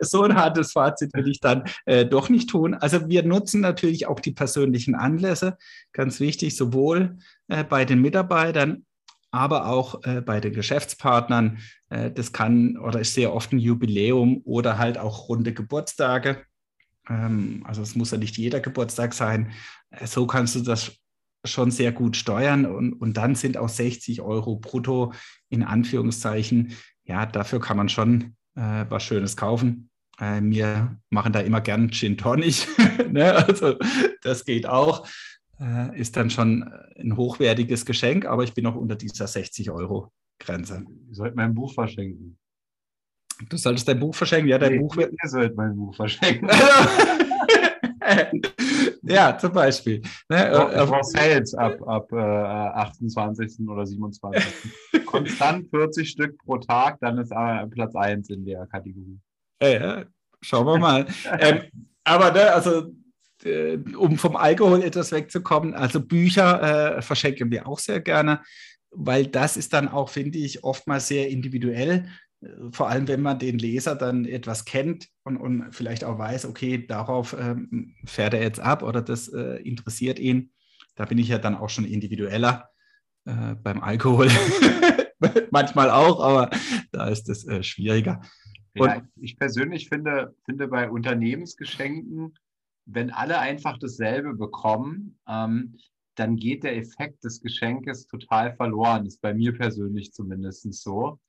so, 0.00 0.22
ein 0.22 0.34
hartes 0.34 0.72
Fazit 0.72 1.12
will 1.14 1.28
ich 1.28 1.40
dann 1.40 1.64
äh, 1.84 2.04
doch 2.04 2.28
nicht 2.28 2.50
tun. 2.50 2.74
Also 2.74 3.08
wir 3.08 3.22
nutzen 3.22 3.60
natürlich 3.60 4.06
auch 4.06 4.18
die 4.18 4.32
persönlichen 4.32 4.94
Anlässe, 4.94 5.56
ganz 5.92 6.18
wichtig, 6.18 6.56
sowohl 6.56 7.18
äh, 7.48 7.62
bei 7.62 7.84
den 7.84 8.00
Mitarbeitern 8.00 8.84
aber 9.30 9.66
auch 9.66 10.02
äh, 10.04 10.20
bei 10.20 10.40
den 10.40 10.52
Geschäftspartnern. 10.52 11.58
Äh, 11.90 12.10
das 12.10 12.32
kann 12.32 12.76
oder 12.78 13.00
ist 13.00 13.14
sehr 13.14 13.34
oft 13.34 13.52
ein 13.52 13.58
Jubiläum 13.58 14.40
oder 14.44 14.78
halt 14.78 14.98
auch 14.98 15.28
runde 15.28 15.52
Geburtstage. 15.52 16.44
Ähm, 17.08 17.62
also 17.66 17.82
es 17.82 17.94
muss 17.94 18.10
ja 18.10 18.18
nicht 18.18 18.36
jeder 18.38 18.60
Geburtstag 18.60 19.14
sein. 19.14 19.52
Äh, 19.90 20.06
so 20.06 20.26
kannst 20.26 20.54
du 20.54 20.60
das 20.60 20.92
schon 21.50 21.70
sehr 21.70 21.92
gut 21.92 22.16
steuern 22.16 22.66
und, 22.66 22.92
und 22.94 23.16
dann 23.16 23.34
sind 23.34 23.56
auch 23.56 23.68
60 23.68 24.20
Euro 24.22 24.56
brutto 24.56 25.12
in 25.48 25.62
Anführungszeichen. 25.62 26.72
Ja, 27.04 27.26
dafür 27.26 27.60
kann 27.60 27.76
man 27.76 27.88
schon 27.88 28.36
äh, 28.54 28.84
was 28.88 29.02
Schönes 29.02 29.36
kaufen. 29.36 29.90
Äh, 30.18 30.40
wir 30.42 30.98
machen 31.10 31.32
da 31.32 31.40
immer 31.40 31.60
gern 31.60 31.90
Gin 31.90 32.16
Tonic. 32.18 32.66
ne? 33.10 33.34
Also 33.34 33.76
das 34.22 34.44
geht 34.44 34.66
auch. 34.66 35.06
äh, 35.60 35.98
ist 35.98 36.16
dann 36.16 36.30
schon 36.30 36.62
ein 36.98 37.16
hochwertiges 37.16 37.84
Geschenk, 37.86 38.26
aber 38.26 38.44
ich 38.44 38.54
bin 38.54 38.64
noch 38.64 38.76
unter 38.76 38.96
dieser 38.96 39.26
60 39.26 39.70
Euro 39.70 40.12
Grenze. 40.38 40.84
Ich 41.10 41.16
sollte 41.16 41.36
mein 41.36 41.54
Buch 41.54 41.72
verschenken. 41.74 42.38
Du 43.48 43.56
solltest 43.56 43.86
dein 43.88 44.00
Buch 44.00 44.14
verschenken? 44.14 44.48
Ja, 44.48 44.58
dein 44.58 44.72
Nee, 44.72 44.78
Buch 44.80 44.96
wird. 44.96 45.12
Ihr 45.12 45.28
sollt 45.28 45.56
mein 45.56 45.74
Buch 45.76 45.94
verschenken. 45.94 46.48
ja, 49.02 49.36
zum 49.38 49.52
Beispiel. 49.52 50.02
Ne, 50.28 50.50
brauche 50.52 51.04
Sales 51.04 51.54
ab, 51.54 51.80
ab 51.86 52.12
äh, 52.12 52.16
28. 52.16 53.68
oder 53.68 53.86
27. 53.86 55.04
Konstant 55.06 55.68
40 55.70 56.08
Stück 56.08 56.38
pro 56.44 56.58
Tag, 56.58 56.98
dann 57.00 57.18
ist 57.18 57.32
äh, 57.32 57.66
Platz 57.66 57.94
1 57.94 58.30
in 58.30 58.44
der 58.44 58.66
Kategorie. 58.66 59.18
Ja, 59.62 59.68
ja, 59.68 60.04
schauen 60.40 60.66
wir 60.66 60.78
mal. 60.78 61.06
ähm, 61.38 61.62
aber 62.04 62.32
ne, 62.32 62.52
also, 62.52 62.92
äh, 63.44 63.78
um 63.96 64.16
vom 64.16 64.36
Alkohol 64.36 64.82
etwas 64.82 65.12
wegzukommen, 65.12 65.74
also 65.74 66.00
Bücher 66.00 66.96
äh, 66.96 67.02
verschenken 67.02 67.50
wir 67.50 67.66
auch 67.66 67.78
sehr 67.78 68.00
gerne, 68.00 68.40
weil 68.90 69.26
das 69.26 69.56
ist 69.56 69.72
dann 69.72 69.88
auch, 69.88 70.08
finde 70.08 70.38
ich, 70.38 70.64
oftmals 70.64 71.08
sehr 71.08 71.28
individuell. 71.28 72.08
Vor 72.70 72.88
allem, 72.88 73.08
wenn 73.08 73.20
man 73.20 73.38
den 73.38 73.58
Leser 73.58 73.96
dann 73.96 74.24
etwas 74.24 74.64
kennt 74.64 75.08
und, 75.24 75.36
und 75.36 75.72
vielleicht 75.74 76.04
auch 76.04 76.18
weiß, 76.18 76.46
okay, 76.46 76.86
darauf 76.86 77.36
ähm, 77.38 77.96
fährt 78.04 78.34
er 78.34 78.42
jetzt 78.42 78.60
ab 78.60 78.82
oder 78.82 79.02
das 79.02 79.28
äh, 79.28 79.56
interessiert 79.62 80.18
ihn. 80.18 80.52
Da 80.94 81.04
bin 81.04 81.18
ich 81.18 81.28
ja 81.28 81.38
dann 81.38 81.56
auch 81.56 81.68
schon 81.68 81.84
individueller 81.84 82.70
äh, 83.24 83.54
beim 83.56 83.80
Alkohol. 83.80 84.28
Manchmal 85.50 85.90
auch, 85.90 86.20
aber 86.20 86.50
da 86.92 87.08
ist 87.08 87.28
es 87.28 87.46
äh, 87.46 87.62
schwieriger. 87.62 88.20
Ja, 88.74 89.02
ich 89.16 89.36
persönlich 89.36 89.88
finde, 89.88 90.36
finde 90.44 90.68
bei 90.68 90.88
Unternehmensgeschenken, 90.88 92.34
wenn 92.86 93.10
alle 93.10 93.38
einfach 93.38 93.78
dasselbe 93.78 94.34
bekommen, 94.34 95.18
ähm, 95.28 95.76
dann 96.14 96.36
geht 96.36 96.64
der 96.64 96.76
Effekt 96.76 97.22
des 97.24 97.40
Geschenkes 97.40 98.06
total 98.06 98.54
verloren. 98.56 99.06
Ist 99.06 99.20
bei 99.20 99.34
mir 99.34 99.56
persönlich 99.56 100.12
zumindest 100.12 100.72
so. 100.72 101.20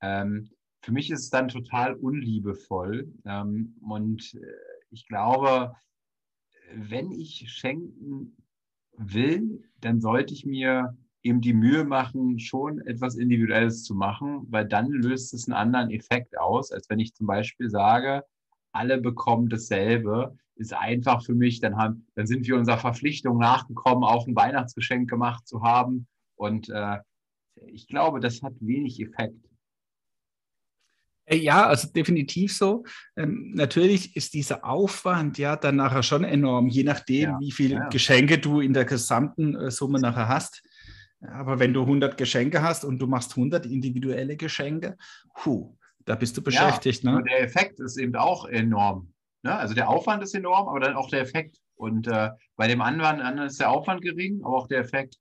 Ähm, 0.00 0.50
für 0.80 0.92
mich 0.92 1.10
ist 1.10 1.20
es 1.20 1.30
dann 1.30 1.48
total 1.48 1.94
unliebevoll. 1.94 3.12
Ähm, 3.24 3.76
und 3.80 4.34
äh, 4.34 4.46
ich 4.90 5.06
glaube, 5.06 5.74
wenn 6.74 7.10
ich 7.12 7.50
schenken 7.50 8.36
will, 8.96 9.62
dann 9.80 10.00
sollte 10.00 10.34
ich 10.34 10.44
mir 10.44 10.96
eben 11.22 11.40
die 11.40 11.52
Mühe 11.52 11.84
machen, 11.84 12.38
schon 12.38 12.80
etwas 12.80 13.16
Individuelles 13.16 13.84
zu 13.84 13.94
machen, 13.94 14.46
weil 14.48 14.66
dann 14.66 14.90
löst 14.90 15.34
es 15.34 15.48
einen 15.48 15.56
anderen 15.56 15.90
Effekt 15.90 16.38
aus, 16.38 16.72
als 16.72 16.88
wenn 16.88 17.00
ich 17.00 17.14
zum 17.14 17.26
Beispiel 17.26 17.70
sage, 17.70 18.24
alle 18.72 19.00
bekommen 19.00 19.48
dasselbe, 19.48 20.36
ist 20.54 20.74
einfach 20.74 21.24
für 21.24 21.34
mich, 21.34 21.60
dann, 21.60 21.76
haben, 21.76 22.06
dann 22.14 22.26
sind 22.26 22.46
wir 22.46 22.56
unserer 22.56 22.78
Verpflichtung 22.78 23.38
nachgekommen, 23.38 24.04
auch 24.04 24.26
ein 24.26 24.36
Weihnachtsgeschenk 24.36 25.08
gemacht 25.08 25.46
zu 25.46 25.62
haben. 25.62 26.06
Und 26.36 26.68
äh, 26.68 26.98
ich 27.66 27.86
glaube, 27.86 28.20
das 28.20 28.42
hat 28.42 28.54
wenig 28.60 29.00
Effekt. 29.00 29.47
Äh, 31.28 31.36
Ja, 31.36 31.66
also 31.66 31.88
definitiv 31.88 32.56
so. 32.56 32.84
Ähm, 33.16 33.52
natürlich 33.54 34.16
ist 34.16 34.34
dieser 34.34 34.64
Aufwand 34.64 35.38
ja 35.38 35.56
dann 35.56 35.76
nachher 35.76 36.02
schon 36.02 36.24
enorm, 36.24 36.68
je 36.68 36.84
nachdem, 36.84 37.30
Ja, 37.30 37.40
wie 37.40 37.52
viele 37.52 37.74
ja. 37.76 37.88
Geschenke 37.88 38.38
du 38.38 38.60
in 38.60 38.72
der 38.72 38.84
gesamten 38.84 39.54
äh, 39.54 39.70
Summe 39.70 40.00
nachher 40.00 40.28
hast. 40.28 40.62
Aber 41.20 41.58
wenn 41.58 41.72
du 41.72 41.82
100 41.82 42.16
Geschenke 42.16 42.62
hast 42.62 42.84
und 42.84 42.98
du 43.00 43.06
machst 43.06 43.32
100 43.36 43.66
individuelle 43.66 44.36
Geschenke, 44.36 44.96
puh, 45.34 45.76
da 46.04 46.14
bist 46.14 46.36
du 46.36 46.42
beschäftigt. 46.42 47.02
Ja, 47.04 47.12
ne? 47.12 47.24
der 47.24 47.42
Effekt 47.42 47.80
ist 47.80 47.98
eben 47.98 48.14
auch 48.14 48.46
enorm. 48.46 49.12
Ne? 49.42 49.54
Also 49.54 49.74
der 49.74 49.88
Aufwand 49.88 50.22
ist 50.22 50.34
enorm, 50.34 50.68
aber 50.68 50.80
dann 50.80 50.94
auch 50.94 51.10
der 51.10 51.20
Effekt. 51.20 51.58
Und 51.74 52.06
äh, 52.06 52.30
bei 52.56 52.68
dem 52.68 52.80
anderen, 52.80 53.20
anderen 53.20 53.48
ist 53.48 53.60
der 53.60 53.70
Aufwand 53.70 54.02
gering, 54.02 54.40
aber 54.44 54.56
auch 54.56 54.68
der 54.68 54.80
Effekt. 54.80 55.16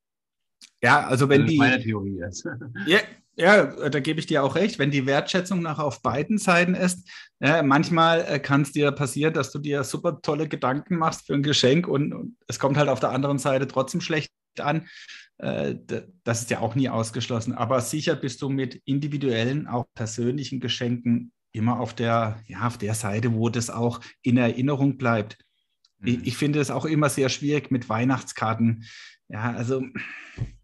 Ja, 0.81 1.05
also 1.05 1.29
wenn 1.29 1.41
das 1.41 1.49
ist 1.49 1.53
die, 1.53 1.57
meine 1.57 1.81
Theorie 1.81 2.17
jetzt. 2.19 2.47
Ja, 2.85 2.99
ja, 3.37 3.65
da 3.89 3.99
gebe 3.99 4.19
ich 4.19 4.25
dir 4.25 4.43
auch 4.43 4.55
recht, 4.55 4.79
wenn 4.79 4.89
die 4.89 5.05
Wertschätzung 5.05 5.61
nachher 5.61 5.85
auf 5.85 6.01
beiden 6.01 6.39
Seiten 6.39 6.73
ist. 6.73 7.07
Ja, 7.39 7.61
manchmal 7.61 8.25
äh, 8.27 8.39
kann 8.39 8.63
es 8.63 8.71
dir 8.71 8.91
passieren, 8.91 9.33
dass 9.33 9.51
du 9.51 9.59
dir 9.59 9.83
super 9.83 10.21
tolle 10.21 10.47
Gedanken 10.47 10.97
machst 10.97 11.27
für 11.27 11.35
ein 11.35 11.43
Geschenk 11.43 11.87
und, 11.87 12.13
und 12.13 12.37
es 12.47 12.57
kommt 12.57 12.77
halt 12.77 12.89
auf 12.89 12.99
der 12.99 13.11
anderen 13.11 13.37
Seite 13.37 13.67
trotzdem 13.67 14.01
schlecht 14.01 14.31
an. 14.59 14.87
Äh, 15.37 15.75
das 16.23 16.41
ist 16.41 16.49
ja 16.49 16.61
auch 16.61 16.73
nie 16.73 16.89
ausgeschlossen. 16.89 17.53
Aber 17.53 17.79
sicher 17.81 18.15
bist 18.15 18.41
du 18.41 18.49
mit 18.49 18.81
individuellen, 18.85 19.67
auch 19.67 19.85
persönlichen 19.93 20.59
Geschenken 20.59 21.31
immer 21.51 21.79
auf 21.79 21.93
der, 21.93 22.39
ja, 22.47 22.65
auf 22.65 22.79
der 22.79 22.95
Seite, 22.95 23.33
wo 23.33 23.49
das 23.49 23.69
auch 23.69 24.01
in 24.23 24.37
Erinnerung 24.37 24.97
bleibt. 24.97 25.37
Mhm. 25.99 26.07
Ich, 26.07 26.27
ich 26.27 26.37
finde 26.37 26.59
es 26.59 26.71
auch 26.71 26.85
immer 26.85 27.09
sehr 27.09 27.29
schwierig 27.29 27.69
mit 27.69 27.87
Weihnachtskarten. 27.87 28.83
Ja, 29.29 29.51
also 29.53 29.83
äh, 29.83 30.56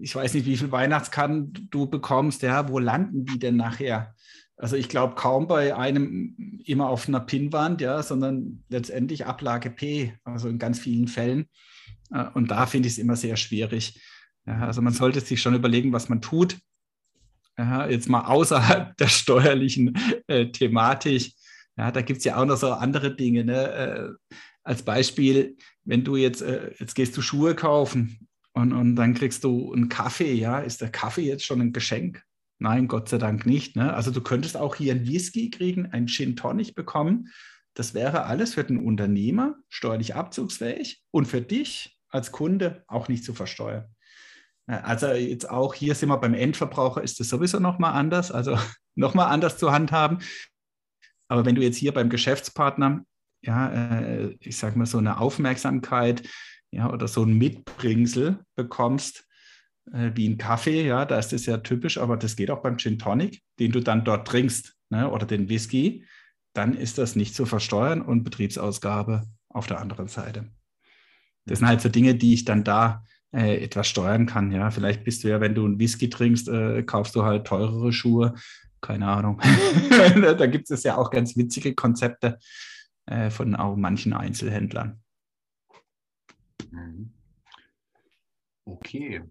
ich 0.00 0.14
weiß 0.14 0.34
nicht, 0.34 0.46
wie 0.46 0.56
viele 0.56 0.72
Weihnachtskarten 0.72 1.68
du 1.70 1.86
bekommst, 1.86 2.42
ja, 2.42 2.68
wo 2.68 2.78
landen 2.78 3.24
die 3.24 3.38
denn 3.38 3.56
nachher? 3.56 4.14
Also 4.56 4.76
ich 4.76 4.88
glaube 4.88 5.16
kaum 5.16 5.48
bei 5.48 5.74
einem 5.74 6.60
immer 6.64 6.88
auf 6.88 7.08
einer 7.08 7.20
Pinnwand, 7.20 7.80
ja, 7.80 8.02
sondern 8.02 8.62
letztendlich 8.68 9.26
Ablage 9.26 9.70
P, 9.70 10.14
also 10.22 10.48
in 10.48 10.58
ganz 10.58 10.78
vielen 10.78 11.08
Fällen. 11.08 11.46
Äh, 12.10 12.26
Und 12.34 12.50
da 12.50 12.66
finde 12.66 12.86
ich 12.86 12.94
es 12.94 12.98
immer 12.98 13.16
sehr 13.16 13.36
schwierig. 13.36 14.00
Ja, 14.46 14.66
also 14.66 14.80
man 14.82 14.92
sollte 14.92 15.20
sich 15.20 15.42
schon 15.42 15.54
überlegen, 15.54 15.92
was 15.92 16.08
man 16.08 16.20
tut. 16.20 16.58
Ja, 17.58 17.88
jetzt 17.88 18.08
mal 18.08 18.26
außerhalb 18.26 18.96
der 18.98 19.08
steuerlichen 19.08 19.98
äh, 20.28 20.46
Thematik. 20.46 21.32
Ja, 21.76 21.90
da 21.90 22.02
gibt 22.02 22.18
es 22.18 22.24
ja 22.24 22.36
auch 22.36 22.44
noch 22.44 22.56
so 22.56 22.72
andere 22.72 23.16
Dinge. 23.16 23.44
Ne? 23.44 23.72
Äh, 23.72 24.34
als 24.62 24.82
Beispiel, 24.82 25.56
wenn 25.84 26.04
du 26.04 26.14
jetzt, 26.14 26.42
äh, 26.42 26.72
jetzt 26.78 26.94
gehst 26.94 27.16
du 27.16 27.22
Schuhe 27.22 27.56
kaufen 27.56 28.28
und, 28.54 28.72
und 28.72 28.96
dann 28.96 29.14
kriegst 29.14 29.44
du 29.44 29.72
einen 29.72 29.88
Kaffee, 29.88 30.32
ja, 30.32 30.60
ist 30.60 30.80
der 30.80 30.90
Kaffee 30.90 31.22
jetzt 31.22 31.44
schon 31.44 31.60
ein 31.60 31.72
Geschenk? 31.72 32.22
Nein, 32.58 32.86
Gott 32.86 33.08
sei 33.08 33.18
Dank 33.18 33.46
nicht. 33.46 33.74
Ne? 33.74 33.92
Also 33.92 34.12
du 34.12 34.20
könntest 34.20 34.56
auch 34.56 34.76
hier 34.76 34.94
einen 34.94 35.08
Whisky 35.08 35.50
kriegen, 35.50 35.86
einen 35.86 36.06
Gin 36.06 36.36
Tonic 36.36 36.74
bekommen. 36.76 37.32
Das 37.74 37.94
wäre 37.94 38.24
alles 38.24 38.54
für 38.54 38.62
den 38.62 38.78
Unternehmer 38.78 39.56
steuerlich 39.68 40.14
abzugsfähig 40.14 41.02
und 41.10 41.26
für 41.26 41.40
dich 41.40 41.98
als 42.08 42.30
Kunde 42.30 42.84
auch 42.86 43.08
nicht 43.08 43.24
zu 43.24 43.34
versteuern. 43.34 43.92
Also 44.66 45.08
jetzt 45.08 45.50
auch 45.50 45.74
hier 45.74 45.96
sind 45.96 46.08
wir 46.08 46.16
beim 46.18 46.32
Endverbraucher, 46.32 47.02
ist 47.02 47.18
das 47.18 47.28
sowieso 47.28 47.58
nochmal 47.58 47.94
anders, 47.94 48.30
also 48.30 48.56
nochmal 48.94 49.32
anders 49.32 49.58
zu 49.58 49.72
handhaben. 49.72 50.18
Aber 51.26 51.44
wenn 51.44 51.56
du 51.56 51.62
jetzt 51.62 51.76
hier 51.76 51.92
beim 51.92 52.08
Geschäftspartner, 52.08 53.04
ja, 53.42 53.68
äh, 53.72 54.36
ich 54.38 54.56
sage 54.56 54.78
mal 54.78 54.86
so 54.86 54.98
eine 54.98 55.18
Aufmerksamkeit, 55.18 56.22
ja, 56.74 56.92
oder 56.92 57.08
so 57.08 57.22
ein 57.22 57.38
Mitbringsel 57.38 58.40
bekommst, 58.56 59.26
äh, 59.92 60.10
wie 60.14 60.28
ein 60.28 60.38
Kaffee, 60.38 60.86
ja, 60.86 61.04
da 61.04 61.18
ist 61.18 61.32
das 61.32 61.46
ja 61.46 61.58
typisch, 61.58 61.98
aber 61.98 62.16
das 62.16 62.36
geht 62.36 62.50
auch 62.50 62.62
beim 62.62 62.78
Gin 62.78 62.98
Tonic, 62.98 63.42
den 63.58 63.72
du 63.72 63.80
dann 63.80 64.04
dort 64.04 64.26
trinkst, 64.26 64.74
ne, 64.90 65.10
oder 65.10 65.26
den 65.26 65.48
Whisky, 65.48 66.04
dann 66.52 66.74
ist 66.74 66.98
das 66.98 67.16
nicht 67.16 67.34
zu 67.34 67.46
versteuern 67.46 68.02
und 68.02 68.24
Betriebsausgabe 68.24 69.22
auf 69.48 69.66
der 69.66 69.80
anderen 69.80 70.08
Seite. 70.08 70.50
Das 71.46 71.58
sind 71.58 71.68
halt 71.68 71.80
so 71.80 71.88
Dinge, 71.88 72.14
die 72.14 72.34
ich 72.34 72.44
dann 72.44 72.64
da 72.64 73.04
äh, 73.32 73.62
etwas 73.62 73.86
steuern 73.86 74.26
kann. 74.26 74.50
Ja, 74.50 74.70
vielleicht 74.70 75.04
bist 75.04 75.22
du 75.22 75.28
ja, 75.28 75.40
wenn 75.40 75.54
du 75.54 75.64
einen 75.64 75.78
Whisky 75.78 76.08
trinkst, 76.08 76.48
äh, 76.48 76.82
kaufst 76.82 77.14
du 77.14 77.24
halt 77.24 77.46
teurere 77.46 77.92
Schuhe. 77.92 78.34
Keine 78.80 79.08
Ahnung. 79.08 79.40
da 80.38 80.46
gibt 80.46 80.70
es 80.70 80.82
ja 80.82 80.96
auch 80.96 81.10
ganz 81.10 81.36
witzige 81.36 81.74
Konzepte 81.74 82.38
äh, 83.06 83.30
von 83.30 83.54
auch 83.54 83.76
manchen 83.76 84.12
Einzelhändlern. 84.12 85.03
Mhm. 86.70 87.12
Okay. 88.64 89.22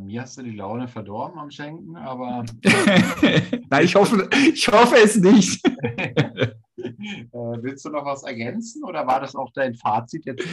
Mir 0.00 0.22
hast 0.22 0.38
du 0.38 0.42
die 0.42 0.54
Laune 0.54 0.88
verdorben 0.88 1.38
am 1.38 1.50
Schenken, 1.50 1.96
aber 1.96 2.44
Nein, 3.70 3.84
ich 3.84 3.94
hoffe, 3.94 4.30
ich 4.32 4.66
hoffe 4.68 4.96
es 4.96 5.16
nicht. 5.16 5.62
äh, 5.66 6.52
willst 7.32 7.84
du 7.84 7.90
noch 7.90 8.04
was 8.04 8.22
ergänzen 8.22 8.84
oder 8.84 9.06
war 9.06 9.20
das 9.20 9.34
auch 9.34 9.50
dein 9.52 9.74
Fazit 9.74 10.24
jetzt? 10.24 10.46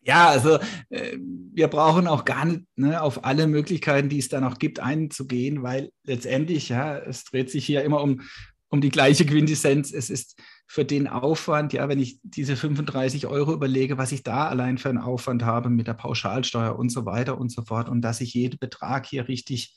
Ja, 0.00 0.28
also 0.28 0.58
äh, 0.90 1.18
wir 1.18 1.68
brauchen 1.68 2.06
auch 2.06 2.24
gar 2.24 2.44
nicht 2.44 2.62
ne, 2.76 3.00
auf 3.00 3.24
alle 3.24 3.46
Möglichkeiten, 3.46 4.08
die 4.08 4.18
es 4.18 4.28
da 4.28 4.40
noch 4.40 4.58
gibt, 4.58 4.80
einzugehen, 4.80 5.62
weil 5.62 5.92
letztendlich, 6.04 6.68
ja, 6.68 6.98
es 6.98 7.24
dreht 7.24 7.50
sich 7.50 7.64
hier 7.64 7.84
immer 7.84 8.02
um, 8.02 8.22
um 8.70 8.80
die 8.80 8.90
gleiche 8.90 9.26
Quintessenz. 9.26 9.92
Es 9.92 10.10
ist 10.10 10.40
für 10.70 10.84
den 10.84 11.08
Aufwand, 11.08 11.72
ja, 11.72 11.88
wenn 11.88 11.98
ich 11.98 12.20
diese 12.22 12.54
35 12.54 13.26
Euro 13.26 13.54
überlege, 13.54 13.96
was 13.96 14.12
ich 14.12 14.22
da 14.22 14.48
allein 14.48 14.76
für 14.76 14.90
einen 14.90 14.98
Aufwand 14.98 15.42
habe 15.42 15.70
mit 15.70 15.86
der 15.86 15.94
Pauschalsteuer 15.94 16.78
und 16.78 16.90
so 16.90 17.06
weiter 17.06 17.38
und 17.38 17.50
so 17.50 17.62
fort 17.62 17.88
und 17.88 18.02
dass 18.02 18.20
ich 18.20 18.34
jeden 18.34 18.58
Betrag 18.58 19.06
hier 19.06 19.28
richtig 19.28 19.74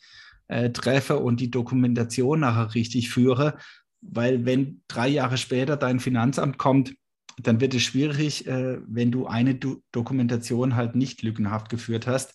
äh, 0.50 0.70
treffe 0.72 1.18
und 1.20 1.40
die 1.40 1.50
Dokumentation 1.50 2.42
nachher 2.42 2.76
richtig 2.76 3.10
führe, 3.10 3.58
weil 4.02 4.46
wenn 4.46 4.82
drei 4.90 5.08
Jahre 5.08 5.38
später 5.38 5.78
dein 5.78 6.02
Finanzamt 6.02 6.58
kommt, 6.58 6.94
dann 7.42 7.62
wird 7.62 7.74
es 7.74 7.84
schwierig, 7.84 8.46
äh, 8.48 8.80
wenn 8.86 9.12
du 9.12 9.28
eine 9.28 9.56
Do 9.56 9.82
Dokumentation 9.94 10.76
halt 10.76 10.96
nicht 10.96 11.22
lückenhaft 11.22 11.70
geführt 11.70 12.06
hast. 12.06 12.34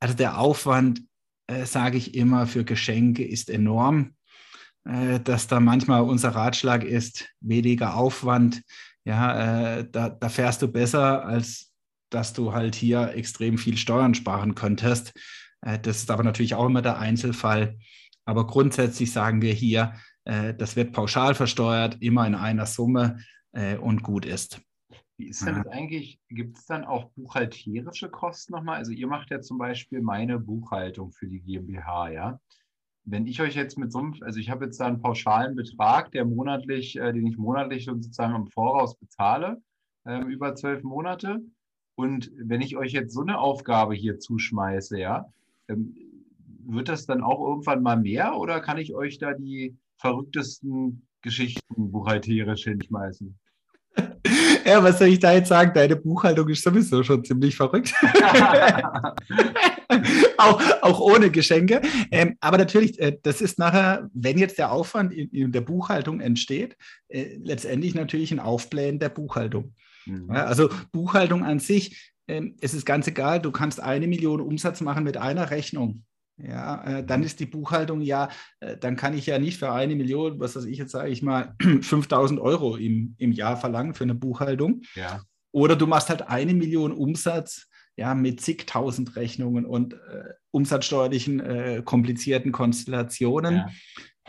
Also 0.00 0.16
der 0.16 0.38
Aufwand, 0.38 1.02
äh, 1.46 1.66
sage 1.66 1.98
ich 1.98 2.16
immer, 2.16 2.48
für 2.48 2.64
Geschenke 2.64 3.24
ist 3.24 3.48
enorm. 3.48 4.16
Äh, 4.84 5.20
dass 5.20 5.46
da 5.46 5.60
manchmal 5.60 6.02
unser 6.02 6.30
Ratschlag 6.30 6.84
ist, 6.84 7.28
weniger 7.40 7.96
Aufwand. 7.96 8.62
Ja, 9.04 9.78
äh, 9.78 9.88
da, 9.90 10.10
da 10.10 10.28
fährst 10.28 10.62
du 10.62 10.68
besser, 10.68 11.24
als 11.24 11.72
dass 12.10 12.32
du 12.32 12.52
halt 12.52 12.74
hier 12.74 13.14
extrem 13.14 13.58
viel 13.58 13.76
Steuern 13.76 14.14
sparen 14.14 14.54
könntest. 14.54 15.12
Äh, 15.62 15.78
das 15.78 15.98
ist 15.98 16.10
aber 16.10 16.22
natürlich 16.22 16.54
auch 16.54 16.66
immer 16.66 16.82
der 16.82 16.98
Einzelfall. 16.98 17.78
Aber 18.24 18.46
grundsätzlich 18.46 19.12
sagen 19.12 19.42
wir 19.42 19.52
hier, 19.52 19.94
äh, 20.24 20.54
das 20.54 20.76
wird 20.76 20.92
pauschal 20.92 21.34
versteuert, 21.34 21.98
immer 22.00 22.26
in 22.26 22.34
einer 22.34 22.66
Summe 22.66 23.18
äh, 23.52 23.76
und 23.76 24.02
gut 24.02 24.24
ist. 24.24 24.60
Wie 25.18 25.28
ist 25.28 25.46
denn 25.46 25.56
das 25.56 25.66
eigentlich? 25.68 26.20
Gibt 26.28 26.58
es 26.58 26.66
dann 26.66 26.84
auch 26.84 27.10
buchhalterische 27.12 28.08
Kosten 28.08 28.54
nochmal? 28.54 28.78
Also 28.78 28.92
ihr 28.92 29.06
macht 29.06 29.30
ja 29.30 29.40
zum 29.40 29.58
Beispiel 29.58 30.00
meine 30.00 30.38
Buchhaltung 30.38 31.12
für 31.12 31.28
die 31.28 31.40
GmbH, 31.40 32.10
ja? 32.10 32.40
Wenn 33.04 33.26
ich 33.26 33.40
euch 33.40 33.56
jetzt 33.56 33.78
mit 33.78 33.90
so 33.90 33.98
einem, 33.98 34.14
also 34.20 34.38
ich 34.38 34.50
habe 34.50 34.64
jetzt 34.64 34.78
da 34.78 34.86
einen 34.86 35.00
pauschalen 35.00 35.56
Betrag, 35.56 36.12
der 36.12 36.24
monatlich, 36.24 36.96
äh, 36.96 37.12
den 37.12 37.26
ich 37.26 37.36
monatlich 37.36 37.84
sozusagen 37.84 38.34
im 38.36 38.46
Voraus 38.46 38.96
bezahle, 38.96 39.60
äh, 40.04 40.22
über 40.22 40.54
zwölf 40.54 40.82
Monate. 40.84 41.40
Und 41.96 42.30
wenn 42.36 42.60
ich 42.60 42.76
euch 42.76 42.92
jetzt 42.92 43.12
so 43.12 43.22
eine 43.22 43.38
Aufgabe 43.38 43.94
hier 43.94 44.18
zuschmeiße, 44.18 44.98
ja, 44.98 45.26
ähm, 45.68 45.94
wird 46.64 46.88
das 46.88 47.06
dann 47.06 47.22
auch 47.22 47.40
irgendwann 47.40 47.82
mal 47.82 47.96
mehr 47.96 48.36
oder 48.36 48.60
kann 48.60 48.78
ich 48.78 48.94
euch 48.94 49.18
da 49.18 49.34
die 49.34 49.76
verrücktesten 49.96 51.06
Geschichten 51.22 51.90
buchhalterisch 51.90 52.64
hinschmeißen? 52.64 53.38
Ja, 54.64 54.82
was 54.82 55.00
soll 55.00 55.08
ich 55.08 55.18
da 55.18 55.32
jetzt 55.32 55.48
sagen? 55.48 55.72
Deine 55.74 55.96
Buchhaltung 55.96 56.48
ist 56.48 56.62
sowieso 56.62 57.02
schon 57.02 57.24
ziemlich 57.24 57.56
verrückt. 57.56 57.92
auch, 60.38 60.62
auch 60.82 61.00
ohne 61.00 61.30
Geschenke. 61.30 61.82
Ähm, 62.10 62.36
aber 62.40 62.58
natürlich, 62.58 62.98
äh, 63.00 63.18
das 63.22 63.40
ist 63.40 63.58
nachher, 63.58 64.08
wenn 64.14 64.38
jetzt 64.38 64.58
der 64.58 64.72
Aufwand 64.72 65.12
in, 65.12 65.28
in 65.30 65.52
der 65.52 65.60
Buchhaltung 65.60 66.20
entsteht, 66.20 66.76
äh, 67.08 67.36
letztendlich 67.42 67.94
natürlich 67.94 68.32
ein 68.32 68.40
Aufblähen 68.40 68.98
der 68.98 69.08
Buchhaltung. 69.08 69.74
Mhm. 70.06 70.28
Ja, 70.32 70.44
also 70.44 70.68
Buchhaltung 70.92 71.44
an 71.44 71.58
sich, 71.58 72.12
äh, 72.26 72.42
es 72.60 72.74
ist 72.74 72.86
ganz 72.86 73.06
egal, 73.06 73.40
du 73.40 73.50
kannst 73.50 73.80
eine 73.80 74.06
Million 74.06 74.40
Umsatz 74.40 74.80
machen 74.80 75.04
mit 75.04 75.16
einer 75.16 75.50
Rechnung. 75.50 76.04
Ja, 76.38 76.82
äh, 76.84 77.04
dann 77.04 77.22
ist 77.22 77.40
die 77.40 77.46
Buchhaltung 77.46 78.00
ja, 78.00 78.28
äh, 78.60 78.76
dann 78.76 78.96
kann 78.96 79.14
ich 79.16 79.26
ja 79.26 79.38
nicht 79.38 79.58
für 79.58 79.70
eine 79.70 79.94
Million, 79.94 80.40
was 80.40 80.56
weiß 80.56 80.64
ich 80.64 80.78
jetzt 80.78 80.92
sage 80.92 81.10
ich 81.10 81.22
mal, 81.22 81.54
5000 81.82 82.40
Euro 82.40 82.76
im, 82.76 83.14
im 83.18 83.32
Jahr 83.32 83.56
verlangen 83.56 83.94
für 83.94 84.04
eine 84.04 84.14
Buchhaltung. 84.14 84.82
Ja. 84.94 85.20
Oder 85.52 85.76
du 85.76 85.86
machst 85.86 86.08
halt 86.08 86.22
eine 86.22 86.54
Million 86.54 86.92
Umsatz 86.92 87.68
ja, 88.02 88.16
mit 88.16 88.40
zigtausend 88.40 89.14
Rechnungen 89.14 89.64
und 89.64 89.94
äh, 89.94 90.34
umsatzsteuerlichen 90.50 91.38
äh, 91.38 91.82
komplizierten 91.84 92.50
Konstellationen. 92.50 93.54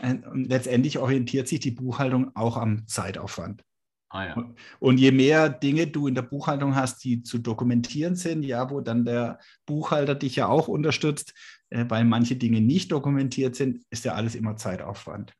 Ja. 0.00 0.10
Und 0.30 0.48
letztendlich 0.48 0.98
orientiert 0.98 1.48
sich 1.48 1.58
die 1.58 1.72
Buchhaltung 1.72 2.30
auch 2.36 2.56
am 2.56 2.86
Zeitaufwand. 2.86 3.64
Ah, 4.10 4.26
ja. 4.26 4.54
Und 4.78 5.00
je 5.00 5.10
mehr 5.10 5.48
Dinge 5.48 5.88
du 5.88 6.06
in 6.06 6.14
der 6.14 6.22
Buchhaltung 6.22 6.76
hast, 6.76 7.02
die 7.02 7.24
zu 7.24 7.38
dokumentieren 7.38 8.14
sind, 8.14 8.44
ja, 8.44 8.70
wo 8.70 8.80
dann 8.80 9.04
der 9.04 9.40
Buchhalter 9.66 10.14
dich 10.14 10.36
ja 10.36 10.46
auch 10.46 10.68
unterstützt, 10.68 11.34
äh, 11.70 11.84
weil 11.88 12.04
manche 12.04 12.36
Dinge 12.36 12.60
nicht 12.60 12.92
dokumentiert 12.92 13.56
sind, 13.56 13.82
ist 13.90 14.04
ja 14.04 14.14
alles 14.14 14.36
immer 14.36 14.56
Zeitaufwand. 14.56 15.34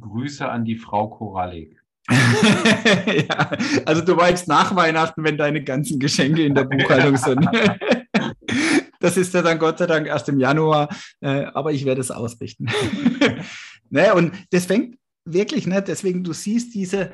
Grüße 0.00 0.48
an 0.48 0.64
die 0.64 0.78
Frau 0.78 1.10
Korallik. 1.10 1.80
ja, 3.28 3.50
also 3.84 4.02
du 4.02 4.16
weißt 4.16 4.46
nach 4.48 4.74
Weihnachten, 4.76 5.24
wenn 5.24 5.36
deine 5.36 5.62
ganzen 5.64 5.98
Geschenke 5.98 6.44
in 6.44 6.54
der 6.54 6.64
Buchhaltung 6.70 7.16
sind. 7.16 7.44
das 9.00 9.16
ist 9.16 9.34
ja 9.34 9.42
dann 9.42 9.58
Gott 9.58 9.78
sei 9.78 9.86
Dank 9.86 10.06
erst 10.06 10.28
im 10.28 10.38
Januar, 10.38 10.88
äh, 11.20 11.44
aber 11.46 11.72
ich 11.72 11.84
werde 11.84 12.00
es 12.00 12.10
ausrichten. 12.10 12.68
ne, 13.90 14.14
und 14.14 14.32
das 14.50 14.66
fängt 14.66 14.98
wirklich, 15.24 15.66
ne, 15.66 15.82
deswegen, 15.82 16.22
du 16.22 16.32
siehst 16.32 16.74
diese 16.74 17.10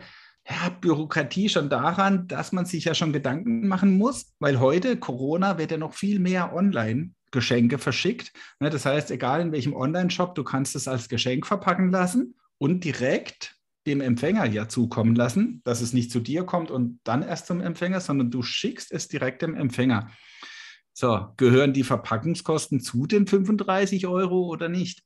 ja, 0.49 0.69
Bürokratie 0.81 1.49
schon 1.49 1.71
daran, 1.71 2.27
dass 2.29 2.53
man 2.53 2.67
sich 2.67 2.85
ja 2.85 2.95
schon 2.95 3.13
Gedanken 3.13 3.69
machen 3.69 3.97
muss, 3.97 4.35
weil 4.41 4.61
heute 4.61 4.97
Corona 4.97 5.57
wird 5.57 5.71
ja 5.71 5.79
noch 5.79 5.95
viel 5.95 6.19
mehr 6.19 6.53
online 6.55 7.13
Geschenke 7.31 7.79
verschickt. 7.79 8.33
Ne, 8.61 8.69
das 8.69 8.85
heißt, 8.85 9.11
egal 9.11 9.41
in 9.41 9.53
welchem 9.53 9.75
Online-Shop, 9.75 10.35
du 10.35 10.45
kannst 10.45 10.77
es 10.77 10.87
als 10.87 11.09
Geschenk 11.09 11.47
verpacken 11.47 11.91
lassen 11.91 12.35
und 12.59 12.85
direkt 12.85 13.57
dem 13.87 14.01
Empfänger 14.01 14.47
ja 14.47 14.69
zukommen 14.69 15.15
lassen, 15.15 15.61
dass 15.65 15.81
es 15.81 15.93
nicht 15.93 16.11
zu 16.11 16.21
dir 16.21 16.45
kommt 16.45 16.71
und 16.71 17.01
dann 17.05 17.23
erst 17.23 17.47
zum 17.47 17.61
Empfänger, 17.61 18.01
sondern 18.01 18.31
du 18.31 18.43
schickst 18.43 18.93
es 18.93 19.09
direkt 19.09 19.43
dem 19.43 19.55
Empfänger. 19.55 20.11
So, 20.93 21.29
gehören 21.37 21.73
die 21.73 21.85
Verpackungskosten 21.85 22.81
zu 22.81 23.07
den 23.07 23.27
35 23.27 24.07
Euro 24.07 24.47
oder 24.47 24.69
nicht? 24.69 25.03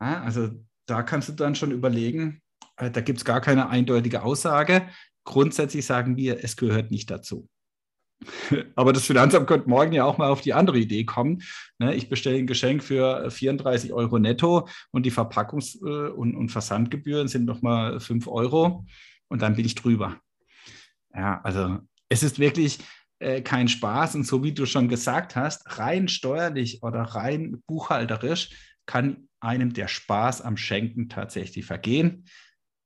Ja, 0.00 0.22
also 0.22 0.50
da 0.86 1.02
kannst 1.02 1.28
du 1.28 1.32
dann 1.32 1.54
schon 1.54 1.70
überlegen, 1.70 2.42
äh, 2.76 2.90
da 2.90 3.00
gibt 3.00 3.18
es 3.18 3.24
gar 3.24 3.40
keine 3.40 3.68
eindeutige 3.68 4.22
Aussage. 4.22 4.88
Grundsätzlich 5.24 5.86
sagen 5.86 6.16
wir, 6.16 6.42
es 6.42 6.56
gehört 6.56 6.90
nicht 6.90 7.10
dazu. 7.10 7.48
Aber 8.74 8.92
das 8.92 9.06
Finanzamt 9.06 9.46
könnte 9.46 9.68
morgen 9.68 9.92
ja 9.92 10.04
auch 10.04 10.18
mal 10.18 10.28
auf 10.28 10.40
die 10.40 10.54
andere 10.54 10.78
Idee 10.78 11.04
kommen. 11.04 11.42
Ne? 11.78 11.94
Ich 11.94 12.08
bestelle 12.08 12.38
ein 12.38 12.46
Geschenk 12.46 12.82
für 12.82 13.30
34 13.30 13.92
Euro 13.92 14.18
netto 14.18 14.68
und 14.90 15.04
die 15.04 15.12
Verpackungs- 15.12 15.84
äh, 15.84 16.10
und, 16.10 16.34
und 16.34 16.50
Versandgebühren 16.50 17.28
sind 17.28 17.44
nochmal 17.44 18.00
5 18.00 18.26
Euro 18.28 18.86
und 19.28 19.42
dann 19.42 19.56
bin 19.56 19.64
ich 19.64 19.74
drüber. 19.74 20.16
Ja, 21.14 21.40
also 21.42 21.78
es 22.08 22.22
ist 22.22 22.38
wirklich 22.38 22.78
äh, 23.18 23.42
kein 23.42 23.68
Spaß 23.68 24.14
und 24.16 24.26
so 24.26 24.42
wie 24.42 24.52
du 24.52 24.66
schon 24.66 24.88
gesagt 24.88 25.36
hast, 25.36 25.78
rein 25.78 26.08
steuerlich 26.08 26.82
oder 26.82 27.02
rein 27.02 27.62
buchhalterisch 27.66 28.50
kann 28.86 29.28
einem 29.40 29.72
der 29.72 29.88
Spaß 29.88 30.42
am 30.42 30.56
Schenken 30.56 31.08
tatsächlich 31.08 31.64
vergehen. 31.64 32.26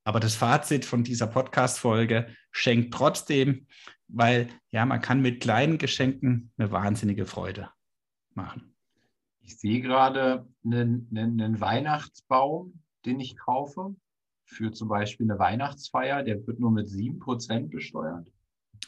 Aber 0.05 0.21
das 0.21 0.37
Fazit 0.37 0.85
von 0.85 1.03
dieser 1.03 1.27
Podcast-Folge 1.27 2.29
schenkt 2.53 2.95
trotzdem, 2.95 3.67
weil 4.09 4.49
ja, 4.71 4.87
man 4.87 5.01
kann 5.01 5.21
mit 5.21 5.41
kleinen 5.41 5.79
Geschenken 5.79 6.53
eine 6.57 6.71
wahnsinnige 6.71 7.27
Freude 7.27 7.71
machen. 8.35 8.75
Ich 9.41 9.59
sehe 9.59 9.81
gerade 9.81 10.47
einen, 10.65 11.09
einen, 11.11 11.41
einen 11.41 11.61
Weihnachtsbaum, 11.61 12.83
den 13.05 13.21
ich 13.21 13.37
kaufe, 13.37 13.95
für 14.45 14.73
zum 14.73 14.89
Beispiel 14.89 15.31
eine 15.31 15.39
Weihnachtsfeier, 15.39 16.23
der 16.23 16.47
wird 16.47 16.61
nur 16.61 16.71
mit 16.71 16.87
7% 16.87 17.69
besteuert. 17.69 18.31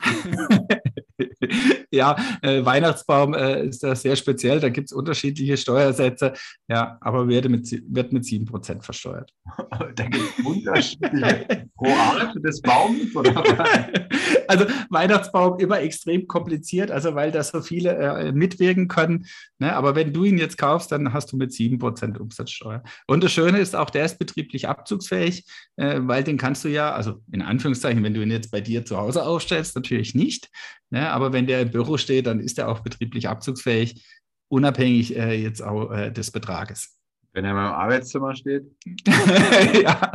ja, 1.90 2.16
äh, 2.42 2.64
Weihnachtsbaum 2.64 3.34
äh, 3.34 3.66
ist 3.66 3.82
da 3.82 3.94
sehr 3.94 4.16
speziell. 4.16 4.60
Da 4.60 4.68
gibt 4.68 4.90
es 4.90 4.92
unterschiedliche 4.92 5.56
Steuersätze. 5.56 6.34
Ja, 6.68 6.98
aber 7.00 7.28
wird 7.28 7.48
mit, 7.48 7.70
wird 7.88 8.12
mit 8.12 8.24
7% 8.24 8.82
versteuert. 8.82 9.32
da 9.94 10.04
gibt 10.04 10.38
es 10.38 10.44
unterschiedliche 10.44 11.68
pro 11.76 11.88
Art 11.88 12.34
des 12.44 12.60
Baums? 12.60 13.14
Oder? 13.14 13.44
also 14.48 14.66
Weihnachtsbaum 14.90 15.58
immer 15.58 15.80
extrem 15.80 16.26
kompliziert, 16.26 16.90
also 16.90 17.14
weil 17.14 17.30
da 17.30 17.42
so 17.42 17.60
viele 17.60 17.94
äh, 17.96 18.32
mitwirken 18.32 18.88
können. 18.88 19.26
Ne? 19.58 19.74
Aber 19.74 19.94
wenn 19.94 20.12
du 20.12 20.24
ihn 20.24 20.38
jetzt 20.38 20.58
kaufst, 20.58 20.92
dann 20.92 21.12
hast 21.12 21.32
du 21.32 21.36
mit 21.36 21.52
7% 21.52 22.18
Umsatzsteuer. 22.18 22.82
Und 23.06 23.24
das 23.24 23.32
Schöne 23.32 23.58
ist 23.58 23.76
auch, 23.76 23.90
der 23.90 24.04
ist 24.04 24.18
betrieblich 24.18 24.68
abzugsfähig, 24.68 25.44
äh, 25.76 26.00
weil 26.02 26.24
den 26.24 26.36
kannst 26.36 26.64
du 26.64 26.68
ja, 26.68 26.92
also 26.92 27.22
in 27.32 27.42
Anführungszeichen, 27.42 28.02
wenn 28.02 28.14
du 28.14 28.22
ihn 28.22 28.30
jetzt 28.30 28.50
bei 28.50 28.60
dir 28.60 28.84
zu 28.84 28.96
Hause 28.96 29.24
aufstellst, 29.24 29.74
natürlich 29.76 30.14
nicht. 30.14 30.50
Ne? 30.90 31.10
Aber 31.10 31.32
wenn 31.32 31.46
der 31.46 31.60
im 31.60 31.70
Büro 31.78 31.96
steht, 31.96 32.26
dann 32.26 32.40
ist 32.40 32.58
er 32.58 32.68
auch 32.68 32.80
betrieblich 32.80 33.28
abzugsfähig, 33.28 34.04
unabhängig 34.48 35.16
äh, 35.16 35.40
jetzt 35.40 35.62
auch 35.62 35.92
äh, 35.92 36.10
des 36.10 36.32
Betrages. 36.32 36.96
Wenn 37.32 37.44
er 37.44 37.54
meinem 37.54 37.72
Arbeitszimmer 37.72 38.34
steht? 38.34 38.64
ja, 39.82 40.10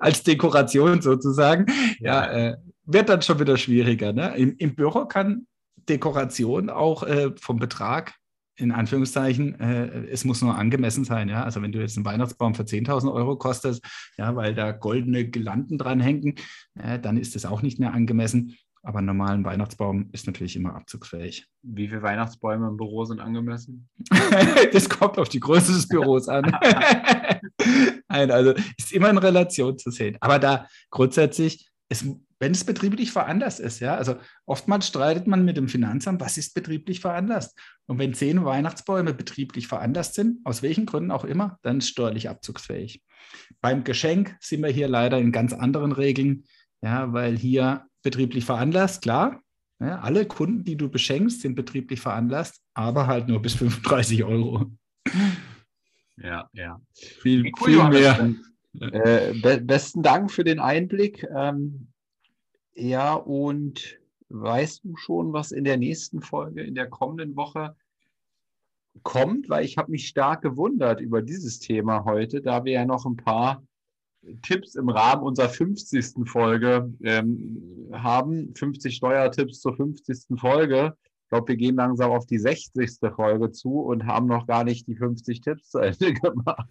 als 0.00 0.24
Dekoration 0.24 1.00
sozusagen. 1.00 1.66
Ja, 2.00 2.32
ja 2.32 2.48
äh, 2.50 2.56
wird 2.84 3.08
dann 3.08 3.22
schon 3.22 3.38
wieder 3.38 3.56
schwieriger. 3.56 4.12
Ne? 4.12 4.34
Im, 4.36 4.56
Im, 4.58 4.74
Büro 4.74 5.04
kann 5.04 5.46
Dekoration 5.88 6.68
auch 6.68 7.04
äh, 7.04 7.30
vom 7.40 7.60
Betrag 7.60 8.14
in 8.56 8.72
Anführungszeichen, 8.72 9.58
äh, 9.60 10.06
es 10.10 10.24
muss 10.24 10.42
nur 10.42 10.56
angemessen 10.56 11.04
sein. 11.04 11.28
Ja? 11.28 11.44
Also 11.44 11.62
wenn 11.62 11.70
du 11.70 11.80
jetzt 11.80 11.96
einen 11.96 12.06
Weihnachtsbaum 12.06 12.56
für 12.56 12.62
10.000 12.64 13.12
Euro 13.12 13.36
kostest, 13.36 13.84
ja, 14.16 14.34
weil 14.34 14.54
da 14.54 14.72
goldene 14.72 15.28
Gelanden 15.28 15.78
dran 15.78 16.00
hängen, 16.00 16.34
äh, 16.74 16.98
dann 16.98 17.16
ist 17.16 17.34
das 17.34 17.46
auch 17.46 17.62
nicht 17.62 17.78
mehr 17.78 17.92
angemessen. 17.92 18.56
Aber 18.84 18.98
einen 18.98 19.06
normalen 19.06 19.44
Weihnachtsbaum 19.44 20.10
ist 20.12 20.26
natürlich 20.26 20.56
immer 20.56 20.74
abzugsfähig. 20.74 21.46
Wie 21.62 21.88
viele 21.88 22.02
Weihnachtsbäume 22.02 22.68
im 22.68 22.76
Büro 22.76 23.06
sind 23.06 23.18
angemessen? 23.18 23.88
das 24.72 24.90
kommt 24.90 25.18
auf 25.18 25.30
die 25.30 25.40
Größe 25.40 25.72
des 25.72 25.88
Büros 25.88 26.28
an. 26.28 26.44
Nein, 28.08 28.30
also 28.30 28.52
ist 28.76 28.92
immer 28.92 29.08
in 29.08 29.16
Relation 29.16 29.78
zu 29.78 29.90
sehen. 29.90 30.18
Aber 30.20 30.38
da 30.38 30.68
grundsätzlich, 30.90 31.70
es, 31.88 32.04
wenn 32.38 32.52
es 32.52 32.64
betrieblich 32.64 33.10
veranlasst 33.10 33.58
ist, 33.58 33.80
ja, 33.80 33.96
also 33.96 34.16
oftmals 34.44 34.86
streitet 34.86 35.26
man 35.26 35.46
mit 35.46 35.56
dem 35.56 35.68
Finanzamt, 35.68 36.20
was 36.20 36.36
ist 36.36 36.52
betrieblich 36.52 37.00
veranlasst? 37.00 37.58
Und 37.86 37.98
wenn 37.98 38.12
zehn 38.12 38.44
Weihnachtsbäume 38.44 39.14
betrieblich 39.14 39.66
veranlasst 39.66 40.14
sind, 40.14 40.44
aus 40.44 40.62
welchen 40.62 40.84
Gründen 40.84 41.10
auch 41.10 41.24
immer, 41.24 41.58
dann 41.62 41.78
ist 41.78 41.88
steuerlich 41.88 42.28
abzugsfähig. 42.28 43.02
Beim 43.62 43.82
Geschenk 43.82 44.36
sind 44.40 44.62
wir 44.62 44.70
hier 44.70 44.88
leider 44.88 45.18
in 45.18 45.32
ganz 45.32 45.54
anderen 45.54 45.92
Regeln, 45.92 46.44
ja, 46.82 47.14
weil 47.14 47.38
hier 47.38 47.86
betrieblich 48.04 48.44
veranlasst, 48.44 49.02
klar. 49.02 49.42
Ja, 49.80 49.98
alle 50.00 50.24
Kunden, 50.26 50.62
die 50.62 50.76
du 50.76 50.88
beschenkst, 50.88 51.40
sind 51.40 51.56
betrieblich 51.56 52.00
veranlasst, 52.00 52.62
aber 52.74 53.08
halt 53.08 53.26
nur 53.26 53.42
bis 53.42 53.54
35 53.56 54.22
Euro. 54.22 54.70
Ja, 56.16 56.48
ja. 56.52 56.80
Viel, 56.94 57.50
cool, 57.60 57.66
viel 57.66 57.88
mehr. 57.88 58.34
Äh, 58.80 59.34
be 59.40 59.60
besten 59.60 60.02
Dank 60.02 60.30
für 60.30 60.44
den 60.44 60.60
Einblick. 60.60 61.26
Ähm, 61.34 61.88
ja, 62.74 63.14
und 63.14 63.98
weißt 64.28 64.84
du 64.84 64.96
schon, 64.96 65.32
was 65.32 65.52
in 65.52 65.64
der 65.64 65.76
nächsten 65.76 66.20
Folge, 66.20 66.62
in 66.62 66.74
der 66.74 66.88
kommenden 66.88 67.36
Woche 67.36 67.76
kommt? 69.02 69.48
Weil 69.48 69.64
ich 69.64 69.76
habe 69.76 69.90
mich 69.90 70.08
stark 70.08 70.42
gewundert 70.42 71.00
über 71.00 71.22
dieses 71.22 71.58
Thema 71.58 72.04
heute, 72.04 72.40
da 72.40 72.64
wir 72.64 72.72
ja 72.72 72.84
noch 72.84 73.06
ein 73.06 73.16
paar 73.16 73.64
Tipps 74.42 74.74
im 74.74 74.88
Rahmen 74.88 75.22
unserer 75.22 75.48
50. 75.48 76.26
Folge 76.26 76.92
ähm, 77.02 77.90
haben. 77.92 78.54
50 78.54 78.96
Steuertipps 78.96 79.60
zur 79.60 79.76
50. 79.76 80.38
Folge. 80.38 80.94
Ich 81.24 81.28
glaube, 81.30 81.48
wir 81.48 81.56
gehen 81.56 81.76
langsam 81.76 82.10
auf 82.10 82.26
die 82.26 82.38
60. 82.38 82.98
Folge 83.14 83.50
zu 83.50 83.80
und 83.80 84.06
haben 84.06 84.26
noch 84.26 84.46
gar 84.46 84.64
nicht 84.64 84.86
die 84.86 84.96
50 84.96 85.40
Tipps 85.40 85.70
zu 85.70 85.78
Ende 85.78 86.14
gemacht. 86.14 86.68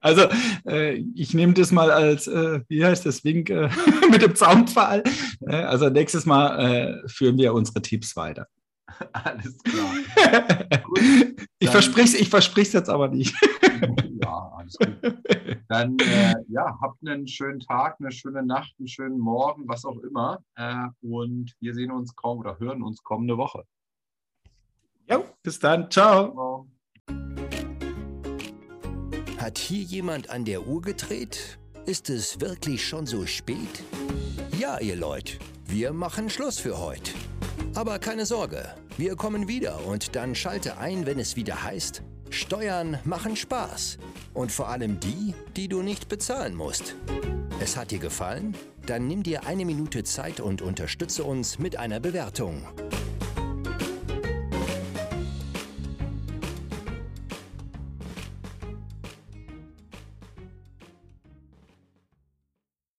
Also 0.00 0.28
äh, 0.66 1.04
ich 1.14 1.34
nehme 1.34 1.54
das 1.54 1.72
mal 1.72 1.90
als, 1.90 2.28
äh, 2.28 2.60
wie 2.68 2.84
heißt 2.84 3.04
das, 3.04 3.24
Wink 3.24 3.50
äh, 3.50 3.68
mit 4.10 4.22
dem 4.22 4.34
Zaunpfahl. 4.34 5.02
Äh, 5.46 5.54
also 5.54 5.88
nächstes 5.88 6.24
Mal 6.24 7.02
äh, 7.04 7.08
führen 7.08 7.36
wir 7.36 7.52
unsere 7.52 7.82
Tipps 7.82 8.14
weiter. 8.16 8.46
Alles 9.12 9.58
klar. 9.62 9.90
Gut, 10.84 11.00
ich 11.58 11.68
verspreche 11.68 12.08
es 12.08 12.20
ich 12.20 12.28
versprich's 12.28 12.72
jetzt 12.72 12.88
aber 12.88 13.08
nicht. 13.08 13.34
Ja, 14.22 14.52
alles 14.56 14.76
gut. 14.78 14.98
Dann 15.68 15.98
äh, 15.98 16.34
ja, 16.48 16.78
habt 16.80 17.06
einen 17.06 17.26
schönen 17.26 17.60
Tag, 17.60 17.96
eine 18.00 18.10
schöne 18.12 18.44
Nacht, 18.44 18.74
einen 18.78 18.88
schönen 18.88 19.18
Morgen, 19.18 19.68
was 19.68 19.84
auch 19.84 19.98
immer. 19.98 20.38
und 21.00 21.52
wir 21.60 21.74
sehen 21.74 21.90
uns 21.90 22.14
kaum 22.14 22.38
oder 22.38 22.58
hören 22.58 22.82
uns 22.82 23.02
kommende 23.02 23.36
Woche. 23.36 23.64
Ja, 25.06 25.22
bis 25.42 25.58
dann. 25.58 25.90
Ciao. 25.90 26.32
Ciao. 26.32 26.68
Hat 29.38 29.56
hier 29.56 29.82
jemand 29.82 30.28
an 30.28 30.44
der 30.44 30.66
Uhr 30.66 30.82
gedreht? 30.82 31.58
Ist 31.86 32.10
es 32.10 32.38
wirklich 32.40 32.86
schon 32.86 33.06
so 33.06 33.24
spät? 33.24 33.82
Ja, 34.58 34.78
ihr 34.78 34.96
Leute, 34.96 35.38
wir 35.64 35.94
machen 35.94 36.28
Schluss 36.28 36.58
für 36.58 36.78
heute. 36.78 37.12
Aber 37.74 37.98
keine 37.98 38.26
Sorge, 38.26 38.74
wir 38.98 39.16
kommen 39.16 39.48
wieder 39.48 39.86
und 39.86 40.14
dann 40.16 40.34
schalte 40.34 40.76
ein, 40.76 41.06
wenn 41.06 41.18
es 41.18 41.36
wieder 41.36 41.62
heißt, 41.62 42.02
Steuern 42.30 42.98
machen 43.04 43.36
Spaß. 43.36 43.98
Und 44.34 44.52
vor 44.52 44.68
allem 44.68 45.00
die, 45.00 45.34
die 45.56 45.68
du 45.68 45.82
nicht 45.82 46.08
bezahlen 46.08 46.54
musst. 46.54 46.94
Es 47.60 47.76
hat 47.76 47.90
dir 47.90 47.98
gefallen? 47.98 48.56
Dann 48.86 49.06
nimm 49.06 49.22
dir 49.22 49.46
eine 49.46 49.64
Minute 49.64 50.04
Zeit 50.04 50.40
und 50.40 50.62
unterstütze 50.62 51.24
uns 51.24 51.58
mit 51.58 51.76
einer 51.76 52.00
Bewertung. 52.00 52.62